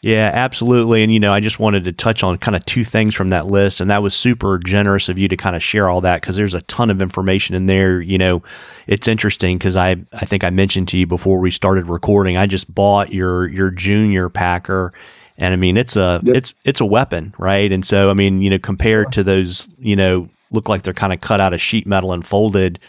Yeah, 0.01 0.31
absolutely. 0.33 1.03
And, 1.03 1.13
you 1.13 1.19
know, 1.19 1.31
I 1.31 1.39
just 1.41 1.59
wanted 1.59 1.83
to 1.83 1.91
touch 1.91 2.23
on 2.23 2.39
kind 2.39 2.55
of 2.55 2.65
two 2.65 2.83
things 2.83 3.13
from 3.13 3.29
that 3.29 3.45
list. 3.45 3.79
And 3.79 3.91
that 3.91 4.01
was 4.01 4.15
super 4.15 4.57
generous 4.57 5.09
of 5.09 5.19
you 5.19 5.27
to 5.27 5.37
kind 5.37 5.55
of 5.55 5.61
share 5.61 5.89
all 5.89 6.01
that 6.01 6.21
because 6.21 6.35
there's 6.35 6.55
a 6.55 6.63
ton 6.63 6.89
of 6.89 7.03
information 7.03 7.55
in 7.55 7.67
there. 7.67 8.01
You 8.01 8.17
know, 8.17 8.41
it's 8.87 9.07
interesting 9.07 9.59
because 9.59 9.75
I, 9.75 9.97
I 10.11 10.25
think 10.25 10.43
I 10.43 10.49
mentioned 10.49 10.87
to 10.89 10.97
you 10.97 11.05
before 11.05 11.37
we 11.37 11.51
started 11.51 11.87
recording, 11.87 12.35
I 12.35 12.47
just 12.47 12.73
bought 12.73 13.13
your, 13.13 13.47
your 13.47 13.69
junior 13.69 14.27
packer. 14.27 14.91
And 15.37 15.53
I 15.53 15.57
mean, 15.57 15.77
it's 15.77 15.95
a, 15.95 16.19
yep. 16.23 16.35
it's, 16.35 16.55
it's 16.65 16.81
a 16.81 16.85
weapon, 16.85 17.35
right? 17.37 17.71
And 17.71 17.85
so, 17.85 18.09
I 18.09 18.15
mean, 18.15 18.41
you 18.41 18.49
know, 18.49 18.59
compared 18.59 19.11
to 19.13 19.23
those, 19.23 19.69
you 19.77 19.95
know, 19.95 20.29
look 20.49 20.67
like 20.67 20.81
they're 20.81 20.93
kind 20.95 21.13
of 21.13 21.21
cut 21.21 21.39
out 21.39 21.53
of 21.53 21.61
sheet 21.61 21.85
metal 21.85 22.11
and 22.11 22.25
folded 22.25 22.79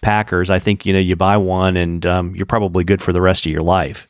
packers, 0.00 0.48
I 0.48 0.58
think, 0.58 0.86
you 0.86 0.94
know, 0.94 0.98
you 0.98 1.16
buy 1.16 1.36
one 1.36 1.76
and 1.76 2.04
um, 2.06 2.34
you're 2.34 2.46
probably 2.46 2.82
good 2.82 3.02
for 3.02 3.12
the 3.12 3.20
rest 3.20 3.44
of 3.44 3.52
your 3.52 3.62
life. 3.62 4.08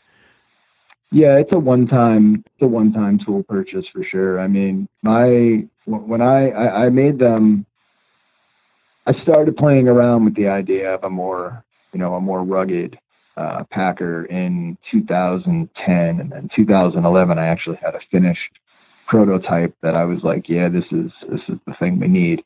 Yeah, 1.13 1.37
it's 1.37 1.53
a 1.53 1.59
one-time, 1.59 2.43
it's 2.47 2.63
a 2.63 2.67
one-time 2.67 3.21
tool 3.25 3.43
purchase 3.43 3.85
for 3.93 4.03
sure. 4.03 4.41
I 4.41 4.47
mean, 4.49 4.89
my 5.03 5.65
when 5.85 6.23
I, 6.23 6.49
I 6.51 6.85
I 6.85 6.89
made 6.89 7.19
them, 7.19 7.67
I 9.07 9.13
started 9.23 9.57
playing 9.59 9.89
around 9.89 10.25
with 10.25 10.35
the 10.37 10.49
idea 10.49 10.95
of 10.95 11.05
a 11.05 11.11
more, 11.11 11.63
you 11.93 11.99
know, 11.99 12.15
a 12.15 12.21
more 12.21 12.43
rugged 12.43 12.99
uh, 13.37 13.65
Packer 13.71 14.25
in 14.25 14.79
2010, 14.91 16.21
and 16.21 16.33
then 16.33 16.49
2011, 16.57 17.39
I 17.39 17.47
actually 17.47 17.79
had 17.83 17.95
a 17.95 18.01
finished 18.11 18.59
prototype 19.07 19.75
that 19.83 19.95
I 19.95 20.05
was 20.05 20.21
like, 20.23 20.49
yeah, 20.49 20.71
this 20.71 20.85
is 20.93 21.11
this 21.31 21.41
is 21.49 21.59
the 21.67 21.75
thing 21.79 22.01
we 22.01 22.09
need. 22.09 22.43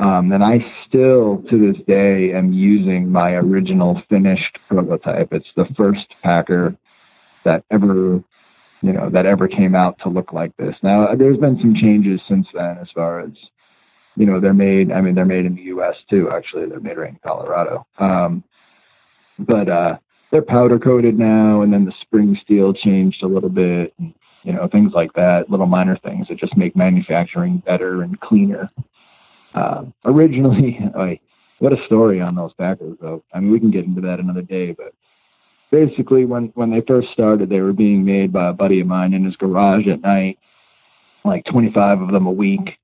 Um, 0.00 0.32
and 0.32 0.42
I 0.42 0.58
still, 0.88 1.44
to 1.48 1.72
this 1.72 1.80
day, 1.86 2.32
am 2.32 2.52
using 2.52 3.08
my 3.08 3.34
original 3.34 4.02
finished 4.08 4.58
prototype. 4.68 5.32
It's 5.32 5.46
the 5.54 5.66
first 5.76 6.06
Packer 6.24 6.76
that 7.44 7.64
ever 7.70 8.22
you 8.82 8.92
know 8.92 9.08
that 9.10 9.26
ever 9.26 9.48
came 9.48 9.74
out 9.74 9.98
to 10.02 10.08
look 10.08 10.32
like 10.32 10.56
this. 10.56 10.74
Now 10.82 11.14
there's 11.16 11.38
been 11.38 11.58
some 11.60 11.74
changes 11.74 12.20
since 12.28 12.46
then 12.52 12.78
as 12.80 12.88
far 12.94 13.20
as 13.20 13.30
you 14.16 14.26
know 14.26 14.40
they're 14.40 14.54
made. 14.54 14.92
I 14.92 15.00
mean 15.00 15.14
they're 15.14 15.24
made 15.24 15.46
in 15.46 15.54
the 15.54 15.62
U.S. 15.62 15.94
too. 16.10 16.30
Actually, 16.30 16.66
they're 16.66 16.80
made 16.80 16.98
right 16.98 17.10
in 17.10 17.18
Colorado. 17.24 17.86
Um, 17.98 18.44
but 19.38 19.68
uh, 19.68 19.96
they're 20.30 20.42
powder 20.42 20.78
coated 20.78 21.18
now, 21.18 21.62
and 21.62 21.72
then 21.72 21.84
the 21.84 21.92
spring 22.02 22.36
steel 22.42 22.72
changed 22.72 23.22
a 23.22 23.28
little 23.28 23.48
bit. 23.48 23.94
And, 23.98 24.12
you 24.42 24.52
know 24.52 24.68
things 24.70 24.92
like 24.94 25.12
that, 25.14 25.48
little 25.48 25.66
minor 25.66 25.96
things 25.98 26.26
that 26.28 26.38
just 26.38 26.56
make 26.56 26.76
manufacturing 26.76 27.62
better 27.64 28.02
and 28.02 28.18
cleaner. 28.20 28.70
Uh, 29.54 29.84
originally, 30.04 30.78
what 31.58 31.72
a 31.72 31.86
story 31.86 32.20
on 32.20 32.34
those 32.34 32.52
Packers 32.54 32.96
though. 33.00 33.22
I 33.32 33.40
mean 33.40 33.52
we 33.52 33.60
can 33.60 33.70
get 33.70 33.84
into 33.84 34.00
that 34.02 34.20
another 34.20 34.42
day, 34.42 34.72
but 34.72 34.92
basically 35.72 36.24
when 36.24 36.52
when 36.54 36.70
they 36.70 36.82
first 36.86 37.08
started, 37.12 37.48
they 37.48 37.60
were 37.60 37.72
being 37.72 38.04
made 38.04 38.32
by 38.32 38.50
a 38.50 38.52
buddy 38.52 38.80
of 38.80 38.86
mine 38.86 39.14
in 39.14 39.24
his 39.24 39.34
garage 39.34 39.88
at 39.88 40.02
night, 40.02 40.38
like 41.24 41.44
25 41.46 42.02
of 42.02 42.12
them 42.12 42.26
a 42.26 42.30
week, 42.30 42.78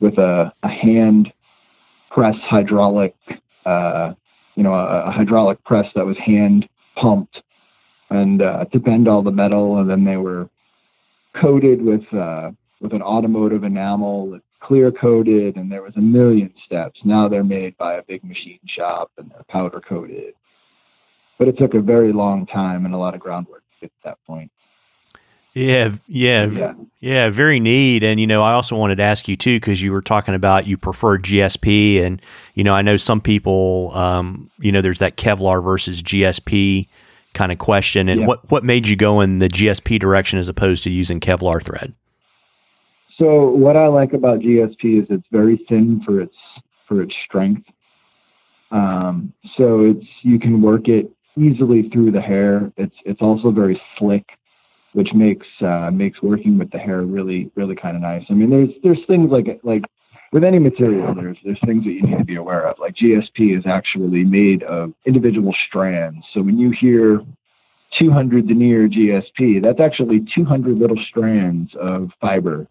with 0.00 0.18
a, 0.18 0.52
a 0.62 0.68
hand 0.68 1.32
press 2.10 2.34
hydraulic, 2.42 3.14
uh, 3.64 4.12
you 4.56 4.62
know, 4.62 4.74
a, 4.74 5.08
a, 5.08 5.10
hydraulic 5.10 5.64
press 5.64 5.86
that 5.94 6.04
was 6.04 6.18
hand 6.18 6.68
pumped, 7.00 7.40
and 8.10 8.42
uh, 8.42 8.66
to 8.66 8.78
bend 8.78 9.08
all 9.08 9.22
the 9.22 9.30
metal, 9.30 9.78
and 9.78 9.88
then 9.88 10.04
they 10.04 10.18
were 10.18 10.50
coated 11.40 11.80
with 11.80 12.02
uh, 12.12 12.50
with 12.82 12.92
an 12.92 13.00
automotive 13.00 13.64
enamel 13.64 14.38
clear 14.60 14.92
coated 14.92 15.56
and 15.56 15.72
there 15.72 15.82
was 15.82 15.92
a 15.96 16.00
million 16.00 16.52
steps. 16.64 17.00
Now 17.04 17.28
they're 17.28 17.42
made 17.42 17.76
by 17.78 17.94
a 17.94 18.02
big 18.02 18.22
machine 18.22 18.60
shop 18.64 19.10
and 19.18 19.28
they're 19.28 19.42
powder 19.48 19.80
coated 19.80 20.34
but 21.42 21.48
it 21.48 21.58
took 21.58 21.74
a 21.74 21.80
very 21.80 22.12
long 22.12 22.46
time 22.46 22.84
and 22.84 22.94
a 22.94 22.96
lot 22.96 23.16
of 23.16 23.20
groundwork 23.20 23.64
to 23.72 23.80
get 23.80 23.88
to 23.88 23.98
that 24.04 24.18
point. 24.28 24.48
Yeah, 25.54 25.96
yeah, 26.06 26.46
yeah, 26.46 26.74
yeah, 27.00 27.30
very 27.30 27.58
neat. 27.58 28.04
And 28.04 28.20
you 28.20 28.28
know, 28.28 28.44
I 28.44 28.52
also 28.52 28.76
wanted 28.76 28.94
to 28.96 29.02
ask 29.02 29.26
you 29.26 29.36
too 29.36 29.56
because 29.56 29.82
you 29.82 29.90
were 29.90 30.02
talking 30.02 30.36
about 30.36 30.68
you 30.68 30.76
prefer 30.76 31.18
GSP, 31.18 32.00
and 32.00 32.22
you 32.54 32.62
know, 32.62 32.74
I 32.74 32.82
know 32.82 32.96
some 32.96 33.20
people, 33.20 33.90
um, 33.92 34.52
you 34.60 34.70
know, 34.70 34.80
there's 34.80 35.00
that 35.00 35.16
Kevlar 35.16 35.64
versus 35.64 36.00
GSP 36.00 36.86
kind 37.34 37.50
of 37.50 37.58
question. 37.58 38.08
And 38.08 38.20
yeah. 38.20 38.26
what 38.28 38.48
what 38.48 38.62
made 38.62 38.86
you 38.86 38.94
go 38.94 39.20
in 39.20 39.40
the 39.40 39.48
GSP 39.48 39.98
direction 39.98 40.38
as 40.38 40.48
opposed 40.48 40.84
to 40.84 40.90
using 40.90 41.18
Kevlar 41.18 41.60
thread? 41.60 41.92
So 43.18 43.48
what 43.48 43.76
I 43.76 43.88
like 43.88 44.12
about 44.12 44.38
GSP 44.38 45.02
is 45.02 45.06
it's 45.10 45.26
very 45.32 45.60
thin 45.68 46.02
for 46.06 46.20
its 46.20 46.36
for 46.86 47.02
its 47.02 47.14
strength. 47.26 47.66
Um, 48.70 49.34
so 49.58 49.84
it's 49.84 50.06
you 50.22 50.38
can 50.38 50.62
work 50.62 50.86
it 50.86 51.10
easily 51.38 51.88
through 51.90 52.12
the 52.12 52.20
hair. 52.20 52.72
It's 52.76 52.94
it's 53.04 53.22
also 53.22 53.50
very 53.50 53.80
slick, 53.98 54.24
which 54.92 55.12
makes 55.14 55.46
uh, 55.60 55.90
makes 55.90 56.22
working 56.22 56.58
with 56.58 56.70
the 56.70 56.78
hair 56.78 57.02
really 57.02 57.50
really 57.54 57.76
kind 57.76 57.96
of 57.96 58.02
nice. 58.02 58.24
I 58.30 58.34
mean, 58.34 58.50
there's 58.50 58.70
there's 58.82 59.04
things 59.06 59.30
like 59.30 59.60
like 59.62 59.82
with 60.32 60.44
any 60.44 60.58
material, 60.58 61.14
there's 61.14 61.36
there's 61.44 61.60
things 61.66 61.84
that 61.84 61.90
you 61.90 62.02
need 62.02 62.18
to 62.18 62.24
be 62.24 62.36
aware 62.36 62.66
of. 62.66 62.78
Like 62.78 62.94
GSP 62.94 63.56
is 63.56 63.64
actually 63.66 64.24
made 64.24 64.62
of 64.62 64.92
individual 65.04 65.54
strands. 65.68 66.24
So 66.32 66.40
when 66.40 66.58
you 66.58 66.70
hear 66.70 67.20
200 67.98 68.48
denier 68.48 68.88
GSP, 68.88 69.62
that's 69.62 69.80
actually 69.80 70.26
200 70.34 70.78
little 70.78 70.96
strands 71.10 71.70
of 71.78 72.10
fiber 72.20 72.66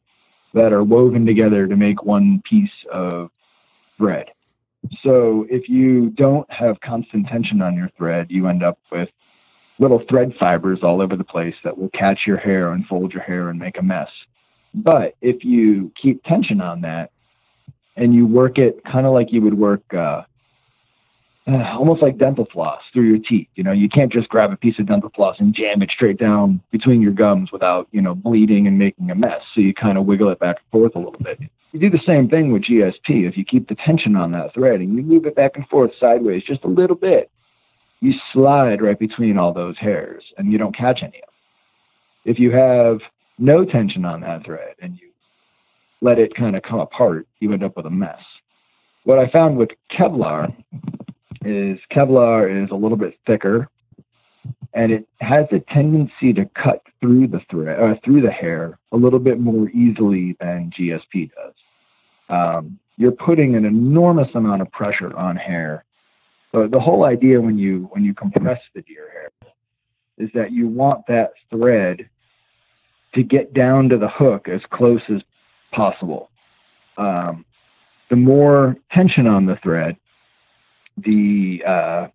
that 0.54 0.74
are 0.74 0.84
woven 0.84 1.26
together 1.26 1.68
to 1.68 1.76
make 1.76 2.04
one 2.04 2.42
piece 2.50 2.70
of 2.92 3.30
thread. 3.98 4.26
So 5.04 5.46
if 5.50 5.70
you 5.70 6.10
don't 6.12 6.50
have 6.52 6.80
constant 6.82 7.28
tension 7.28 7.62
on 7.62 7.76
your 7.76 7.90
thread, 7.98 8.28
you 8.30 8.48
end 8.48 8.64
up 8.64 8.80
with 8.92 9.10
little 9.80 10.04
thread 10.10 10.34
fibers 10.40 10.80
all 10.84 11.02
over 11.02 11.16
the 11.16 11.24
place 11.24 11.56
that 11.64 11.78
will 11.78 11.90
catch 11.90 12.22
your 12.26 12.38
hair 12.38 12.72
and 12.72 12.86
fold 12.86 13.14
your 13.14 13.24
hair 13.24 13.50
and 13.50 13.60
make 13.60 13.78
a 13.78 13.84
mess. 13.84 14.10
But 14.74 15.16
if 15.22 15.44
you 15.44 15.92
keep 16.02 16.24
tension 16.24 16.62
on 16.62 16.82
that 16.82 17.12
and 17.96 18.14
you 18.14 18.26
work 18.26 18.58
it 18.58 18.82
kind 18.86 19.06
of 19.06 19.14
like 19.14 19.32
you 19.32 19.42
would 19.42 19.58
work 19.58 19.82
uh, 19.94 20.22
uh, 21.48 21.76
almost 21.78 22.02
like 22.02 22.18
dental 22.18 22.48
floss 22.52 22.82
through 22.94 23.10
your 23.10 23.18
teeth. 23.18 23.48
You 23.56 23.64
know, 23.64 23.72
you 23.72 23.90
can't 23.90 24.12
just 24.12 24.30
grab 24.30 24.52
a 24.52 24.58
piece 24.58 24.78
of 24.80 24.88
dental 24.88 25.12
floss 25.16 25.38
and 25.40 25.54
jam 25.54 25.82
it 25.82 25.90
straight 25.92 26.20
down 26.20 26.62
between 26.72 27.02
your 27.02 27.14
gums 27.14 27.52
without, 27.52 27.88
you 27.92 28.02
know, 28.02 28.14
bleeding 28.14 28.68
and 28.68 28.78
making 28.78 29.10
a 29.10 29.16
mess. 29.16 29.42
So 29.56 29.62
you 29.62 29.74
kind 29.74 29.98
of 29.98 30.06
wiggle 30.06 30.30
it 30.30 30.40
back 30.40 30.58
and 30.58 30.72
forth 30.72 30.96
a 30.96 31.00
little 31.00 31.20
bit. 31.24 31.40
You 31.72 31.80
do 31.80 31.90
the 31.90 32.04
same 32.06 32.30
thing 32.30 32.52
with 32.52 32.64
GSP. 32.64 33.28
If 33.28 33.38
you 33.38 33.46
keep 33.46 33.70
the 33.70 33.76
tension 33.76 34.16
on 34.16 34.32
that 34.34 34.54
thread 34.54 34.82
and 34.82 34.96
you 34.96 35.02
move 35.02 35.26
it 35.26 35.36
back 35.36 35.52
and 35.56 35.68
forth 35.68 35.92
sideways 36.00 36.44
just 36.44 36.64
a 36.64 36.68
little 36.68 36.96
bit, 36.96 37.32
you 38.02 38.14
slide 38.34 38.82
right 38.82 39.00
between 39.00 39.38
all 39.38 39.54
those 39.54 39.78
hairs 39.80 40.24
and 40.38 40.52
you 40.52 40.58
don't 40.58 40.76
catch 40.76 41.00
any 41.02 41.08
of 41.08 41.14
them. 41.14 41.30
If 42.26 42.40
you 42.40 42.52
have 42.52 43.00
no 43.40 43.66
tension 43.66 44.06
on 44.06 44.22
that 44.22 44.46
thread 44.46 44.76
and 44.82 44.94
you 44.94 45.10
let 46.02 46.20
it 46.20 46.36
kind 46.36 46.56
of 46.56 46.64
come 46.64 46.80
apart, 46.80 47.28
you 47.40 47.54
end 47.54 47.64
up 47.64 47.78
with 47.78 47.86
a 47.86 47.92
mess. 47.92 48.20
What 49.06 49.18
I 49.18 49.30
found 49.30 49.58
with 49.58 49.70
Kevlar 49.98 50.54
is 51.44 51.80
Kevlar 51.92 52.64
is 52.64 52.70
a 52.72 52.76
little 52.76 52.98
bit 52.98 53.18
thicker 53.26 53.70
and 54.74 54.92
it 54.92 55.08
has 55.20 55.46
a 55.52 55.60
tendency 55.74 56.34
to 56.34 56.50
cut 56.62 56.82
through 57.00 57.28
the 57.28 57.42
thread 57.50 57.80
uh, 57.80 57.96
through 58.04 58.22
the 58.22 58.32
hair 58.32 58.80
a 58.92 58.98
little 58.98 59.20
bit 59.20 59.40
more 59.40 59.70
easily 59.70 60.36
than 60.40 60.72
GSP 60.78 61.30
does. 61.36 61.54
Um, 62.30 62.80
you're 62.98 63.12
putting 63.12 63.56
an 63.56 63.66
enormous 63.66 64.30
amount 64.36 64.62
of 64.62 64.72
pressure 64.72 65.16
on 65.18 65.36
hair. 65.36 65.84
So 66.52 66.68
the 66.68 66.80
whole 66.80 67.06
idea 67.06 67.40
when 67.40 67.58
you 67.58 67.90
when 67.92 68.04
you 68.04 68.14
compress 68.14 68.60
the 68.74 68.82
deer 68.82 69.10
hair 69.12 69.52
is 70.18 70.30
that 70.34 70.52
you 70.52 70.68
want 70.68 71.06
that 71.08 71.32
thread 71.50 72.10
to 73.16 73.24
get 73.24 73.54
down 73.54 73.90
to 73.90 73.98
the 73.98 74.08
hook 74.08 74.48
as 74.48 74.62
close 74.72 75.02
as 75.14 75.22
possible. 75.72 76.30
Um, 76.98 77.46
the 78.10 78.16
more 78.16 78.78
tension 78.92 79.28
on 79.28 79.46
the 79.46 79.58
thread, 79.64 79.98
the 80.98 81.64
uh, 81.68 82.08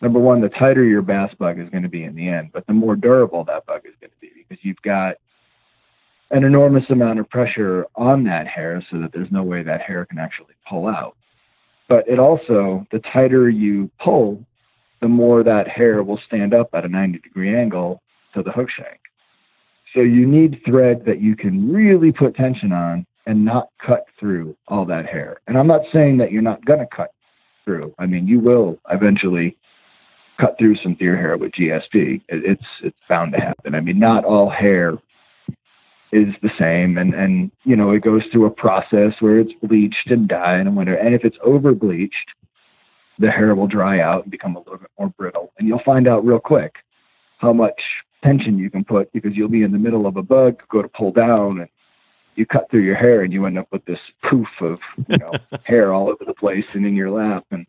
number 0.00 0.18
one, 0.18 0.40
the 0.40 0.48
tighter 0.48 0.84
your 0.84 1.02
bass 1.02 1.32
bug 1.38 1.58
is 1.58 1.68
going 1.70 1.82
to 1.82 1.88
be 1.88 2.04
in 2.04 2.14
the 2.14 2.28
end, 2.28 2.50
but 2.52 2.66
the 2.66 2.72
more 2.72 2.96
durable 2.96 3.44
that 3.44 3.66
bug 3.66 3.82
is 3.84 3.94
going 4.00 4.10
to 4.10 4.20
be 4.20 4.30
because 4.48 4.64
you've 4.64 4.80
got 4.82 5.16
an 6.30 6.44
enormous 6.44 6.84
amount 6.90 7.18
of 7.18 7.28
pressure 7.28 7.86
on 7.96 8.24
that 8.24 8.46
hair 8.46 8.84
so 8.90 8.98
that 8.98 9.12
there's 9.12 9.30
no 9.32 9.42
way 9.42 9.62
that 9.62 9.82
hair 9.82 10.06
can 10.06 10.18
actually 10.18 10.54
pull 10.68 10.86
out. 10.86 11.16
But 11.88 12.08
it 12.08 12.20
also, 12.20 12.86
the 12.92 13.00
tighter 13.12 13.50
you 13.50 13.90
pull, 14.02 14.44
the 15.00 15.08
more 15.08 15.42
that 15.42 15.66
hair 15.66 16.02
will 16.02 16.20
stand 16.26 16.54
up 16.54 16.70
at 16.72 16.84
a 16.84 16.88
90 16.88 17.18
degree 17.18 17.54
angle 17.54 18.00
to 18.34 18.42
the 18.42 18.52
hook 18.52 18.68
shank. 18.70 19.00
So 19.94 20.00
you 20.00 20.24
need 20.24 20.60
thread 20.64 21.04
that 21.06 21.20
you 21.20 21.34
can 21.34 21.72
really 21.72 22.12
put 22.12 22.36
tension 22.36 22.72
on 22.72 23.06
and 23.26 23.44
not 23.44 23.70
cut 23.84 24.06
through 24.18 24.56
all 24.68 24.84
that 24.86 25.06
hair. 25.06 25.40
And 25.48 25.58
I'm 25.58 25.66
not 25.66 25.82
saying 25.92 26.18
that 26.18 26.30
you're 26.30 26.42
not 26.42 26.64
going 26.64 26.78
to 26.78 26.86
cut 26.94 27.10
through. 27.70 27.94
I 27.98 28.06
mean, 28.06 28.26
you 28.26 28.40
will 28.40 28.78
eventually 28.90 29.56
cut 30.40 30.56
through 30.58 30.76
some 30.82 30.94
deer 30.94 31.16
hair 31.16 31.36
with 31.36 31.52
GSP. 31.52 32.20
It's 32.28 32.62
it's 32.82 32.98
bound 33.08 33.32
to 33.34 33.40
happen. 33.40 33.74
I 33.74 33.80
mean, 33.80 33.98
not 33.98 34.24
all 34.24 34.50
hair 34.50 34.94
is 36.12 36.34
the 36.42 36.50
same, 36.58 36.98
and 36.98 37.14
and 37.14 37.50
you 37.64 37.76
know 37.76 37.92
it 37.92 38.02
goes 38.02 38.22
through 38.32 38.46
a 38.46 38.50
process 38.50 39.12
where 39.20 39.38
it's 39.38 39.52
bleached 39.62 40.10
and 40.10 40.28
dyed 40.28 40.66
and 40.66 40.76
whatever. 40.76 40.96
And 40.96 41.14
if 41.14 41.24
it's 41.24 41.36
over 41.44 41.72
bleached, 41.74 42.14
the 43.18 43.30
hair 43.30 43.54
will 43.54 43.68
dry 43.68 44.00
out 44.00 44.22
and 44.22 44.30
become 44.30 44.56
a 44.56 44.60
little 44.60 44.78
bit 44.78 44.90
more 44.98 45.10
brittle, 45.10 45.52
and 45.58 45.68
you'll 45.68 45.82
find 45.84 46.08
out 46.08 46.24
real 46.24 46.40
quick 46.40 46.74
how 47.38 47.52
much 47.52 47.80
tension 48.24 48.58
you 48.58 48.68
can 48.68 48.84
put 48.84 49.10
because 49.12 49.32
you'll 49.34 49.48
be 49.48 49.62
in 49.62 49.72
the 49.72 49.78
middle 49.78 50.06
of 50.06 50.16
a 50.16 50.22
bug, 50.22 50.60
go 50.70 50.82
to 50.82 50.88
pull 50.88 51.12
down, 51.12 51.60
and 51.60 51.68
you 52.36 52.46
cut 52.46 52.70
through 52.70 52.82
your 52.82 52.96
hair 52.96 53.22
and 53.22 53.32
you 53.32 53.44
end 53.46 53.58
up 53.58 53.68
with 53.70 53.84
this 53.84 53.98
poof 54.22 54.48
of 54.60 54.78
you 55.08 55.18
know 55.18 55.32
hair 55.64 55.92
all 55.92 56.08
over 56.08 56.24
the 56.24 56.34
place 56.34 56.74
and 56.74 56.86
in 56.86 56.94
your 56.94 57.10
lap. 57.10 57.44
And 57.50 57.66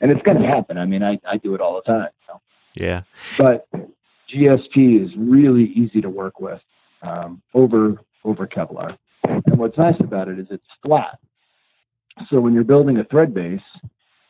and 0.00 0.10
it's 0.10 0.22
going 0.22 0.40
to 0.40 0.46
happen. 0.46 0.78
I 0.78 0.86
mean 0.86 1.02
i 1.02 1.18
i 1.28 1.36
do 1.36 1.54
it 1.54 1.60
all 1.60 1.74
the 1.76 1.82
time 1.82 2.10
so. 2.26 2.40
yeah. 2.74 3.02
But 3.38 3.68
gsp 4.32 5.04
is 5.04 5.10
really 5.16 5.64
easy 5.64 6.00
to 6.00 6.08
work 6.08 6.40
with 6.40 6.60
um, 7.02 7.42
over 7.52 8.00
over 8.24 8.46
kevlar. 8.46 8.96
And 9.24 9.58
what's 9.58 9.78
nice 9.78 9.98
about 10.00 10.28
it 10.28 10.38
is 10.38 10.46
it's 10.50 10.66
flat. 10.84 11.18
So 12.30 12.40
when 12.40 12.54
you're 12.54 12.64
building 12.64 12.98
a 12.98 13.04
thread 13.04 13.34
base 13.34 13.60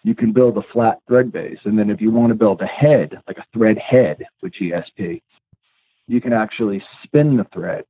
you 0.02 0.14
can 0.14 0.32
build 0.32 0.58
a 0.58 0.62
flat 0.70 0.98
thread 1.08 1.32
base. 1.32 1.58
And 1.64 1.78
then 1.78 1.88
if 1.88 1.98
you 1.98 2.10
want 2.10 2.28
to 2.28 2.34
build 2.34 2.60
a 2.60 2.66
head 2.66 3.18
like 3.26 3.38
a 3.38 3.44
thread 3.52 3.78
head 3.78 4.24
with 4.42 4.52
gsp 4.52 5.22
you 6.06 6.20
can 6.20 6.32
actually 6.32 6.82
spin 7.02 7.36
the 7.36 7.44
thread 7.52 7.84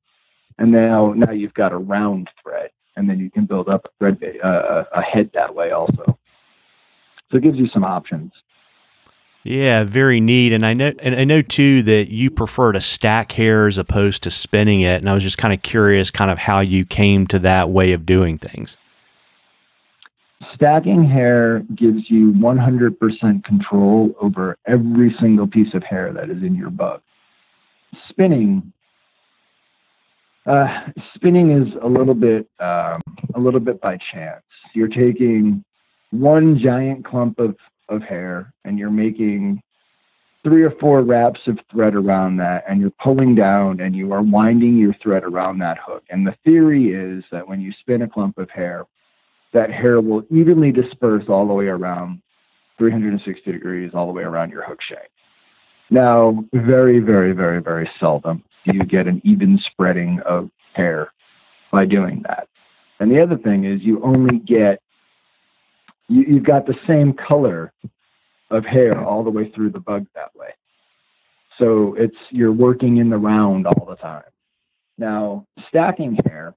and 0.58 0.72
now 0.72 1.12
now 1.12 1.32
you've 1.32 1.54
got 1.54 1.72
a 1.72 1.76
round 1.76 2.28
thread, 2.42 2.70
and 2.96 3.08
then 3.08 3.18
you 3.18 3.30
can 3.30 3.46
build 3.46 3.68
up 3.68 3.84
a 3.84 3.88
thread 3.98 4.18
uh, 4.42 4.84
a 4.94 5.02
head 5.02 5.30
that 5.34 5.54
way 5.54 5.70
also. 5.70 6.18
So 7.30 7.38
it 7.38 7.42
gives 7.42 7.58
you 7.58 7.68
some 7.68 7.84
options. 7.84 8.32
Yeah, 9.44 9.84
very 9.84 10.20
neat. 10.20 10.54
And 10.54 10.64
I 10.64 10.72
know, 10.72 10.92
and 11.00 11.14
I 11.14 11.24
know 11.24 11.42
too 11.42 11.82
that 11.82 12.10
you 12.10 12.30
prefer 12.30 12.72
to 12.72 12.80
stack 12.80 13.32
hair 13.32 13.68
as 13.68 13.76
opposed 13.76 14.22
to 14.22 14.30
spinning 14.30 14.80
it. 14.80 15.02
And 15.02 15.08
I 15.08 15.14
was 15.14 15.22
just 15.22 15.36
kind 15.36 15.52
of 15.52 15.60
curious, 15.60 16.10
kind 16.10 16.30
of 16.30 16.38
how 16.38 16.60
you 16.60 16.86
came 16.86 17.26
to 17.26 17.38
that 17.40 17.68
way 17.68 17.92
of 17.92 18.06
doing 18.06 18.38
things. 18.38 18.78
Stacking 20.54 21.04
hair 21.04 21.62
gives 21.74 22.08
you 22.10 22.32
100% 22.32 23.44
control 23.44 24.14
over 24.20 24.56
every 24.66 25.14
single 25.20 25.46
piece 25.46 25.74
of 25.74 25.82
hair 25.82 26.12
that 26.12 26.30
is 26.30 26.42
in 26.42 26.54
your 26.54 26.70
bug. 26.70 27.02
Spinning 28.08 28.72
uh, 30.46 30.66
spinning 31.14 31.50
is 31.50 31.72
a 31.82 31.86
little 31.86 32.14
bit 32.14 32.48
um, 32.60 33.00
a 33.34 33.40
little 33.40 33.60
bit 33.60 33.80
by 33.80 33.98
chance. 34.12 34.42
You're 34.74 34.88
taking 34.88 35.64
one 36.10 36.58
giant 36.62 37.04
clump 37.04 37.38
of, 37.38 37.56
of 37.88 38.02
hair 38.02 38.52
and 38.64 38.78
you're 38.78 38.90
making 38.90 39.62
three 40.42 40.62
or 40.62 40.72
four 40.78 41.02
wraps 41.02 41.40
of 41.46 41.58
thread 41.70 41.94
around 41.94 42.36
that 42.36 42.64
and 42.68 42.80
you're 42.80 42.92
pulling 43.02 43.34
down 43.34 43.80
and 43.80 43.96
you 43.96 44.12
are 44.12 44.22
winding 44.22 44.76
your 44.76 44.94
thread 45.02 45.24
around 45.24 45.58
that 45.58 45.78
hook. 45.84 46.04
And 46.10 46.26
the 46.26 46.36
theory 46.44 46.88
is 46.88 47.24
that 47.32 47.48
when 47.48 47.60
you 47.60 47.72
spin 47.80 48.02
a 48.02 48.08
clump 48.08 48.38
of 48.38 48.50
hair, 48.50 48.84
that 49.54 49.72
hair 49.72 50.00
will 50.00 50.24
evenly 50.30 50.70
disperse 50.70 51.24
all 51.28 51.46
the 51.46 51.54
way 51.54 51.66
around 51.66 52.20
360 52.78 53.50
degrees 53.52 53.92
all 53.94 54.06
the 54.06 54.12
way 54.12 54.24
around 54.24 54.50
your 54.50 54.64
hook 54.64 54.80
shank. 54.86 55.08
Now, 55.90 56.44
very, 56.52 56.98
very, 57.00 57.32
very, 57.32 57.60
very 57.62 57.88
seldom 58.00 58.42
do 58.64 58.76
you 58.76 58.84
get 58.84 59.06
an 59.06 59.20
even 59.24 59.58
spreading 59.70 60.20
of 60.26 60.50
hair 60.72 61.12
by 61.70 61.84
doing 61.84 62.22
that. 62.26 62.48
And 63.00 63.10
the 63.10 63.22
other 63.22 63.36
thing 63.36 63.64
is 63.64 63.82
you 63.82 64.02
only 64.02 64.38
get 64.38 64.80
you, 66.08 66.22
you've 66.22 66.44
got 66.44 66.66
the 66.66 66.76
same 66.86 67.12
color 67.12 67.72
of 68.50 68.64
hair 68.64 69.02
all 69.02 69.24
the 69.24 69.30
way 69.30 69.50
through 69.50 69.70
the 69.70 69.80
bug 69.80 70.06
that 70.14 70.34
way. 70.34 70.48
So 71.58 71.94
it's 71.98 72.16
you're 72.30 72.52
working 72.52 72.98
in 72.98 73.10
the 73.10 73.18
round 73.18 73.66
all 73.66 73.86
the 73.86 73.96
time. 73.96 74.24
Now, 74.98 75.46
stacking 75.68 76.18
hair, 76.26 76.54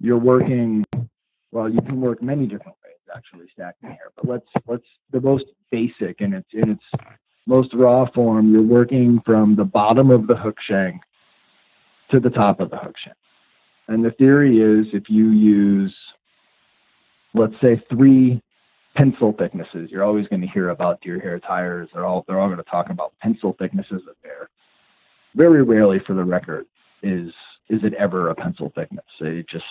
you're 0.00 0.18
working 0.18 0.84
well, 1.50 1.68
you 1.68 1.80
can 1.80 2.00
work 2.00 2.22
many 2.22 2.44
different 2.46 2.76
ways 2.84 2.96
actually 3.14 3.46
stacking 3.52 3.90
hair, 3.90 4.12
but 4.16 4.28
let's 4.28 4.46
let's 4.66 4.86
the 5.12 5.20
most 5.20 5.46
basic 5.70 6.20
and 6.20 6.34
it's 6.34 6.48
in 6.52 6.70
its 6.70 6.84
most 7.48 7.72
raw 7.74 8.06
form, 8.14 8.52
you're 8.52 8.62
working 8.62 9.20
from 9.24 9.56
the 9.56 9.64
bottom 9.64 10.10
of 10.10 10.26
the 10.26 10.36
hook 10.36 10.56
shank 10.68 11.00
to 12.10 12.20
the 12.20 12.28
top 12.28 12.60
of 12.60 12.70
the 12.70 12.76
hook 12.76 12.94
shank. 13.02 13.16
And 13.88 14.04
the 14.04 14.10
theory 14.12 14.58
is 14.58 14.86
if 14.92 15.04
you 15.08 15.30
use, 15.30 15.94
let's 17.32 17.54
say, 17.62 17.82
three 17.88 18.42
pencil 18.94 19.34
thicknesses, 19.38 19.88
you're 19.90 20.04
always 20.04 20.28
going 20.28 20.42
to 20.42 20.48
hear 20.48 20.68
about 20.68 21.00
deer 21.00 21.18
hair 21.18 21.40
tyers. 21.40 21.88
They're 21.94 22.04
all 22.04 22.24
they're 22.28 22.38
all 22.38 22.48
going 22.48 22.58
to 22.58 22.70
talk 22.70 22.90
about 22.90 23.14
pencil 23.22 23.56
thicknesses 23.58 24.02
of 24.08 24.16
hair. 24.22 24.50
Very 25.34 25.62
rarely, 25.62 26.00
for 26.06 26.14
the 26.14 26.24
record, 26.24 26.66
is 27.02 27.32
is 27.70 27.80
it 27.82 27.94
ever 27.94 28.28
a 28.28 28.34
pencil 28.34 28.72
thickness. 28.74 29.06
It 29.20 29.48
just 29.48 29.64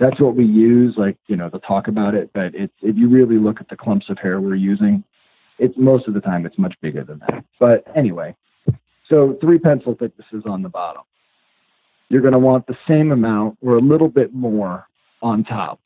that's 0.00 0.20
what 0.20 0.34
we 0.34 0.44
use, 0.44 0.94
like 0.96 1.16
you 1.28 1.36
know, 1.36 1.48
to 1.48 1.60
talk 1.60 1.86
about 1.86 2.16
it. 2.16 2.30
But 2.34 2.54
it's 2.54 2.74
if 2.82 2.96
you 2.96 3.08
really 3.08 3.38
look 3.38 3.60
at 3.60 3.68
the 3.68 3.76
clumps 3.76 4.06
of 4.08 4.18
hair 4.18 4.40
we're 4.40 4.56
using, 4.56 5.04
it's 5.58 5.74
most 5.76 6.08
of 6.08 6.14
the 6.14 6.20
time 6.20 6.46
it's 6.46 6.58
much 6.58 6.74
bigger 6.80 7.04
than 7.04 7.20
that. 7.20 7.44
But 7.60 7.84
anyway, 7.96 8.34
so 9.08 9.36
three 9.40 9.58
pencil 9.58 9.94
thicknesses 9.94 10.44
on 10.46 10.62
the 10.62 10.68
bottom 10.68 11.02
you're 12.08 12.22
going 12.22 12.32
to 12.32 12.38
want 12.38 12.66
the 12.66 12.76
same 12.86 13.12
amount 13.12 13.58
or 13.60 13.76
a 13.76 13.80
little 13.80 14.08
bit 14.08 14.32
more 14.32 14.86
on 15.22 15.44
top. 15.44 15.80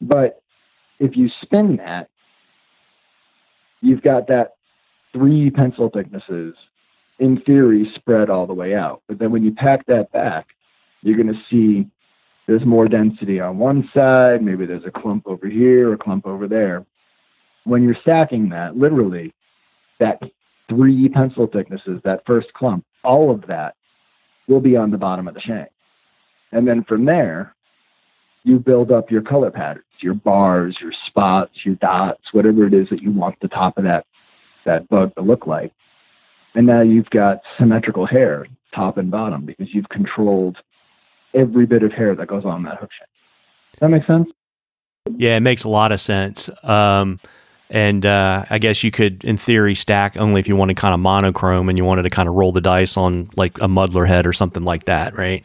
But 0.00 0.42
if 0.98 1.16
you 1.16 1.28
spin 1.42 1.76
that, 1.76 2.08
you've 3.80 4.02
got 4.02 4.28
that 4.28 4.52
three 5.12 5.50
pencil 5.50 5.90
thicknesses 5.92 6.54
in 7.18 7.40
theory 7.42 7.90
spread 7.96 8.30
all 8.30 8.46
the 8.46 8.54
way 8.54 8.74
out. 8.74 9.02
But 9.08 9.18
then 9.18 9.32
when 9.32 9.42
you 9.42 9.52
pack 9.52 9.84
that 9.86 10.12
back, 10.12 10.46
you're 11.02 11.16
going 11.16 11.34
to 11.34 11.40
see 11.50 11.88
there's 12.46 12.64
more 12.64 12.88
density 12.88 13.40
on 13.40 13.58
one 13.58 13.88
side, 13.94 14.42
maybe 14.42 14.66
there's 14.66 14.84
a 14.86 14.90
clump 14.90 15.26
over 15.26 15.48
here, 15.48 15.92
a 15.92 15.98
clump 15.98 16.26
over 16.26 16.46
there. 16.46 16.84
When 17.64 17.82
you're 17.82 17.96
stacking 18.02 18.48
that, 18.50 18.76
literally, 18.76 19.34
that 19.98 20.20
three 20.68 21.08
pencil 21.08 21.46
thicknesses, 21.46 22.00
that 22.04 22.22
first 22.26 22.52
clump, 22.54 22.84
all 23.04 23.30
of 23.30 23.46
that 23.48 23.74
will 24.48 24.60
be 24.60 24.76
on 24.76 24.90
the 24.90 24.98
bottom 24.98 25.28
of 25.28 25.34
the 25.34 25.40
shank. 25.40 25.68
And 26.52 26.66
then 26.66 26.84
from 26.84 27.04
there, 27.04 27.54
you 28.42 28.58
build 28.58 28.90
up 28.90 29.10
your 29.10 29.22
color 29.22 29.50
patterns, 29.50 29.84
your 30.00 30.14
bars, 30.14 30.76
your 30.80 30.92
spots, 31.06 31.52
your 31.64 31.74
dots, 31.76 32.22
whatever 32.32 32.66
it 32.66 32.74
is 32.74 32.88
that 32.90 33.02
you 33.02 33.12
want 33.12 33.36
the 33.40 33.48
top 33.48 33.76
of 33.78 33.84
that 33.84 34.06
that 34.66 34.88
bug 34.88 35.14
to 35.14 35.22
look 35.22 35.46
like. 35.46 35.72
And 36.54 36.66
now 36.66 36.82
you've 36.82 37.08
got 37.10 37.38
symmetrical 37.58 38.06
hair, 38.06 38.46
top 38.74 38.98
and 38.98 39.10
bottom, 39.10 39.44
because 39.46 39.68
you've 39.72 39.88
controlled 39.88 40.56
every 41.34 41.66
bit 41.66 41.82
of 41.82 41.92
hair 41.92 42.14
that 42.14 42.26
goes 42.26 42.44
on 42.44 42.62
that 42.64 42.78
hook 42.78 42.90
shank. 42.98 43.10
Does 43.72 43.80
that 43.80 43.88
make 43.88 44.06
sense? 44.06 44.28
Yeah, 45.16 45.36
it 45.36 45.40
makes 45.40 45.64
a 45.64 45.68
lot 45.68 45.92
of 45.92 46.00
sense. 46.00 46.50
Um, 46.62 47.20
and 47.70 48.04
uh, 48.04 48.44
I 48.50 48.58
guess 48.58 48.82
you 48.82 48.90
could, 48.90 49.22
in 49.22 49.38
theory, 49.38 49.76
stack 49.76 50.16
only 50.16 50.40
if 50.40 50.48
you 50.48 50.56
wanted 50.56 50.76
kind 50.76 50.92
of 50.92 50.98
monochrome 50.98 51.68
and 51.68 51.78
you 51.78 51.84
wanted 51.84 52.02
to 52.02 52.10
kind 52.10 52.28
of 52.28 52.34
roll 52.34 52.50
the 52.50 52.60
dice 52.60 52.96
on 52.96 53.30
like 53.36 53.60
a 53.60 53.68
muddler 53.68 54.06
head 54.06 54.26
or 54.26 54.32
something 54.32 54.64
like 54.64 54.86
that, 54.86 55.16
right? 55.16 55.44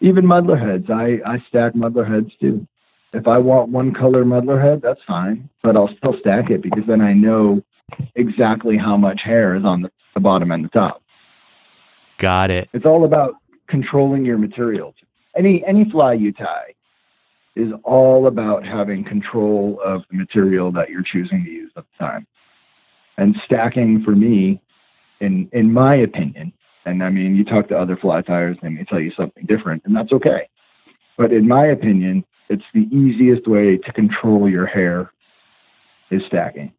Even 0.00 0.26
muddler 0.26 0.56
heads, 0.56 0.86
I 0.90 1.20
I 1.24 1.38
stack 1.48 1.76
muddler 1.76 2.04
heads 2.04 2.30
too. 2.40 2.66
If 3.12 3.28
I 3.28 3.38
want 3.38 3.68
one 3.68 3.92
color 3.92 4.24
muddler 4.24 4.58
head, 4.58 4.80
that's 4.80 5.02
fine, 5.06 5.50
but 5.62 5.76
I'll 5.76 5.94
still 5.98 6.16
stack 6.18 6.50
it 6.50 6.62
because 6.62 6.84
then 6.86 7.02
I 7.02 7.12
know 7.12 7.62
exactly 8.14 8.78
how 8.78 8.96
much 8.96 9.20
hair 9.22 9.54
is 9.54 9.64
on 9.64 9.82
the, 9.82 9.92
the 10.14 10.20
bottom 10.20 10.50
and 10.50 10.64
the 10.64 10.70
top. 10.70 11.02
Got 12.16 12.50
it. 12.50 12.70
It's 12.72 12.86
all 12.86 13.04
about 13.04 13.34
controlling 13.68 14.24
your 14.24 14.38
materials. 14.38 14.94
Any 15.36 15.62
any 15.66 15.88
fly 15.90 16.14
you 16.14 16.32
tie 16.32 16.74
is 17.54 17.72
all 17.84 18.26
about 18.26 18.64
having 18.64 19.04
control 19.04 19.80
of 19.84 20.02
the 20.10 20.16
material 20.16 20.72
that 20.72 20.88
you're 20.88 21.02
choosing 21.02 21.44
to 21.44 21.50
use 21.50 21.72
at 21.76 21.84
the 21.84 22.04
time. 22.04 22.26
And 23.18 23.36
stacking 23.44 24.02
for 24.04 24.12
me, 24.12 24.60
in 25.20 25.48
in 25.52 25.72
my 25.72 25.96
opinion, 25.96 26.52
and 26.86 27.02
I 27.02 27.10
mean 27.10 27.36
you 27.36 27.44
talk 27.44 27.68
to 27.68 27.78
other 27.78 27.96
fly 27.96 28.22
tyers, 28.22 28.56
they 28.62 28.68
may 28.68 28.84
tell 28.84 29.00
you 29.00 29.12
something 29.16 29.44
different, 29.46 29.82
and 29.84 29.94
that's 29.94 30.12
okay. 30.12 30.48
But 31.18 31.32
in 31.32 31.46
my 31.46 31.66
opinion, 31.66 32.24
it's 32.48 32.64
the 32.74 32.88
easiest 32.90 33.46
way 33.46 33.76
to 33.76 33.92
control 33.92 34.48
your 34.48 34.66
hair 34.66 35.12
is 36.10 36.22
stacking. 36.26 36.72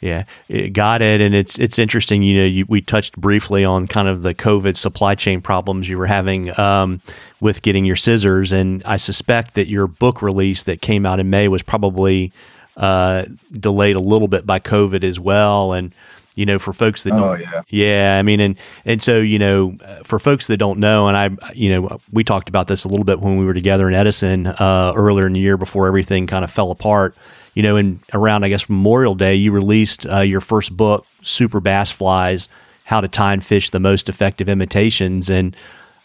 Yeah, 0.00 0.24
it 0.48 0.74
got 0.74 1.00
it, 1.00 1.22
and 1.22 1.34
it's 1.34 1.58
it's 1.58 1.78
interesting. 1.78 2.22
You 2.22 2.40
know, 2.40 2.46
you, 2.46 2.66
we 2.68 2.82
touched 2.82 3.16
briefly 3.18 3.64
on 3.64 3.86
kind 3.86 4.08
of 4.08 4.22
the 4.22 4.34
COVID 4.34 4.76
supply 4.76 5.14
chain 5.14 5.40
problems 5.40 5.88
you 5.88 5.96
were 5.96 6.06
having 6.06 6.58
um, 6.58 7.00
with 7.40 7.62
getting 7.62 7.86
your 7.86 7.96
scissors, 7.96 8.52
and 8.52 8.82
I 8.84 8.98
suspect 8.98 9.54
that 9.54 9.68
your 9.68 9.86
book 9.86 10.20
release 10.20 10.64
that 10.64 10.82
came 10.82 11.06
out 11.06 11.18
in 11.18 11.30
May 11.30 11.48
was 11.48 11.62
probably 11.62 12.30
uh, 12.76 13.24
delayed 13.50 13.96
a 13.96 14.00
little 14.00 14.28
bit 14.28 14.44
by 14.44 14.60
COVID 14.60 15.02
as 15.02 15.18
well. 15.18 15.72
And 15.72 15.94
you 16.34 16.44
know, 16.44 16.58
for 16.58 16.74
folks 16.74 17.02
that 17.04 17.14
oh, 17.14 17.16
don't, 17.16 17.40
yeah. 17.40 17.62
yeah, 17.68 18.18
I 18.18 18.22
mean, 18.22 18.40
and 18.40 18.56
and 18.84 19.02
so 19.02 19.16
you 19.16 19.38
know, 19.38 19.78
for 20.04 20.18
folks 20.18 20.46
that 20.48 20.58
don't 20.58 20.78
know, 20.78 21.08
and 21.08 21.16
I, 21.16 21.52
you 21.54 21.70
know, 21.70 22.00
we 22.12 22.22
talked 22.22 22.50
about 22.50 22.68
this 22.68 22.84
a 22.84 22.88
little 22.88 23.04
bit 23.04 23.20
when 23.20 23.38
we 23.38 23.46
were 23.46 23.54
together 23.54 23.88
in 23.88 23.94
Edison 23.94 24.46
uh, 24.46 24.92
earlier 24.94 25.26
in 25.26 25.32
the 25.32 25.40
year 25.40 25.56
before 25.56 25.86
everything 25.86 26.26
kind 26.26 26.44
of 26.44 26.50
fell 26.50 26.70
apart 26.70 27.16
you 27.56 27.62
know, 27.62 27.76
in 27.76 28.00
around 28.12 28.44
I 28.44 28.48
guess 28.50 28.68
Memorial 28.68 29.14
Day, 29.14 29.34
you 29.34 29.50
released 29.50 30.06
uh, 30.06 30.20
your 30.20 30.42
first 30.42 30.76
book, 30.76 31.06
Super 31.22 31.58
Bass 31.58 31.90
Flies: 31.90 32.50
How 32.84 33.00
to 33.00 33.08
Tie 33.08 33.32
and 33.32 33.42
Fish 33.42 33.70
the 33.70 33.80
Most 33.80 34.10
Effective 34.10 34.48
Imitations. 34.48 35.30
And 35.30 35.56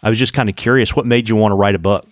I 0.02 0.10
was 0.10 0.18
just 0.18 0.34
kind 0.34 0.48
of 0.50 0.56
curious, 0.56 0.96
what 0.96 1.06
made 1.06 1.28
you 1.28 1.36
want 1.36 1.52
to 1.52 1.56
write 1.58 1.76
a 1.76 1.80
book? 1.80 2.08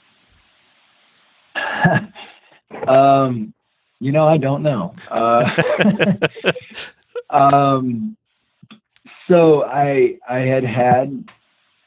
um, 2.88 3.54
you 4.02 4.12
know, 4.12 4.28
I 4.28 4.38
don't 4.38 4.62
know. 4.62 4.94
Uh, 5.10 5.50
um, 7.30 8.18
so 9.30 9.64
I 9.64 10.16
I 10.30 10.40
had 10.40 10.66
had 10.66 11.32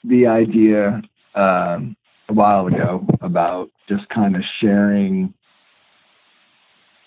the 0.04 0.26
idea 0.26 1.02
um, 1.34 1.96
a 2.30 2.32
while 2.32 2.66
ago 2.66 3.06
about 3.20 3.70
just 3.90 4.08
kind 4.08 4.36
of 4.36 4.42
sharing 4.58 5.34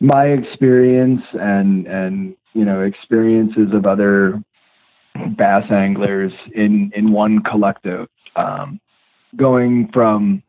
my 0.06 0.26
experience 0.26 1.22
and 1.34 1.88
and 1.88 2.36
you 2.54 2.64
know 2.64 2.82
experiences 2.82 3.70
of 3.74 3.86
other 3.86 4.42
bass 5.36 5.64
anglers 5.72 6.32
in 6.54 6.92
in 6.96 7.12
one 7.12 7.42
collective 7.42 8.08
um, 8.36 8.80
going 9.36 9.90
from 9.92 10.44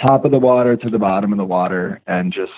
top 0.00 0.24
of 0.24 0.30
the 0.30 0.38
water 0.38 0.76
to 0.76 0.88
the 0.88 0.98
bottom 0.98 1.32
of 1.32 1.38
the 1.38 1.44
water 1.44 2.00
and 2.06 2.32
just 2.32 2.52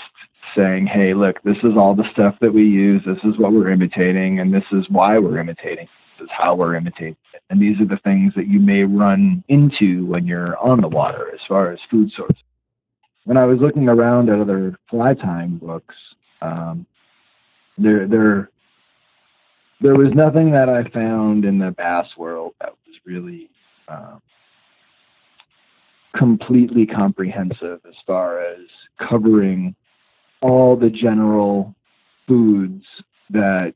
saying 0.55 0.87
hey 0.87 1.15
look 1.15 1.43
this 1.45 1.57
is 1.65 1.73
all 1.79 1.95
the 1.95 2.11
stuff 2.13 2.35
that 2.43 2.53
we 2.53 2.65
use. 2.65 3.03
This 3.07 3.25
is 3.25 3.39
what 3.39 3.53
we're 3.53 3.71
imitating 3.71 4.39
and 4.39 4.53
this 4.53 4.65
is 4.71 4.85
why 4.91 5.19
we're 5.19 5.39
imitating. 5.39 5.89
This 6.19 6.27
is 6.27 6.31
how 6.37 6.55
we're 6.55 6.75
imitating 6.75 7.17
it. 7.33 7.43
and 7.49 7.61
these 7.61 7.81
are 7.81 7.87
the 7.87 8.01
things 8.05 8.35
that 8.37 8.49
you 8.49 8.61
may 8.61 8.83
run 8.83 9.43
into 9.49 10.05
when 10.05 10.27
you're 10.27 10.59
on 10.59 10.83
the 10.83 10.89
water 10.89 11.31
as 11.33 11.41
far 11.49 11.73
as 11.73 11.79
food 11.91 12.11
sources 12.15 12.37
when 13.25 13.37
I 13.37 13.45
was 13.45 13.59
looking 13.61 13.89
around 13.89 14.29
at 14.29 14.41
other 14.41 14.77
fly 14.91 15.15
tying 15.15 15.59
books, 15.59 15.95
um, 16.41 16.87
there 17.79 18.07
there 18.07 18.51
there 19.81 19.95
was 19.95 20.13
nothing 20.15 20.53
that 20.53 20.69
I 20.69 20.89
found 20.91 21.45
in 21.45 21.59
the 21.59 21.73
bass 21.73 22.07
world 22.17 22.55
that 22.61 22.71
was 22.71 22.97
really 23.05 23.51
um, 23.89 24.23
completely 26.17 26.87
comprehensive 26.87 27.81
as 27.87 27.95
far 28.07 28.41
as 28.41 28.61
covering 29.09 29.75
all 30.41 30.77
the 30.77 30.91
general 30.91 31.75
foods 32.29 32.85
that 33.31 33.75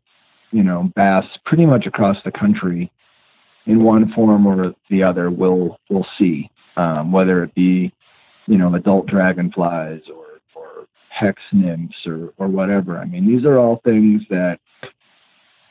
you 0.51 0.63
know 0.63 0.91
bass 0.95 1.25
pretty 1.45 1.67
much 1.67 1.87
across 1.87 2.17
the 2.25 2.33
country 2.33 2.91
in 3.67 3.83
one 3.83 4.13
form 4.13 4.47
or 4.47 4.75
the 4.91 5.03
other 5.03 5.31
will 5.31 5.79
will 5.91 6.07
see 6.19 6.51
um, 6.77 7.11
whether 7.11 7.43
it 7.43 7.55
be 7.55 7.93
you 8.47 8.59
know, 8.59 8.75
adult 8.75 9.07
dragonflies 9.07 10.03
or, 10.15 10.41
or 10.55 10.87
hex 11.11 11.41
nymphs 11.53 11.97
or, 12.07 12.33
or 12.39 12.49
whatever. 12.49 12.99
I 12.99 13.05
mean, 13.05 13.27
these 13.27 13.45
are 13.45 13.59
all 13.59 13.81
things 13.85 14.23
that 14.31 14.59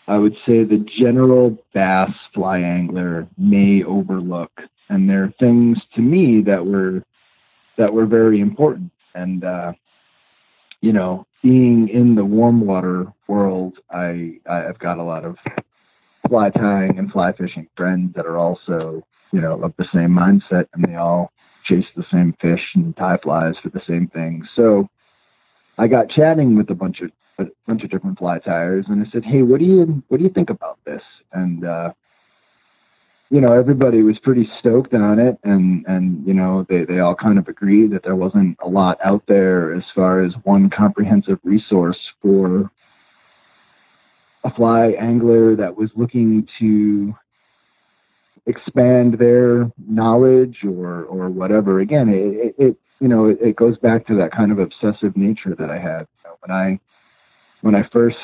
I 0.08 0.18
would 0.18 0.36
say 0.46 0.64
the 0.64 0.86
general 1.00 1.58
bass 1.74 2.12
fly 2.34 2.60
angler 2.60 3.28
may 3.38 3.84
overlook. 3.84 4.52
And 4.90 5.10
they're 5.10 5.34
things 5.40 5.80
to 5.96 6.02
me 6.02 6.44
that 6.46 6.64
were 6.64 7.04
that 7.78 7.92
were 7.92 8.06
very 8.06 8.40
important. 8.40 8.92
And 9.16 9.44
uh, 9.44 9.74
you 10.82 10.94
know, 10.94 11.26
being 11.42 11.90
in 11.90 12.14
the 12.14 12.24
warm 12.24 12.62
water 12.66 13.08
world, 13.28 13.80
I 13.90 14.40
I've 14.48 14.78
got 14.78 15.00
a 15.00 15.04
lot 15.04 15.26
of 15.26 15.38
fly 16.30 16.52
tying 16.52 17.00
and 17.00 17.12
fly 17.12 17.32
fishing 17.34 17.68
friends 17.76 18.14
that 18.16 18.28
are 18.28 18.38
also, 18.38 19.04
you 19.32 19.42
know, 19.42 19.62
of 19.64 19.74
the 19.78 19.86
same 19.94 20.10
mindset 20.10 20.68
and 20.74 20.84
they 20.84 20.96
all 20.96 21.32
chase 21.66 21.86
the 21.96 22.06
same 22.12 22.36
fish 22.42 22.62
and 22.76 22.96
tie 22.98 23.18
flies 23.22 23.56
for 23.62 23.70
the 23.70 23.82
same 23.88 24.08
things. 24.08 24.46
So 24.56 24.90
I 25.78 25.88
got 25.88 26.10
chatting 26.10 26.56
with 26.56 26.70
a 26.70 26.76
bunch 26.76 27.02
of 27.02 27.12
a 27.38 27.46
bunch 27.68 27.84
of 27.84 27.90
different 27.90 28.18
fly 28.18 28.40
tyers, 28.40 28.86
and 28.88 29.06
I 29.06 29.10
said, 29.12 29.26
"Hey, 29.26 29.42
what 29.42 29.60
do 29.60 29.66
you 29.66 30.04
what 30.08 30.18
do 30.18 30.24
you 30.24 30.30
think 30.30 30.50
about 30.50 30.80
this?" 30.86 31.02
And 31.34 31.66
uh, 31.66 31.92
you 33.30 33.42
know, 33.42 33.54
everybody 33.54 34.04
was 34.04 34.18
pretty 34.20 34.50
stoked 34.60 34.94
on 34.94 35.20
it, 35.20 35.38
and 35.44 35.86
and 35.88 36.26
you 36.26 36.34
know, 36.34 36.66
they 36.70 36.86
they 36.86 37.00
all 37.00 37.16
kind 37.16 37.38
of 37.38 37.48
agreed 37.48 37.92
that 37.92 38.04
there 38.04 38.16
wasn't 38.16 38.58
a 38.64 38.70
lot 38.70 38.98
out 39.04 39.24
there 39.28 39.74
as 39.74 39.84
far 39.94 40.24
as 40.24 40.34
one 40.44 40.70
comprehensive 40.70 41.40
resource 41.44 42.00
for 42.22 42.70
a 44.46 44.54
fly 44.54 44.94
angler 45.00 45.56
that 45.56 45.76
was 45.76 45.90
looking 45.96 46.48
to 46.60 47.14
expand 48.48 49.18
their 49.18 49.72
knowledge 49.88 50.58
or 50.64 51.04
or 51.06 51.30
whatever. 51.30 51.80
Again, 51.80 52.10
it, 52.10 52.56
it 52.58 52.78
you 53.00 53.08
know 53.08 53.26
it, 53.26 53.40
it, 53.42 53.56
goes 53.56 53.78
back 53.78 54.06
to 54.08 54.16
that 54.16 54.32
kind 54.32 54.52
of 54.52 54.60
obsessive 54.60 55.16
nature 55.16 55.56
that 55.58 55.70
I 55.70 55.78
had 55.78 56.08
you 56.24 56.30
know, 56.30 56.38
when 56.46 56.52
I 56.52 56.80
when 57.62 57.76
I 57.76 57.88
first 57.92 58.18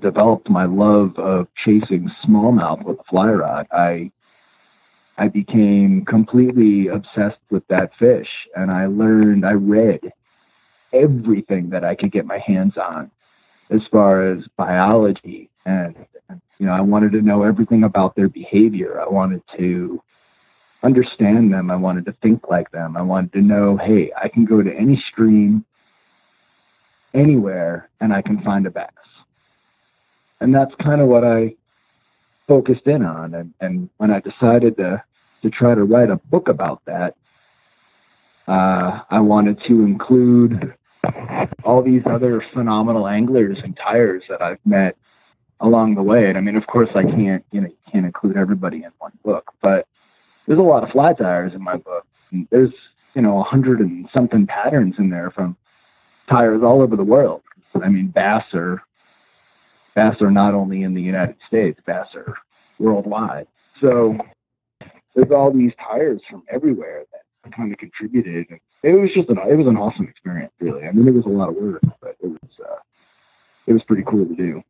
developed 0.00 0.50
my 0.50 0.64
love 0.64 1.16
of 1.18 1.46
chasing 1.64 2.10
smallmouth 2.26 2.84
with 2.84 2.98
a 2.98 3.04
fly 3.04 3.30
rod. 3.30 3.66
I 3.70 4.10
I 5.16 5.28
became 5.28 6.04
completely 6.04 6.88
obsessed 6.88 7.38
with 7.50 7.66
that 7.68 7.90
fish, 7.98 8.28
and 8.56 8.70
I 8.70 8.86
learned. 8.86 9.46
I 9.46 9.52
read 9.52 10.00
everything 10.92 11.70
that 11.70 11.84
I 11.84 11.94
could 11.94 12.12
get 12.12 12.26
my 12.26 12.38
hands 12.38 12.74
on 12.76 13.10
as 13.70 13.80
far 13.90 14.30
as 14.30 14.44
biology 14.56 15.50
and 15.66 15.94
you 16.58 16.66
know, 16.66 16.72
I 16.72 16.80
wanted 16.80 17.12
to 17.12 17.22
know 17.22 17.42
everything 17.42 17.84
about 17.84 18.14
their 18.14 18.28
behavior. 18.28 19.00
I 19.00 19.08
wanted 19.08 19.42
to 19.58 20.02
understand 20.82 21.52
them. 21.52 21.70
I 21.70 21.76
wanted 21.76 22.04
to 22.06 22.12
think 22.22 22.48
like 22.48 22.70
them. 22.70 22.96
I 22.96 23.02
wanted 23.02 23.32
to 23.32 23.40
know, 23.40 23.76
hey, 23.76 24.12
I 24.16 24.28
can 24.28 24.44
go 24.44 24.62
to 24.62 24.72
any 24.72 25.02
stream 25.10 25.64
anywhere 27.12 27.88
and 28.00 28.12
I 28.12 28.22
can 28.22 28.42
find 28.42 28.66
a 28.66 28.70
bass. 28.70 28.90
And 30.40 30.54
that's 30.54 30.72
kind 30.82 31.00
of 31.00 31.08
what 31.08 31.24
I 31.24 31.54
focused 32.46 32.86
in 32.86 33.02
on. 33.02 33.34
And, 33.34 33.54
and 33.60 33.88
when 33.96 34.10
I 34.10 34.20
decided 34.20 34.76
to, 34.76 35.02
to 35.42 35.50
try 35.50 35.74
to 35.74 35.84
write 35.84 36.10
a 36.10 36.16
book 36.16 36.48
about 36.48 36.82
that, 36.86 37.16
uh, 38.46 39.00
I 39.10 39.20
wanted 39.20 39.58
to 39.68 39.82
include 39.82 40.74
all 41.64 41.82
these 41.82 42.02
other 42.06 42.44
phenomenal 42.52 43.06
anglers 43.06 43.58
and 43.62 43.76
tyers 43.76 44.22
that 44.28 44.42
I've 44.42 44.58
met 44.64 44.96
along 45.60 45.94
the 45.94 46.02
way. 46.02 46.28
And 46.28 46.36
I 46.36 46.40
mean, 46.40 46.56
of 46.56 46.66
course, 46.66 46.90
I 46.94 47.02
can't 47.02 47.44
you 47.52 47.60
know 47.60 47.68
can't 47.92 48.06
include 48.06 48.36
everybody 48.36 48.78
in 48.78 48.90
one 48.98 49.12
book, 49.24 49.52
but 49.62 49.86
there's 50.46 50.58
a 50.58 50.62
lot 50.62 50.82
of 50.84 50.90
fly 50.90 51.12
tyers 51.14 51.52
in 51.54 51.62
my 51.62 51.76
book. 51.76 52.06
And 52.32 52.46
there's 52.50 52.72
you 53.14 53.22
know 53.22 53.40
a 53.40 53.44
hundred 53.44 53.80
and 53.80 54.08
something 54.14 54.46
patterns 54.46 54.94
in 54.98 55.10
there 55.10 55.30
from 55.30 55.56
tyers 56.28 56.62
all 56.62 56.82
over 56.82 56.96
the 56.96 57.04
world. 57.04 57.42
I 57.82 57.88
mean, 57.88 58.08
bass 58.08 58.44
are 58.54 58.82
bass 59.94 60.16
are 60.20 60.30
not 60.30 60.54
only 60.54 60.82
in 60.82 60.94
the 60.94 61.02
United 61.02 61.36
States, 61.46 61.80
bass 61.86 62.06
are 62.14 62.34
worldwide. 62.78 63.46
So 63.80 64.16
there's 65.14 65.30
all 65.30 65.52
these 65.52 65.72
tyers 65.78 66.20
from 66.28 66.42
everywhere 66.52 67.04
that 67.12 67.52
kind 67.52 67.72
of 67.72 67.78
contributed. 67.78 68.46
It 68.84 69.00
was 69.00 69.10
just 69.14 69.30
an 69.30 69.38
it 69.48 69.56
was 69.56 69.66
an 69.66 69.76
awesome 69.76 70.06
experience, 70.06 70.52
really. 70.60 70.84
I 70.84 70.92
mean, 70.92 71.08
it 71.08 71.14
was 71.14 71.24
a 71.24 71.30
lot 71.30 71.48
of 71.48 71.56
work, 71.56 71.80
but 72.02 72.16
it 72.20 72.28
was 72.28 72.50
uh, 72.60 72.76
it 73.66 73.72
was 73.72 73.82
pretty 73.84 74.04
cool 74.06 74.26
to 74.26 74.34
do. 74.34 74.62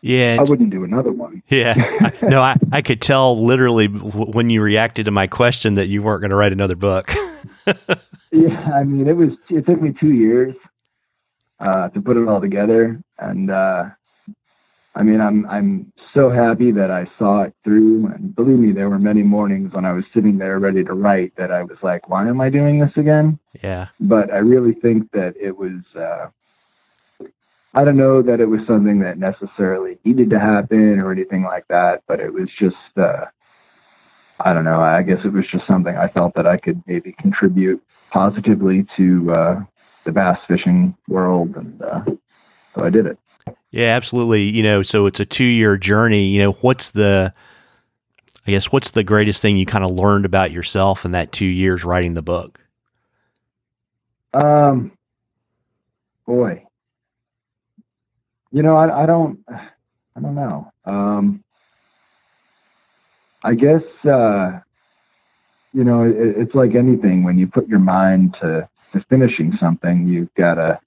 Yeah, 0.00 0.36
I 0.38 0.42
wouldn't 0.48 0.70
do 0.70 0.84
another 0.84 1.12
one. 1.12 1.42
Yeah, 1.50 1.74
no, 2.22 2.40
I, 2.40 2.56
I 2.72 2.82
could 2.82 3.02
tell 3.02 3.38
literally 3.38 3.86
when 3.88 4.48
you 4.48 4.62
reacted 4.62 5.04
to 5.06 5.10
my 5.10 5.26
question 5.26 5.74
that 5.74 5.88
you 5.88 6.02
weren't 6.02 6.20
going 6.20 6.30
to 6.30 6.36
write 6.36 6.52
another 6.52 6.76
book. 6.76 7.12
yeah, 8.30 8.70
I 8.74 8.84
mean, 8.84 9.06
it 9.06 9.16
was. 9.16 9.32
It 9.50 9.66
took 9.66 9.82
me 9.82 9.92
two 9.98 10.12
years 10.12 10.54
uh, 11.60 11.88
to 11.88 12.00
put 12.00 12.16
it 12.16 12.26
all 12.26 12.40
together, 12.40 13.02
and 13.18 13.50
uh, 13.50 13.86
I 14.98 15.04
mean, 15.04 15.20
I'm 15.20 15.46
I'm 15.46 15.92
so 16.12 16.28
happy 16.28 16.72
that 16.72 16.90
I 16.90 17.06
saw 17.20 17.42
it 17.42 17.54
through. 17.62 18.06
And 18.06 18.34
believe 18.34 18.58
me, 18.58 18.72
there 18.72 18.90
were 18.90 18.98
many 18.98 19.22
mornings 19.22 19.72
when 19.72 19.84
I 19.84 19.92
was 19.92 20.04
sitting 20.12 20.38
there 20.38 20.58
ready 20.58 20.82
to 20.82 20.92
write 20.92 21.32
that 21.36 21.52
I 21.52 21.62
was 21.62 21.78
like, 21.82 22.08
"Why 22.08 22.28
am 22.28 22.40
I 22.40 22.50
doing 22.50 22.80
this 22.80 22.90
again?" 22.96 23.38
Yeah. 23.62 23.86
But 24.00 24.32
I 24.32 24.38
really 24.38 24.74
think 24.74 25.08
that 25.12 25.34
it 25.40 25.56
was. 25.56 25.80
Uh, 25.94 26.26
I 27.74 27.84
don't 27.84 27.96
know 27.96 28.22
that 28.22 28.40
it 28.40 28.46
was 28.46 28.60
something 28.66 28.98
that 29.00 29.18
necessarily 29.18 29.98
needed 30.04 30.30
to 30.30 30.40
happen 30.40 30.98
or 30.98 31.12
anything 31.12 31.44
like 31.44 31.68
that, 31.68 32.02
but 32.08 32.18
it 32.18 32.32
was 32.32 32.48
just. 32.58 32.74
Uh, 32.96 33.26
I 34.40 34.52
don't 34.52 34.64
know. 34.64 34.80
I 34.80 35.02
guess 35.02 35.18
it 35.24 35.32
was 35.32 35.44
just 35.50 35.66
something 35.68 35.96
I 35.96 36.08
felt 36.08 36.34
that 36.34 36.46
I 36.46 36.56
could 36.56 36.82
maybe 36.88 37.14
contribute 37.20 37.80
positively 38.12 38.84
to 38.96 39.32
uh, 39.32 39.60
the 40.04 40.10
bass 40.10 40.38
fishing 40.48 40.96
world, 41.06 41.54
and 41.54 41.82
uh, 41.82 42.00
so 42.74 42.82
I 42.82 42.90
did 42.90 43.06
it. 43.06 43.18
Yeah, 43.70 43.94
absolutely. 43.94 44.44
You 44.44 44.62
know, 44.62 44.82
so 44.82 45.06
it's 45.06 45.20
a 45.20 45.26
two 45.26 45.44
year 45.44 45.76
journey. 45.76 46.28
You 46.28 46.42
know, 46.42 46.52
what's 46.52 46.90
the, 46.90 47.34
I 48.46 48.50
guess, 48.50 48.72
what's 48.72 48.92
the 48.92 49.04
greatest 49.04 49.42
thing 49.42 49.56
you 49.56 49.66
kind 49.66 49.84
of 49.84 49.90
learned 49.90 50.24
about 50.24 50.52
yourself 50.52 51.04
in 51.04 51.12
that 51.12 51.32
two 51.32 51.46
years 51.46 51.84
writing 51.84 52.14
the 52.14 52.22
book? 52.22 52.60
Um, 54.32 54.92
boy, 56.26 56.64
you 58.50 58.62
know, 58.62 58.76
I, 58.76 59.02
I 59.02 59.06
don't, 59.06 59.38
I 59.48 60.20
don't 60.20 60.34
know. 60.34 60.72
Um, 60.84 61.44
I 63.42 63.54
guess, 63.54 63.82
uh, 64.04 64.60
you 65.72 65.84
know, 65.84 66.04
it, 66.04 66.14
it's 66.16 66.54
like 66.54 66.74
anything 66.74 67.24
when 67.24 67.38
you 67.38 67.46
put 67.46 67.68
your 67.68 67.78
mind 67.78 68.34
to, 68.40 68.68
to 68.92 69.04
finishing 69.08 69.56
something, 69.60 70.08
you've 70.08 70.32
got 70.34 70.54
to, 70.54 70.78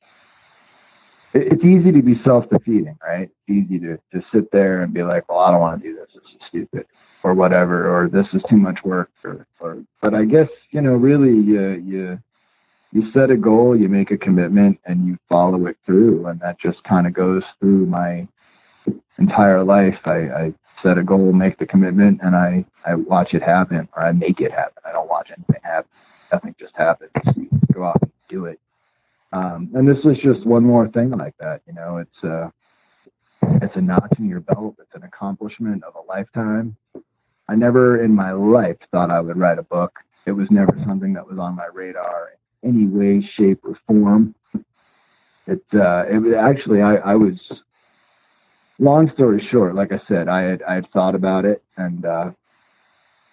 it's 1.34 1.64
easy 1.64 1.92
to 1.92 2.02
be 2.02 2.22
self-defeating, 2.24 2.98
right? 3.04 3.30
It's 3.48 3.50
easy 3.50 3.80
to, 3.80 3.98
to 4.14 4.26
sit 4.34 4.52
there 4.52 4.82
and 4.82 4.94
be 4.94 5.04
like, 5.04 5.30
well, 5.30 5.40
I 5.40 5.52
don't 5.52 5.62
want 5.62 5.82
to 5.82 5.88
do 5.88 5.96
this. 5.96 6.08
This 6.14 6.24
is 6.24 6.42
stupid 6.50 6.86
or 7.24 7.34
whatever, 7.34 7.88
or 7.88 8.10
this 8.10 8.26
is 8.34 8.42
too 8.50 8.58
much 8.58 8.80
work 8.84 9.10
or, 9.24 9.46
or, 9.60 9.84
but 10.02 10.14
I 10.14 10.26
guess, 10.26 10.50
you 10.72 10.82
know, 10.82 10.94
really 10.94 11.30
you, 11.30 11.72
you, 11.86 12.20
you 12.92 13.12
set 13.14 13.30
a 13.30 13.38
goal, 13.38 13.80
you 13.80 13.88
make 13.88 14.12
a 14.12 14.18
commitment 14.18 14.80
and 14.86 15.06
you 15.06 15.18
follow 15.30 15.68
it 15.68 15.78
through. 15.86 16.26
And 16.26 16.40
that 16.42 16.60
just 16.60 16.84
kind 16.84 17.08
of 17.08 17.14
goes 17.14 17.44
through 17.60 17.86
my 17.86 18.28
entire 19.20 19.64
life. 19.64 20.00
I, 20.06 20.18
I 20.18 20.54
set 20.84 20.98
a 20.98 21.04
goal, 21.04 21.32
make 21.32 21.60
the 21.60 21.66
commitment 21.66 22.20
and 22.24 22.36
I, 22.36 22.66
I 22.86 22.96
watch 22.96 23.34
it 23.34 23.44
happen 23.44 23.88
or 23.96 24.04
I 24.04 24.12
make 24.12 24.42
it 24.42 24.52
happen. 24.52 24.82
I 24.86 24.92
don't 24.92 25.10
watch 25.10 25.30
anything 25.30 25.62
happen. 25.64 25.90
Nothing 26.34 26.56
just 26.60 26.76
happens. 26.76 27.12
You 27.36 27.50
go 27.74 27.86
out 27.86 28.02
and 28.02 28.12
do 28.30 28.46
it. 28.46 28.60
Um, 29.34 29.70
and 29.74 29.88
this 29.88 29.98
is 30.04 30.18
just 30.24 30.46
one 30.46 30.64
more 30.64 30.88
thing 30.90 31.12
like 31.12 31.36
that. 31.40 31.62
You 31.68 31.74
know, 31.74 31.98
it's 31.98 32.24
uh, 32.24 32.50
it's 33.62 33.76
a 33.76 33.82
notch 33.82 34.14
in 34.20 34.28
your 34.28 34.42
belt. 34.42 34.76
It's 34.80 34.94
an 34.94 35.04
accomplishment 35.04 35.84
of 35.84 35.96
a 35.96 36.02
lifetime. 36.08 36.76
I 37.48 37.56
never 37.56 38.04
in 38.04 38.14
my 38.14 38.32
life 38.32 38.78
thought 38.92 39.10
I 39.10 39.20
would 39.20 39.38
write 39.38 39.58
a 39.60 39.64
book. 39.64 40.00
It 40.26 40.32
was 40.32 40.48
never 40.52 40.74
something 40.86 41.14
that 41.14 41.28
was 41.28 41.40
on 41.40 41.56
my 41.56 41.68
radar 41.74 42.30
in 42.64 42.76
any 42.76 42.88
way, 42.88 43.28
shape, 43.38 43.62
or 43.64 43.78
form. 43.88 44.36
It 45.48 45.64
uh, 45.74 46.04
it 46.10 46.18
was 46.22 46.34
actually 46.38 46.82
I, 46.82 46.96
I 46.96 47.16
was. 47.16 47.34
Long 48.80 49.12
story 49.14 49.48
short, 49.52 49.76
like 49.76 49.92
I 49.92 50.02
said, 50.08 50.28
I 50.28 50.42
had 50.42 50.64
I 50.64 50.74
had 50.74 50.90
thought 50.92 51.14
about 51.14 51.46
it 51.46 51.62
and 51.78 52.04
uh, 52.04 52.32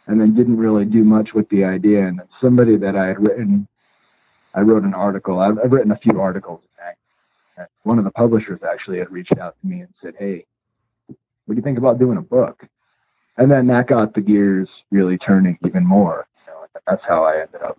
and 0.07 0.21
then 0.21 0.35
didn't 0.35 0.59
really 0.59 0.85
do 0.85 1.05
much 1.05 1.31
with 1.35 1.49
the 1.49 1.65
idea. 1.65 2.07
And 2.07 2.21
somebody 2.41 2.77
that 2.77 2.97
I 2.97 3.07
had 3.07 3.23
written 3.23 3.67
I 4.55 4.61
wrote 4.61 4.83
an 4.83 4.95
article. 4.95 5.41
I've, 5.41 5.59
I've 5.59 5.73
written 5.73 5.93
a 5.93 5.99
few 5.99 6.21
articles. 6.21 6.61
One 7.83 7.99
of 7.99 8.05
the 8.05 8.11
publishers 8.11 8.61
actually 8.63 8.99
had 8.99 9.11
reached 9.11 9.37
out 9.39 9.57
to 9.61 9.67
me 9.67 9.81
and 9.81 9.89
said, 10.03 10.15
"Hey, 10.19 10.45
what 11.07 11.55
do 11.55 11.55
you 11.55 11.63
think 11.63 11.79
about 11.79 11.99
doing 11.99 12.19
a 12.19 12.23
book?" 12.23 12.65
And 13.37 13.51
then 13.51 13.67
that 13.69 13.87
got 13.87 14.15
the 14.15 14.21
gears 14.21 14.69
really 14.91 15.19
turning 15.19 15.59
even 15.65 15.87
more. 15.87 16.27
You 16.47 16.53
know, 16.53 16.67
that's 16.87 17.03
how 17.09 17.25
I 17.25 17.41
ended 17.41 17.63
up. 17.63 17.79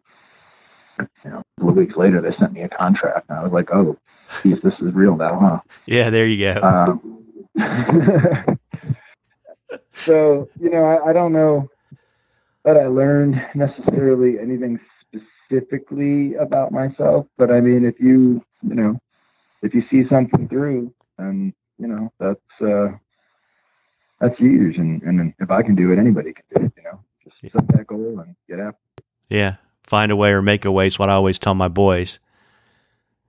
You 1.23 1.31
know, 1.31 1.37
a 1.39 1.43
couple 1.59 1.69
of 1.69 1.75
weeks 1.77 1.95
later, 1.95 2.21
they 2.21 2.35
sent 2.39 2.53
me 2.53 2.63
a 2.63 2.69
contract, 2.69 3.29
and 3.29 3.37
I 3.37 3.43
was 3.43 3.53
like, 3.53 3.69
"Oh, 3.71 3.97
geez, 4.43 4.61
this 4.61 4.73
is 4.81 4.93
real 4.93 5.15
now, 5.15 5.39
huh?" 5.39 5.59
Yeah, 5.85 6.09
there 6.09 6.27
you 6.27 6.53
go. 6.53 6.61
Um, 6.61 7.23
so 9.93 10.49
you 10.59 10.69
know, 10.69 10.83
I, 10.83 11.09
I 11.09 11.13
don't 11.13 11.33
know 11.33 11.69
that 12.65 12.77
I 12.77 12.87
learned 12.87 13.41
necessarily 13.55 14.39
anything 14.39 14.79
specifically 15.49 16.35
about 16.35 16.71
myself, 16.71 17.25
but 17.37 17.51
I 17.51 17.59
mean, 17.59 17.85
if 17.85 17.99
you, 17.99 18.43
you 18.61 18.75
know, 18.75 18.97
if 19.61 19.73
you 19.73 19.83
see 19.89 20.03
something 20.09 20.47
through, 20.47 20.93
and 21.17 21.53
you 21.77 21.87
know, 21.87 22.11
that's 22.19 22.61
uh, 22.61 22.95
that's 24.19 24.37
huge. 24.37 24.77
And 24.77 25.01
and 25.03 25.33
if 25.39 25.51
I 25.51 25.61
can 25.61 25.75
do 25.75 25.91
it, 25.91 25.99
anybody 25.99 26.33
can 26.33 26.43
do 26.55 26.65
it. 26.65 26.73
You 26.77 26.83
know, 26.83 26.99
just 27.23 27.53
set 27.53 27.67
that 27.69 27.87
goal 27.87 28.19
and 28.19 28.35
get 28.47 28.59
after. 28.59 28.77
It. 28.97 29.03
Yeah, 29.29 29.55
find 29.83 30.11
a 30.11 30.15
way 30.15 30.31
or 30.31 30.41
make 30.41 30.65
a 30.65 30.71
way. 30.71 30.87
Is 30.87 30.99
what 30.99 31.09
I 31.09 31.13
always 31.13 31.39
tell 31.39 31.55
my 31.55 31.67
boys. 31.67 32.19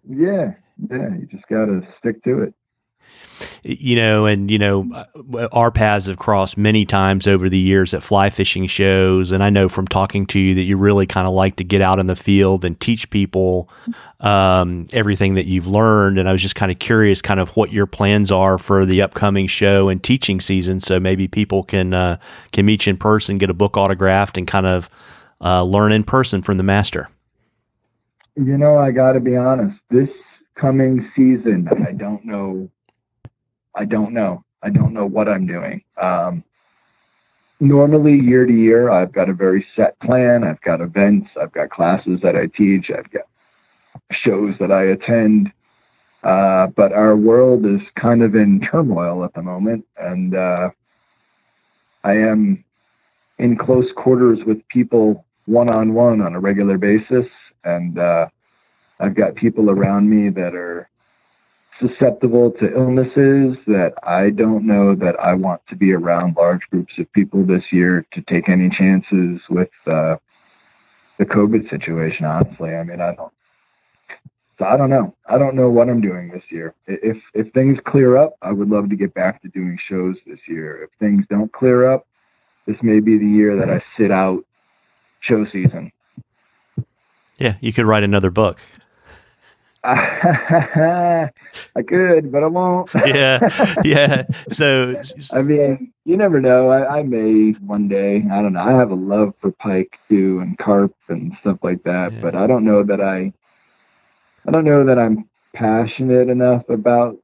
Yeah, 0.09 0.55
yeah, 0.91 1.15
you 1.19 1.27
just 1.31 1.47
got 1.49 1.67
to 1.67 1.83
stick 1.99 2.23
to 2.25 2.43
it 2.43 2.55
you 3.63 3.97
know, 3.97 4.27
and 4.27 4.51
you 4.51 4.59
know, 4.59 5.07
our 5.53 5.71
paths 5.71 6.07
have 6.07 6.19
crossed 6.19 6.57
many 6.57 6.85
times 6.85 7.27
over 7.27 7.49
the 7.49 7.59
years 7.59 7.95
at 7.95 8.03
fly 8.03 8.31
fishing 8.31 8.67
shows, 8.67 9.31
and 9.31 9.43
I 9.43 9.51
know 9.51 9.69
from 9.69 9.87
talking 9.87 10.27
to 10.27 10.39
you 10.39 10.55
that 10.55 10.63
you 10.63 10.77
really 10.77 11.07
kind 11.07 11.27
of 11.27 11.33
like 11.33 11.57
to 11.57 11.65
get 11.65 11.81
out 11.81 11.99
in 11.99 12.07
the 12.07 12.17
field 12.17 12.65
and 12.65 12.79
teach 12.79 13.11
people 13.11 13.69
um, 14.21 14.87
everything 14.93 15.35
that 15.35 15.47
you've 15.47 15.67
learned. 15.67 16.19
And 16.19 16.29
I 16.29 16.33
was 16.33 16.43
just 16.43 16.55
kind 16.55 16.73
of 16.73 16.79
curious, 16.79 17.23
kind 17.23 17.41
of 17.41 17.51
what 17.51 17.73
your 17.73 17.87
plans 17.87 18.31
are 18.31 18.59
for 18.59 18.85
the 18.85 19.03
upcoming 19.03 19.47
show 19.47 19.89
and 19.89 20.03
teaching 20.03 20.41
season, 20.41 20.81
so 20.81 21.01
maybe 21.01 21.29
people 21.29 21.63
can 21.63 21.95
uh, 21.95 22.19
can 22.53 22.67
meet 22.67 22.87
you 22.87 22.91
in 22.91 22.97
person, 22.97 23.39
get 23.39 23.51
a 23.51 23.55
book 23.55 23.77
autographed, 23.77 24.37
and 24.37 24.47
kind 24.47 24.67
of 24.67 24.89
uh, 25.41 25.63
learn 25.63 25.93
in 25.93 26.05
person 26.05 26.43
from 26.43 26.57
the 26.57 26.63
master. 26.63 27.09
You 28.37 28.57
know, 28.57 28.79
I 28.79 28.91
got 28.91 29.13
to 29.13 29.21
be 29.21 29.37
honest. 29.37 29.79
This 29.91 30.09
coming 30.61 31.11
season, 31.17 31.69
I 31.87 31.93
don't 31.93 32.25
know 32.25 32.71
I 33.75 33.85
don't 33.85 34.13
know. 34.13 34.45
I 34.63 34.71
don't 34.71 34.93
know 34.93 35.07
what 35.07 35.29
I'm 35.29 35.47
doing. 35.47 35.83
Um, 36.01 36.45
normally, 37.61 38.15
year 38.15 38.47
to 38.47 38.53
year, 38.53 38.91
I've 38.91 39.13
got 39.13 39.29
a 39.29 39.35
very 39.35 39.65
set 39.77 39.99
plan. 40.01 40.45
I've 40.45 40.61
got 40.63 40.81
events. 40.81 41.29
I've 41.41 41.53
got 41.53 41.71
classes 41.71 42.21
that 42.23 42.37
I 42.37 42.47
teach. 42.47 42.91
I've 42.91 43.11
got 43.11 43.25
shows 44.13 44.55
that 44.61 44.71
I 44.73 44.85
attend. 44.85 45.53
Uh, 46.23 46.67
but 46.77 46.93
our 46.93 47.17
world 47.17 47.65
is 47.65 47.81
kind 47.99 48.23
of 48.23 48.35
in 48.35 48.61
turmoil 48.71 49.25
at 49.25 49.33
the 49.33 49.43
moment, 49.43 49.87
and 49.97 50.37
uh, 50.37 50.69
I 52.05 52.13
am 52.13 52.63
in 53.39 53.57
close 53.57 53.87
quarters 53.97 54.41
with 54.47 54.59
people 54.69 55.25
one 55.47 55.71
on 55.71 55.95
one 55.95 56.21
on 56.21 56.35
a 56.35 56.41
regular 56.41 56.77
basis, 56.77 57.25
and 57.65 57.99
uh, 57.99 58.27
I've 59.01 59.15
got 59.15 59.35
people 59.35 59.71
around 59.71 60.11
me 60.11 60.29
that 60.29 60.55
are 60.55 60.90
susceptible 61.81 62.53
to 62.53 62.73
illnesses 62.75 63.57
that 63.67 63.95
I 64.03 64.31
don't 64.31 64.67
know 64.67 64.95
that 64.95 65.19
I 65.19 65.35
want 65.35 65.63
to 65.69 65.77
be 65.77 65.93
around 65.93 66.37
large 66.37 66.63
groups 66.71 66.95
of 66.99 67.11
people 67.13 67.45
this 67.45 67.65
year 67.73 68.07
to 68.13 68.23
take 68.23 68.49
any 68.49 68.69
chances 68.71 69.41
with 69.49 69.71
uh, 69.87 70.17
the 71.19 71.25
COVID 71.25 71.69
situation. 71.71 72.27
Honestly, 72.27 72.75
I 72.75 72.85
mean, 72.85 73.01
I 73.01 73.15
don't. 73.15 73.33
So 74.59 74.67
I 74.67 74.77
don't 74.77 74.91
know. 74.91 75.15
I 75.27 75.39
don't 75.39 75.57
know 75.57 75.71
what 75.71 75.89
I'm 75.89 76.03
doing 76.03 76.29
this 76.29 76.45
year. 76.51 76.75
If 76.87 77.17
if 77.33 77.51
things 77.53 77.79
clear 77.87 78.19
up, 78.19 78.35
I 78.43 78.53
would 78.53 78.69
love 78.69 78.91
to 78.91 78.97
get 78.97 79.15
back 79.15 79.41
to 79.43 79.49
doing 79.49 79.79
shows 79.89 80.17
this 80.27 80.41
year. 80.47 80.83
If 80.83 80.91
things 80.99 81.25
don't 81.31 81.51
clear 81.53 81.91
up, 81.91 82.07
this 82.67 82.77
may 82.83 83.01
be 83.01 83.17
the 83.17 83.27
year 83.27 83.57
that 83.57 83.71
I 83.71 83.83
sit 83.97 84.11
out 84.11 84.45
show 85.21 85.47
season. 85.47 85.93
Yeah, 87.39 87.57
you 87.63 87.73
could 87.73 87.87
write 87.87 88.05
another 88.05 88.31
book. 88.31 88.61
I 89.85 91.31
could, 91.87 92.31
but 92.31 92.43
I 92.43 92.47
won't. 92.47 92.91
yeah, 93.07 93.49
yeah. 93.83 94.25
So, 94.51 95.01
I 95.33 95.41
mean, 95.41 95.93
you 96.05 96.19
never 96.19 96.39
know. 96.39 96.69
I, 96.69 96.99
I, 96.99 97.03
may 97.03 97.53
one 97.61 97.89
day. 97.89 98.23
I 98.31 98.43
don't 98.43 98.53
know. 98.53 98.61
I 98.61 98.73
have 98.73 98.91
a 98.91 98.95
love 98.95 99.33
for 99.41 99.53
pike 99.53 99.93
too, 100.09 100.41
and 100.41 100.59
carp 100.59 100.95
and 101.09 101.33
stuff 101.41 101.59
like 101.63 101.83
that. 101.85 102.13
Yeah. 102.13 102.21
But 102.21 102.35
I 102.35 102.47
don't 102.47 102.65
know 102.65 102.85
that 102.85 103.01
I. 103.01 103.33
I 104.47 104.51
don't 104.51 104.65
know 104.65 104.85
that 104.85 104.99
I'm 104.99 105.29
passionate 105.55 106.29
enough 106.29 106.69
about 106.69 107.17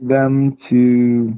them 0.00 0.56
to 0.70 1.34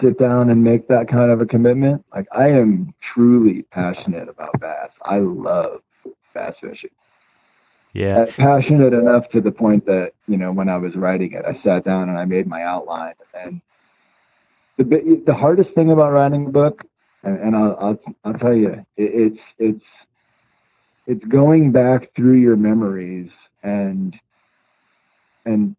sit 0.00 0.18
down 0.18 0.50
and 0.50 0.64
make 0.64 0.88
that 0.88 1.08
kind 1.08 1.30
of 1.30 1.40
a 1.40 1.46
commitment. 1.46 2.04
Like 2.14 2.26
I 2.32 2.48
am 2.48 2.94
truly 3.14 3.62
passionate 3.70 4.28
about 4.28 4.58
bass. 4.60 4.90
I 5.02 5.18
love 5.18 5.82
bass 6.34 6.54
fishing. 6.60 6.90
Yeah. 7.92 8.20
Uh, 8.20 8.26
passionate 8.26 8.94
enough 8.94 9.28
to 9.32 9.40
the 9.40 9.50
point 9.50 9.84
that, 9.86 10.12
you 10.26 10.36
know, 10.36 10.52
when 10.52 10.68
I 10.68 10.78
was 10.78 10.94
writing 10.96 11.32
it, 11.32 11.44
I 11.44 11.60
sat 11.62 11.84
down 11.84 12.08
and 12.08 12.18
I 12.18 12.24
made 12.24 12.46
my 12.46 12.62
outline. 12.62 13.14
And 13.34 13.60
the, 14.78 15.22
the 15.26 15.34
hardest 15.34 15.70
thing 15.74 15.90
about 15.90 16.12
writing 16.12 16.46
a 16.46 16.50
book, 16.50 16.82
and, 17.22 17.38
and 17.38 17.56
I'll, 17.56 17.76
I'll, 17.80 18.00
I'll 18.24 18.38
tell 18.38 18.54
you, 18.54 18.70
it, 18.70 18.86
it's, 18.96 19.40
it's, 19.58 19.84
it's 21.06 21.24
going 21.26 21.72
back 21.72 22.14
through 22.16 22.36
your 22.36 22.56
memories 22.56 23.30
and, 23.62 24.16
and 25.44 25.76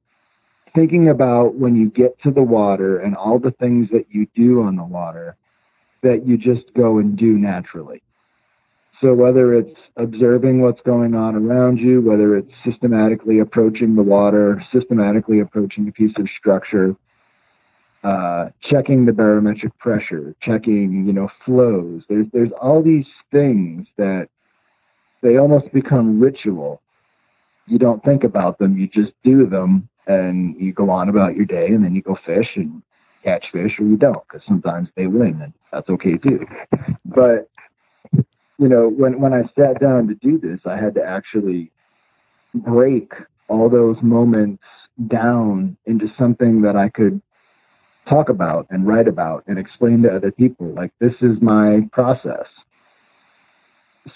thinking 0.76 1.10
about 1.10 1.56
when 1.56 1.76
you 1.76 1.90
get 1.90 2.22
to 2.24 2.32
the 2.32 2.44
water 2.44 3.00
and 3.00 3.16
all 3.16 3.40
the 3.40 3.52
things 3.52 3.90
that 3.92 4.06
you 4.10 4.28
do 4.36 4.62
on 4.64 4.76
the 4.76 4.84
water 4.84 5.36
that 6.02 6.28
you 6.28 6.38
just 6.38 6.74
go 6.76 7.00
and 7.00 7.18
do 7.18 7.38
naturally. 7.38 8.02
So 9.04 9.14
whether 9.14 9.54
it's 9.54 9.78
observing 9.98 10.62
what's 10.62 10.80
going 10.86 11.14
on 11.14 11.36
around 11.36 11.78
you, 11.78 12.02
whether 12.02 12.38
it's 12.38 12.52
systematically 12.66 13.40
approaching 13.40 13.96
the 13.96 14.02
water, 14.02 14.64
systematically 14.72 15.42
approaching 15.42 15.90
a 15.90 15.92
piece 15.92 16.14
of 16.18 16.28
structure, 16.40 16.96
uh, 18.06 18.50
checking 18.62 19.06
the 19.06 19.12
barometric 19.12 19.78
pressure, 19.78 20.34
checking, 20.42 21.06
you 21.06 21.12
know, 21.12 21.28
flows. 21.46 22.04
There's 22.08 22.28
there's 22.32 22.52
all 22.62 22.82
these 22.82 23.06
things 23.30 23.88
that 23.98 24.30
they 25.22 25.38
almost 25.38 25.74
become 25.74 26.22
ritual. 26.22 26.82
You 27.68 27.80
don't 27.80 28.02
think 28.06 28.24
about 28.24 28.58
them, 28.58 28.78
you 28.78 28.88
just 28.88 29.12
do 29.26 29.46
them 29.48 29.90
and 30.08 30.56
you 30.60 30.72
go 30.72 30.90
on 30.90 31.10
about 31.10 31.36
your 31.36 31.46
day 31.46 31.68
and 31.68 31.84
then 31.84 31.94
you 31.94 32.02
go 32.02 32.18
fish 32.26 32.52
and 32.56 32.82
catch 33.22 33.46
fish 33.52 33.74
or 33.80 33.86
you 33.86 33.98
don't 33.98 34.26
because 34.28 34.46
sometimes 34.48 34.88
they 34.96 35.08
win 35.08 35.42
and 35.42 35.54
that's 35.74 35.90
okay 35.90 36.18
too. 36.18 36.46
But 37.06 37.50
you 38.58 38.68
know, 38.68 38.90
when 38.90 39.20
when 39.20 39.34
I 39.34 39.44
sat 39.58 39.80
down 39.80 40.08
to 40.08 40.16
do 40.16 40.38
this, 40.38 40.60
I 40.66 40.78
had 40.78 40.96
to 40.96 41.04
actually 41.04 41.72
break 42.54 43.12
all 43.48 43.70
those 43.70 43.98
moments 44.02 44.64
down 45.08 45.76
into 45.86 46.08
something 46.18 46.62
that 46.62 46.76
I 46.76 46.90
could 46.90 47.22
talk 48.08 48.30
about 48.30 48.68
and 48.70 48.88
write 48.88 49.08
about 49.08 49.44
and 49.48 49.58
explain 49.58 50.04
to 50.04 50.16
other 50.16 50.32
people. 50.32 50.68
Like 50.74 50.92
this 51.00 51.14
is 51.22 51.42
my 51.42 51.82
process. 51.92 52.46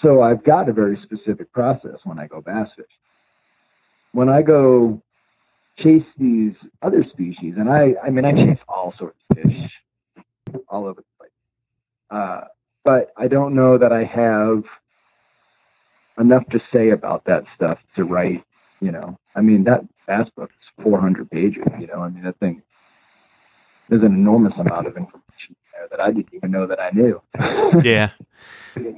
So 0.02 0.22
I've 0.22 0.44
got 0.44 0.68
a 0.68 0.72
very 0.72 0.98
specific 1.02 1.50
process 1.52 1.96
when 2.04 2.18
I 2.18 2.26
go 2.26 2.40
bass 2.40 2.68
fish. 2.76 2.86
When 4.12 4.28
I 4.28 4.42
go 4.42 5.02
chase 5.78 6.04
these 6.18 6.52
other 6.82 7.04
species, 7.10 7.54
and 7.56 7.68
I, 7.68 7.94
I 8.04 8.10
mean, 8.10 8.24
I 8.24 8.32
chase 8.32 8.58
all 8.68 8.92
sorts 8.98 9.18
of 9.30 9.36
fish 9.36 10.60
all 10.68 10.86
over 10.86 11.00
the 11.00 11.06
place. 11.18 11.30
Uh, 12.10 12.40
but 12.84 13.12
I 13.16 13.28
don't 13.28 13.54
know 13.54 13.78
that 13.78 13.92
I 13.92 14.04
have 14.04 14.64
enough 16.18 16.46
to 16.50 16.60
say 16.72 16.90
about 16.90 17.24
that 17.26 17.44
stuff 17.54 17.78
to 17.96 18.04
write. 18.04 18.44
You 18.80 18.92
know, 18.92 19.18
I 19.34 19.40
mean 19.40 19.64
that 19.64 19.80
bass 20.06 20.28
book 20.36 20.50
is 20.50 20.84
400 20.84 21.30
pages. 21.30 21.62
You 21.80 21.86
know, 21.88 22.00
I 22.00 22.08
mean 22.08 22.24
that 22.24 22.38
thing. 22.38 22.62
There's 23.88 24.02
an 24.02 24.14
enormous 24.14 24.52
amount 24.58 24.86
of 24.86 24.96
information 24.96 25.56
there 25.72 25.88
that 25.90 26.00
I 26.00 26.08
didn't 26.12 26.28
even 26.34 26.50
know 26.50 26.66
that 26.66 26.78
I 26.80 26.90
knew. 26.90 27.20
yeah. 27.82 28.10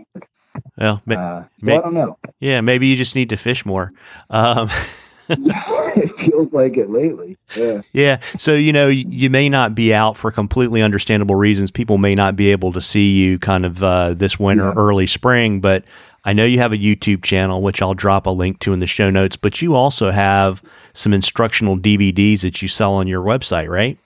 Well, 0.77 1.03
ma- 1.05 1.15
uh, 1.15 1.43
so 1.43 1.49
may- 1.61 1.77
I 1.77 1.81
don't 1.81 1.95
know. 1.95 2.19
Yeah, 2.39 2.61
maybe 2.63 2.87
you 2.87 2.97
just 2.97 3.15
need 3.15 3.29
to 3.31 3.37
fish 3.37 3.67
more. 3.67 3.93
Um, 4.31 4.71
it 5.97 6.11
feels 6.19 6.53
like 6.53 6.77
it 6.77 6.91
lately. 6.91 7.37
Yeah. 7.57 7.83
Yeah. 7.93 8.21
So, 8.39 8.55
you 8.55 8.73
know, 8.73 8.89
you 8.89 9.31
may 9.31 9.49
not 9.49 9.75
be 9.75 9.95
out 9.95 10.17
for 10.17 10.31
completely 10.31 10.83
understandable 10.83 11.35
reasons. 11.35 11.71
People 11.71 11.99
may 11.99 12.15
not 12.15 12.37
be 12.37 12.51
able 12.51 12.73
to 12.73 12.81
see 12.81 13.13
you 13.13 13.39
kind 13.39 13.65
of 13.65 13.83
uh, 13.83 14.15
this 14.15 14.39
winter, 14.39 14.65
yeah. 14.65 14.75
early 14.77 15.07
spring, 15.07 15.61
but 15.61 15.85
I 16.25 16.33
know 16.33 16.45
you 16.45 16.59
have 16.59 16.73
a 16.73 16.77
YouTube 16.77 17.23
channel, 17.23 17.63
which 17.63 17.81
I'll 17.81 17.95
drop 17.95 18.27
a 18.27 18.31
link 18.31 18.59
to 18.61 18.73
in 18.73 18.79
the 18.79 18.87
show 18.87 19.11
notes, 19.11 19.37
but 19.37 19.63
you 19.63 19.75
also 19.75 20.11
have 20.11 20.63
some 20.93 21.13
instructional 21.13 21.79
DVDs 21.79 22.43
that 22.43 22.61
you 22.61 22.69
sell 22.69 22.95
on 22.95 23.07
your 23.07 23.23
website, 23.23 23.69
right? 23.69 23.99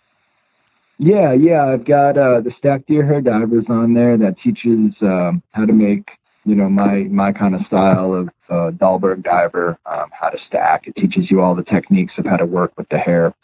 Yeah, 0.98 1.32
yeah. 1.32 1.64
I've 1.66 1.84
got 1.84 2.16
uh, 2.16 2.40
the 2.40 2.52
Stack 2.58 2.86
Deer 2.86 3.04
Hair 3.04 3.22
Divers 3.22 3.64
on 3.68 3.94
there 3.94 4.16
that 4.16 4.36
teaches 4.44 4.94
um, 5.02 5.42
how 5.50 5.64
to 5.64 5.72
make 5.72 6.06
you 6.44 6.54
know 6.54 6.68
my 6.68 7.04
my 7.04 7.32
kind 7.32 7.54
of 7.54 7.62
style 7.66 8.14
of 8.14 8.28
uh, 8.50 8.70
Dahlberg 8.76 9.22
diver, 9.22 9.78
um, 9.86 10.10
how 10.18 10.28
to 10.28 10.38
stack. 10.46 10.86
It 10.86 10.94
teaches 10.96 11.30
you 11.30 11.40
all 11.40 11.54
the 11.54 11.64
techniques 11.64 12.14
of 12.18 12.26
how 12.26 12.36
to 12.36 12.44
work 12.44 12.72
with 12.76 12.88
the 12.90 12.98
hair, 12.98 13.34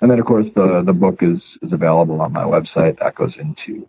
and 0.00 0.10
then 0.10 0.18
of 0.18 0.26
course 0.26 0.46
the 0.54 0.82
the 0.84 0.92
book 0.92 1.18
is 1.22 1.40
is 1.62 1.72
available 1.72 2.20
on 2.20 2.32
my 2.32 2.44
website. 2.44 2.98
That 2.98 3.14
goes 3.14 3.34
into 3.38 3.88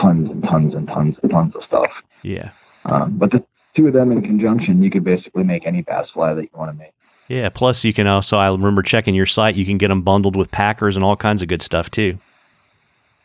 tons 0.00 0.30
and 0.30 0.42
tons 0.42 0.74
and 0.74 0.86
tons 0.86 1.16
and 1.22 1.30
tons 1.30 1.54
of 1.56 1.62
stuff. 1.64 1.90
Yeah. 2.22 2.50
Um, 2.84 3.18
but 3.18 3.30
the 3.32 3.44
two 3.76 3.88
of 3.88 3.92
them 3.92 4.12
in 4.12 4.22
conjunction, 4.22 4.82
you 4.82 4.90
could 4.90 5.04
basically 5.04 5.42
make 5.42 5.66
any 5.66 5.82
bass 5.82 6.08
fly 6.12 6.34
that 6.34 6.42
you 6.42 6.50
want 6.54 6.70
to 6.70 6.78
make. 6.78 6.92
Yeah. 7.28 7.48
Plus, 7.50 7.84
you 7.84 7.92
can 7.92 8.06
also 8.06 8.38
I 8.38 8.50
remember 8.50 8.82
checking 8.82 9.14
your 9.14 9.26
site. 9.26 9.56
You 9.56 9.64
can 9.64 9.78
get 9.78 9.88
them 9.88 10.02
bundled 10.02 10.36
with 10.36 10.50
packers 10.50 10.94
and 10.94 11.04
all 11.04 11.16
kinds 11.16 11.42
of 11.42 11.48
good 11.48 11.62
stuff 11.62 11.90
too. 11.90 12.18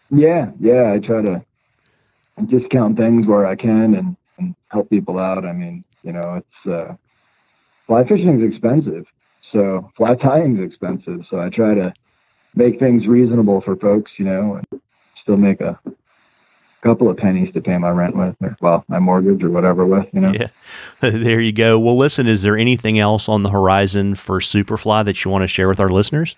Yeah, 0.10 0.52
yeah. 0.60 0.94
I 0.94 1.06
try 1.06 1.22
to 1.22 1.44
discount 2.46 2.98
things 2.98 3.28
where 3.28 3.46
I 3.46 3.56
can 3.56 3.94
and 3.94 4.16
and 4.38 4.56
help 4.70 4.90
people 4.90 5.20
out. 5.20 5.46
I 5.46 5.54
mean, 5.54 5.84
you 6.04 6.12
know, 6.12 6.36
it's 6.36 6.72
uh, 6.72 6.96
fly 7.86 8.04
fishing 8.04 8.42
is 8.42 8.52
expensive, 8.52 9.06
so 9.52 9.90
fly 9.98 10.16
tying 10.16 10.58
is 10.58 10.66
expensive. 10.66 11.22
So 11.30 11.40
I 11.40 11.50
try 11.50 11.74
to 11.76 11.94
make 12.56 12.80
things 12.80 13.08
reasonable 13.08 13.62
for 13.62 13.76
folks, 13.76 14.12
you 14.18 14.26
know, 14.26 14.60
and 14.60 14.82
still 15.22 15.38
make 15.38 15.62
a 15.62 15.80
couple 16.84 17.10
of 17.10 17.18
pennies 17.18 17.54
to 17.54 17.62
pay 17.62 17.78
my 17.78 17.90
rent 17.90 18.16
with, 18.16 18.36
or 18.42 18.56
well, 18.62 18.86
my 18.88 19.00
mortgage 19.00 19.44
or 19.44 19.50
whatever 19.50 19.86
with, 19.86 20.06
you 20.14 20.22
know. 20.22 20.32
Yeah, 20.34 20.50
there 21.02 21.42
you 21.42 21.52
go. 21.52 21.80
Well, 21.80 21.98
listen, 21.98 22.28
is 22.28 22.44
there 22.44 22.58
anything 22.58 23.00
else 23.00 23.28
on 23.28 23.44
the 23.44 23.50
horizon 23.50 24.16
for 24.16 24.40
Superfly 24.40 25.06
that 25.06 25.24
you 25.24 25.32
want 25.32 25.44
to 25.44 25.48
share 25.48 25.68
with 25.68 25.80
our 25.80 25.90
listeners? 25.90 26.36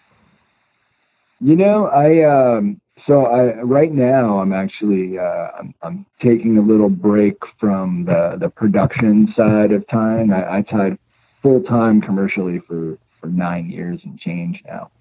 You 1.41 1.55
know, 1.55 1.87
I 1.87 2.23
um, 2.23 2.81
so 3.07 3.25
I 3.25 3.61
right 3.61 3.91
now 3.91 4.39
I'm 4.39 4.53
actually 4.53 5.17
uh, 5.17 5.49
I'm, 5.59 5.73
I'm, 5.81 6.05
taking 6.21 6.57
a 6.57 6.61
little 6.61 6.89
break 6.89 7.37
from 7.59 8.05
the 8.05 8.37
the 8.39 8.49
production 8.49 9.33
side 9.35 9.71
of 9.71 9.87
tying. 9.89 10.31
I, 10.31 10.57
I 10.57 10.61
tied 10.61 10.97
full 11.41 11.61
time 11.63 12.01
commercially 12.01 12.59
for 12.67 12.97
for 13.19 13.27
nine 13.27 13.69
years 13.69 13.99
and 14.03 14.19
change 14.19 14.61
now. 14.65 14.91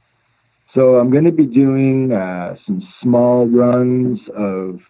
So 0.75 0.97
I'm 0.97 1.11
going 1.11 1.25
to 1.25 1.33
be 1.33 1.47
doing 1.47 2.13
uh, 2.13 2.57
some 2.67 2.87
small 3.03 3.47
runs 3.47 4.21
of 4.37 4.81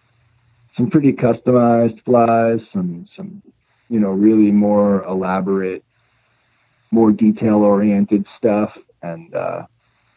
some 0.75 0.89
pretty 0.89 1.13
customized 1.13 2.03
flies, 2.03 2.59
some 2.73 3.07
some 3.15 3.41
you 3.89 3.99
know 3.99 4.09
really 4.09 4.51
more 4.51 5.03
elaborate, 5.03 5.83
more 6.91 7.11
detail 7.11 7.57
oriented 7.57 8.25
stuff, 8.37 8.71
and 9.01 9.33
uh, 9.33 9.63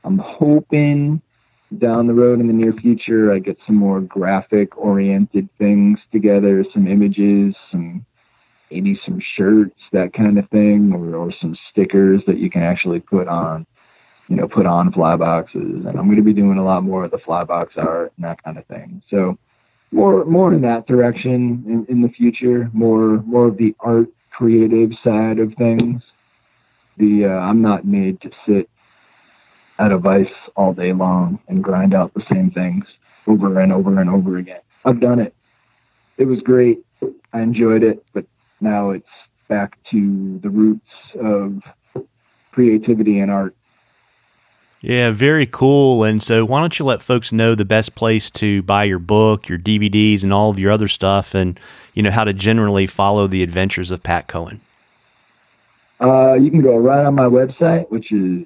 I'm 0.05 0.19
hoping 0.19 1.23
down 1.79 2.07
the 2.07 2.15
road 2.15 2.41
in 2.41 2.47
the 2.47 2.53
near 2.53 2.73
future, 2.73 3.33
I 3.33 3.39
get 3.39 3.59
some 3.67 3.77
more 3.77 4.01
graphic 4.01 4.77
oriented 4.77 5.49
things 5.59 5.99
together, 6.11 6.65
some 6.73 6.87
images, 6.87 7.55
some 7.71 8.05
maybe 8.71 8.99
some 9.05 9.21
shirts, 9.37 9.79
that 9.93 10.13
kind 10.15 10.39
of 10.39 10.49
thing, 10.49 10.93
or, 10.95 11.15
or 11.15 11.33
some 11.41 11.57
stickers 11.71 12.23
that 12.27 12.39
you 12.39 12.51
can 12.51 12.63
actually 12.63 13.01
put 13.01 13.29
on, 13.29 13.67
you 14.29 14.37
know, 14.37 14.49
put 14.49 14.65
on 14.65 14.93
fly 14.93 15.15
boxes. 15.15 15.85
And 15.85 15.99
I'm 15.99 16.07
going 16.07 16.17
to 16.17 16.23
be 16.23 16.33
doing 16.33 16.59
a 16.59 16.65
lot 16.65 16.83
more 16.83 17.05
of 17.05 17.11
the 17.11 17.19
fly 17.19 17.45
box 17.45 17.75
art 17.77 18.13
and 18.17 18.25
that 18.25 18.43
kind 18.43 18.57
of 18.57 18.67
thing. 18.67 19.03
So 19.11 19.37
more, 19.91 20.25
more 20.25 20.55
in 20.55 20.63
that 20.63 20.87
direction 20.87 21.65
in, 21.67 21.87
in 21.89 22.01
the 22.01 22.09
future, 22.09 22.71
more, 22.73 23.23
more 23.23 23.49
of 23.49 23.59
the 23.59 23.75
art 23.81 24.09
creative 24.31 24.91
side 25.05 25.39
of 25.39 25.53
things. 25.59 26.03
The, 26.97 27.27
uh, 27.27 27.29
I'm 27.29 27.61
not 27.61 27.85
made 27.85 28.21
to 28.23 28.31
sit 28.47 28.71
at 29.83 29.91
a 29.91 29.99
vice 29.99 30.27
all 30.57 30.73
day 30.73 30.93
long 30.93 31.41
and 31.49 31.63
grind 31.63 31.93
out 31.93 32.15
the 32.15 32.23
same 32.33 32.53
things 32.53 32.85
over 33.27 33.61
and 33.61 33.73
over 33.73 34.01
and 34.01 34.09
over 34.09 34.39
again. 34.39 34.61
I've 34.85 35.01
done 35.01 35.19
it. 35.19 35.35
It 36.19 36.27
was 36.27 36.41
great. 36.41 36.85
I 37.33 37.41
enjoyed 37.41 37.83
it, 37.83 38.05
but 38.13 38.25
now 38.61 38.91
it's 38.91 39.09
back 39.49 39.77
to 39.91 40.39
the 40.41 40.51
roots 40.51 40.87
of 41.21 41.61
creativity 42.53 43.19
and 43.19 43.31
art. 43.31 43.57
Yeah, 44.81 45.11
very 45.11 45.47
cool. 45.47 46.05
And 46.05 46.23
so, 46.23 46.45
why 46.45 46.61
don't 46.61 46.79
you 46.79 46.85
let 46.85 47.03
folks 47.03 47.33
know 47.33 47.55
the 47.55 47.65
best 47.65 47.95
place 47.95 48.31
to 48.33 48.63
buy 48.63 48.85
your 48.85 48.99
book, 48.99 49.49
your 49.49 49.59
DVDs, 49.59 50.23
and 50.23 50.33
all 50.33 50.51
of 50.51 50.59
your 50.59 50.73
other 50.73 50.89
stuff, 50.89 51.35
and 51.35 51.59
you 51.95 52.03
know 52.03 52.11
how 52.11 52.25
to 52.25 52.33
generally 52.33 52.89
follow 52.89 53.29
the 53.29 53.45
adventures 53.45 53.93
of 53.93 54.03
Pat 54.03 54.27
Cohen? 54.27 54.61
Uh, 56.01 56.35
you 56.35 56.51
can 56.51 56.63
go 56.63 56.77
right 56.77 57.05
on 57.05 57.15
my 57.15 57.27
website, 57.27 57.89
which 57.91 58.11
is 58.11 58.45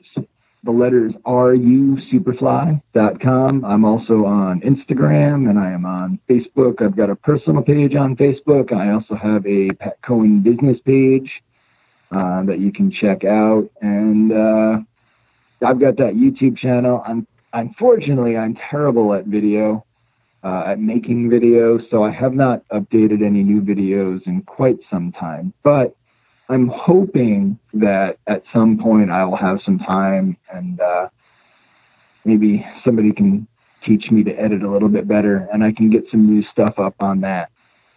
the 0.67 0.73
letters 0.73 1.15
rusuperfly.com. 1.25 3.65
I'm 3.65 3.85
also 3.85 4.27
on 4.27 4.61
Instagram 4.61 5.49
and 5.49 5.59
I 5.59 5.71
am 5.71 5.87
on 5.87 6.19
Facebook. 6.29 6.83
I've 6.83 6.97
got 6.97 7.09
a 7.09 7.17
personal 7.17 7.63
page 7.63 7.95
on 7.95 8.15
Facebook. 8.17 8.73
I 8.73 8.91
also 8.91 9.15
have 9.15 9.47
a 9.47 9.71
Pat 9.71 9.97
Cohen 10.03 10.43
business 10.43 10.79
page 10.85 11.31
uh, 12.11 12.43
that 12.45 12.61
you 12.61 12.71
can 12.73 12.91
check 12.91 13.25
out. 13.25 13.71
And 13.81 14.33
uh, 14.33 14.81
I've 15.65 15.81
got 15.81 15.97
that 15.97 16.13
YouTube 16.15 16.59
channel. 16.59 17.03
I'm 17.07 17.27
unfortunately 17.53 18.37
I'm 18.37 18.57
terrible 18.71 19.15
at 19.15 19.27
video, 19.27 19.87
uh, 20.45 20.65
at 20.67 20.81
making 20.81 21.31
videos, 21.31 21.89
so 21.91 22.05
I 22.05 22.11
have 22.11 22.35
not 22.35 22.69
updated 22.69 23.25
any 23.25 23.43
new 23.43 23.63
videos 23.63 24.21
in 24.27 24.43
quite 24.43 24.77
some 24.91 25.13
time. 25.13 25.55
But 25.63 25.97
I'm 26.49 26.69
hoping 26.69 27.59
that 27.75 28.19
at 28.27 28.43
some 28.53 28.79
point 28.79 29.11
I 29.11 29.25
will 29.25 29.37
have 29.37 29.59
some 29.65 29.79
time 29.79 30.37
and 30.53 30.81
uh, 30.81 31.09
maybe 32.25 32.65
somebody 32.85 33.13
can 33.13 33.49
teach 33.85 34.11
me 34.11 34.23
to 34.25 34.33
edit 34.33 34.63
a 34.63 34.71
little 34.71 34.89
bit 34.89 35.09
better 35.09 35.49
and 35.53 35.65
I 35.65 35.73
can 35.73 35.91
get 35.91 36.05
some 36.11 36.27
new 36.27 36.45
stuff 36.53 36.79
up 36.79 36.95
on 37.01 37.21
that. 37.23 37.51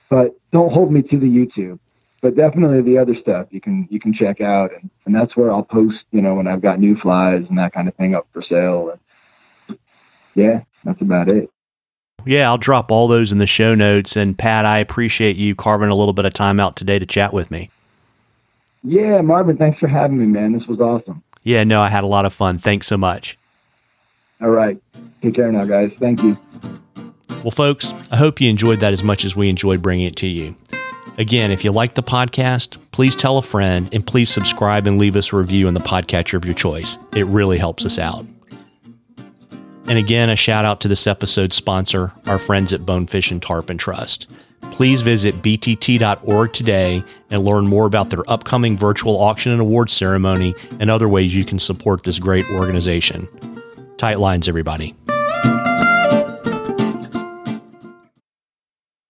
But 0.09 0.35
don't 0.51 0.71
hold 0.71 0.91
me 0.91 1.03
to 1.03 1.19
the 1.19 1.27
YouTube. 1.27 1.79
But 2.21 2.35
definitely 2.35 2.81
the 2.81 2.97
other 2.97 3.15
stuff 3.21 3.47
you 3.49 3.61
can 3.61 3.87
you 3.89 3.97
can 3.97 4.13
check 4.13 4.41
out 4.41 4.71
and, 4.73 4.89
and 5.05 5.15
that's 5.15 5.37
where 5.37 5.51
I'll 5.51 5.63
post, 5.63 5.99
you 6.11 6.21
know, 6.21 6.35
when 6.35 6.47
I've 6.47 6.61
got 6.61 6.79
new 6.79 6.97
flies 6.99 7.45
and 7.47 7.57
that 7.57 7.71
kind 7.71 7.87
of 7.87 7.95
thing 7.95 8.13
up 8.13 8.27
for 8.33 8.41
sale. 8.41 8.91
And 8.91 9.79
yeah, 10.35 10.61
that's 10.83 11.01
about 11.01 11.29
it. 11.29 11.49
Yeah, 12.25 12.49
I'll 12.49 12.57
drop 12.57 12.91
all 12.91 13.07
those 13.07 13.31
in 13.31 13.37
the 13.37 13.47
show 13.47 13.73
notes. 13.73 14.17
And 14.17 14.37
Pat, 14.37 14.65
I 14.65 14.79
appreciate 14.79 15.37
you 15.37 15.55
carving 15.55 15.89
a 15.89 15.95
little 15.95 16.13
bit 16.13 16.25
of 16.25 16.33
time 16.33 16.59
out 16.59 16.75
today 16.75 16.99
to 16.99 17.05
chat 17.05 17.31
with 17.31 17.51
me. 17.51 17.71
Yeah, 18.83 19.21
Marvin, 19.21 19.57
thanks 19.57 19.79
for 19.79 19.87
having 19.87 20.17
me, 20.17 20.25
man. 20.25 20.53
This 20.53 20.67
was 20.67 20.79
awesome. 20.79 21.21
Yeah, 21.43 21.63
no, 21.63 21.81
I 21.81 21.89
had 21.89 22.03
a 22.03 22.07
lot 22.07 22.25
of 22.25 22.33
fun. 22.33 22.57
Thanks 22.57 22.87
so 22.87 22.97
much. 22.97 23.37
All 24.41 24.49
right. 24.49 24.81
Take 25.21 25.35
care 25.35 25.51
now, 25.51 25.65
guys. 25.65 25.91
Thank 25.99 26.23
you. 26.23 26.37
Well, 27.43 27.51
folks, 27.51 27.93
I 28.11 28.17
hope 28.17 28.39
you 28.39 28.49
enjoyed 28.49 28.79
that 28.79 28.93
as 28.93 29.03
much 29.03 29.25
as 29.25 29.35
we 29.35 29.49
enjoyed 29.49 29.81
bringing 29.81 30.05
it 30.05 30.15
to 30.17 30.27
you. 30.27 30.55
Again, 31.17 31.51
if 31.51 31.65
you 31.65 31.71
like 31.71 31.95
the 31.95 32.03
podcast, 32.03 32.77
please 32.91 33.15
tell 33.15 33.37
a 33.37 33.41
friend 33.41 33.89
and 33.93 34.05
please 34.05 34.29
subscribe 34.29 34.87
and 34.87 34.97
leave 34.97 35.17
us 35.17 35.33
a 35.33 35.37
review 35.37 35.67
in 35.67 35.73
the 35.73 35.81
podcatcher 35.81 36.35
of 36.35 36.45
your 36.45 36.53
choice. 36.53 36.97
It 37.13 37.25
really 37.25 37.57
helps 37.57 37.85
us 37.85 37.99
out. 37.99 38.25
And 39.87 39.97
again, 39.97 40.29
a 40.29 40.35
shout 40.35 40.63
out 40.65 40.79
to 40.81 40.87
this 40.87 41.07
episode's 41.07 41.55
sponsor, 41.55 42.13
our 42.27 42.39
friends 42.39 42.71
at 42.71 42.85
Bonefish 42.85 43.31
and 43.31 43.41
Tarpon 43.41 43.77
Trust 43.77 44.27
please 44.71 45.01
visit 45.01 45.41
btt.org 45.41 46.53
today 46.53 47.03
and 47.29 47.43
learn 47.43 47.67
more 47.67 47.85
about 47.85 48.09
their 48.09 48.29
upcoming 48.29 48.77
virtual 48.77 49.21
auction 49.21 49.51
and 49.51 49.61
award 49.61 49.89
ceremony 49.89 50.53
and 50.79 50.89
other 50.89 51.07
ways 51.09 51.35
you 51.35 51.45
can 51.45 51.59
support 51.59 52.03
this 52.03 52.19
great 52.19 52.49
organization. 52.51 53.27
Tight 53.97 54.19
lines, 54.19 54.47
everybody. 54.47 54.95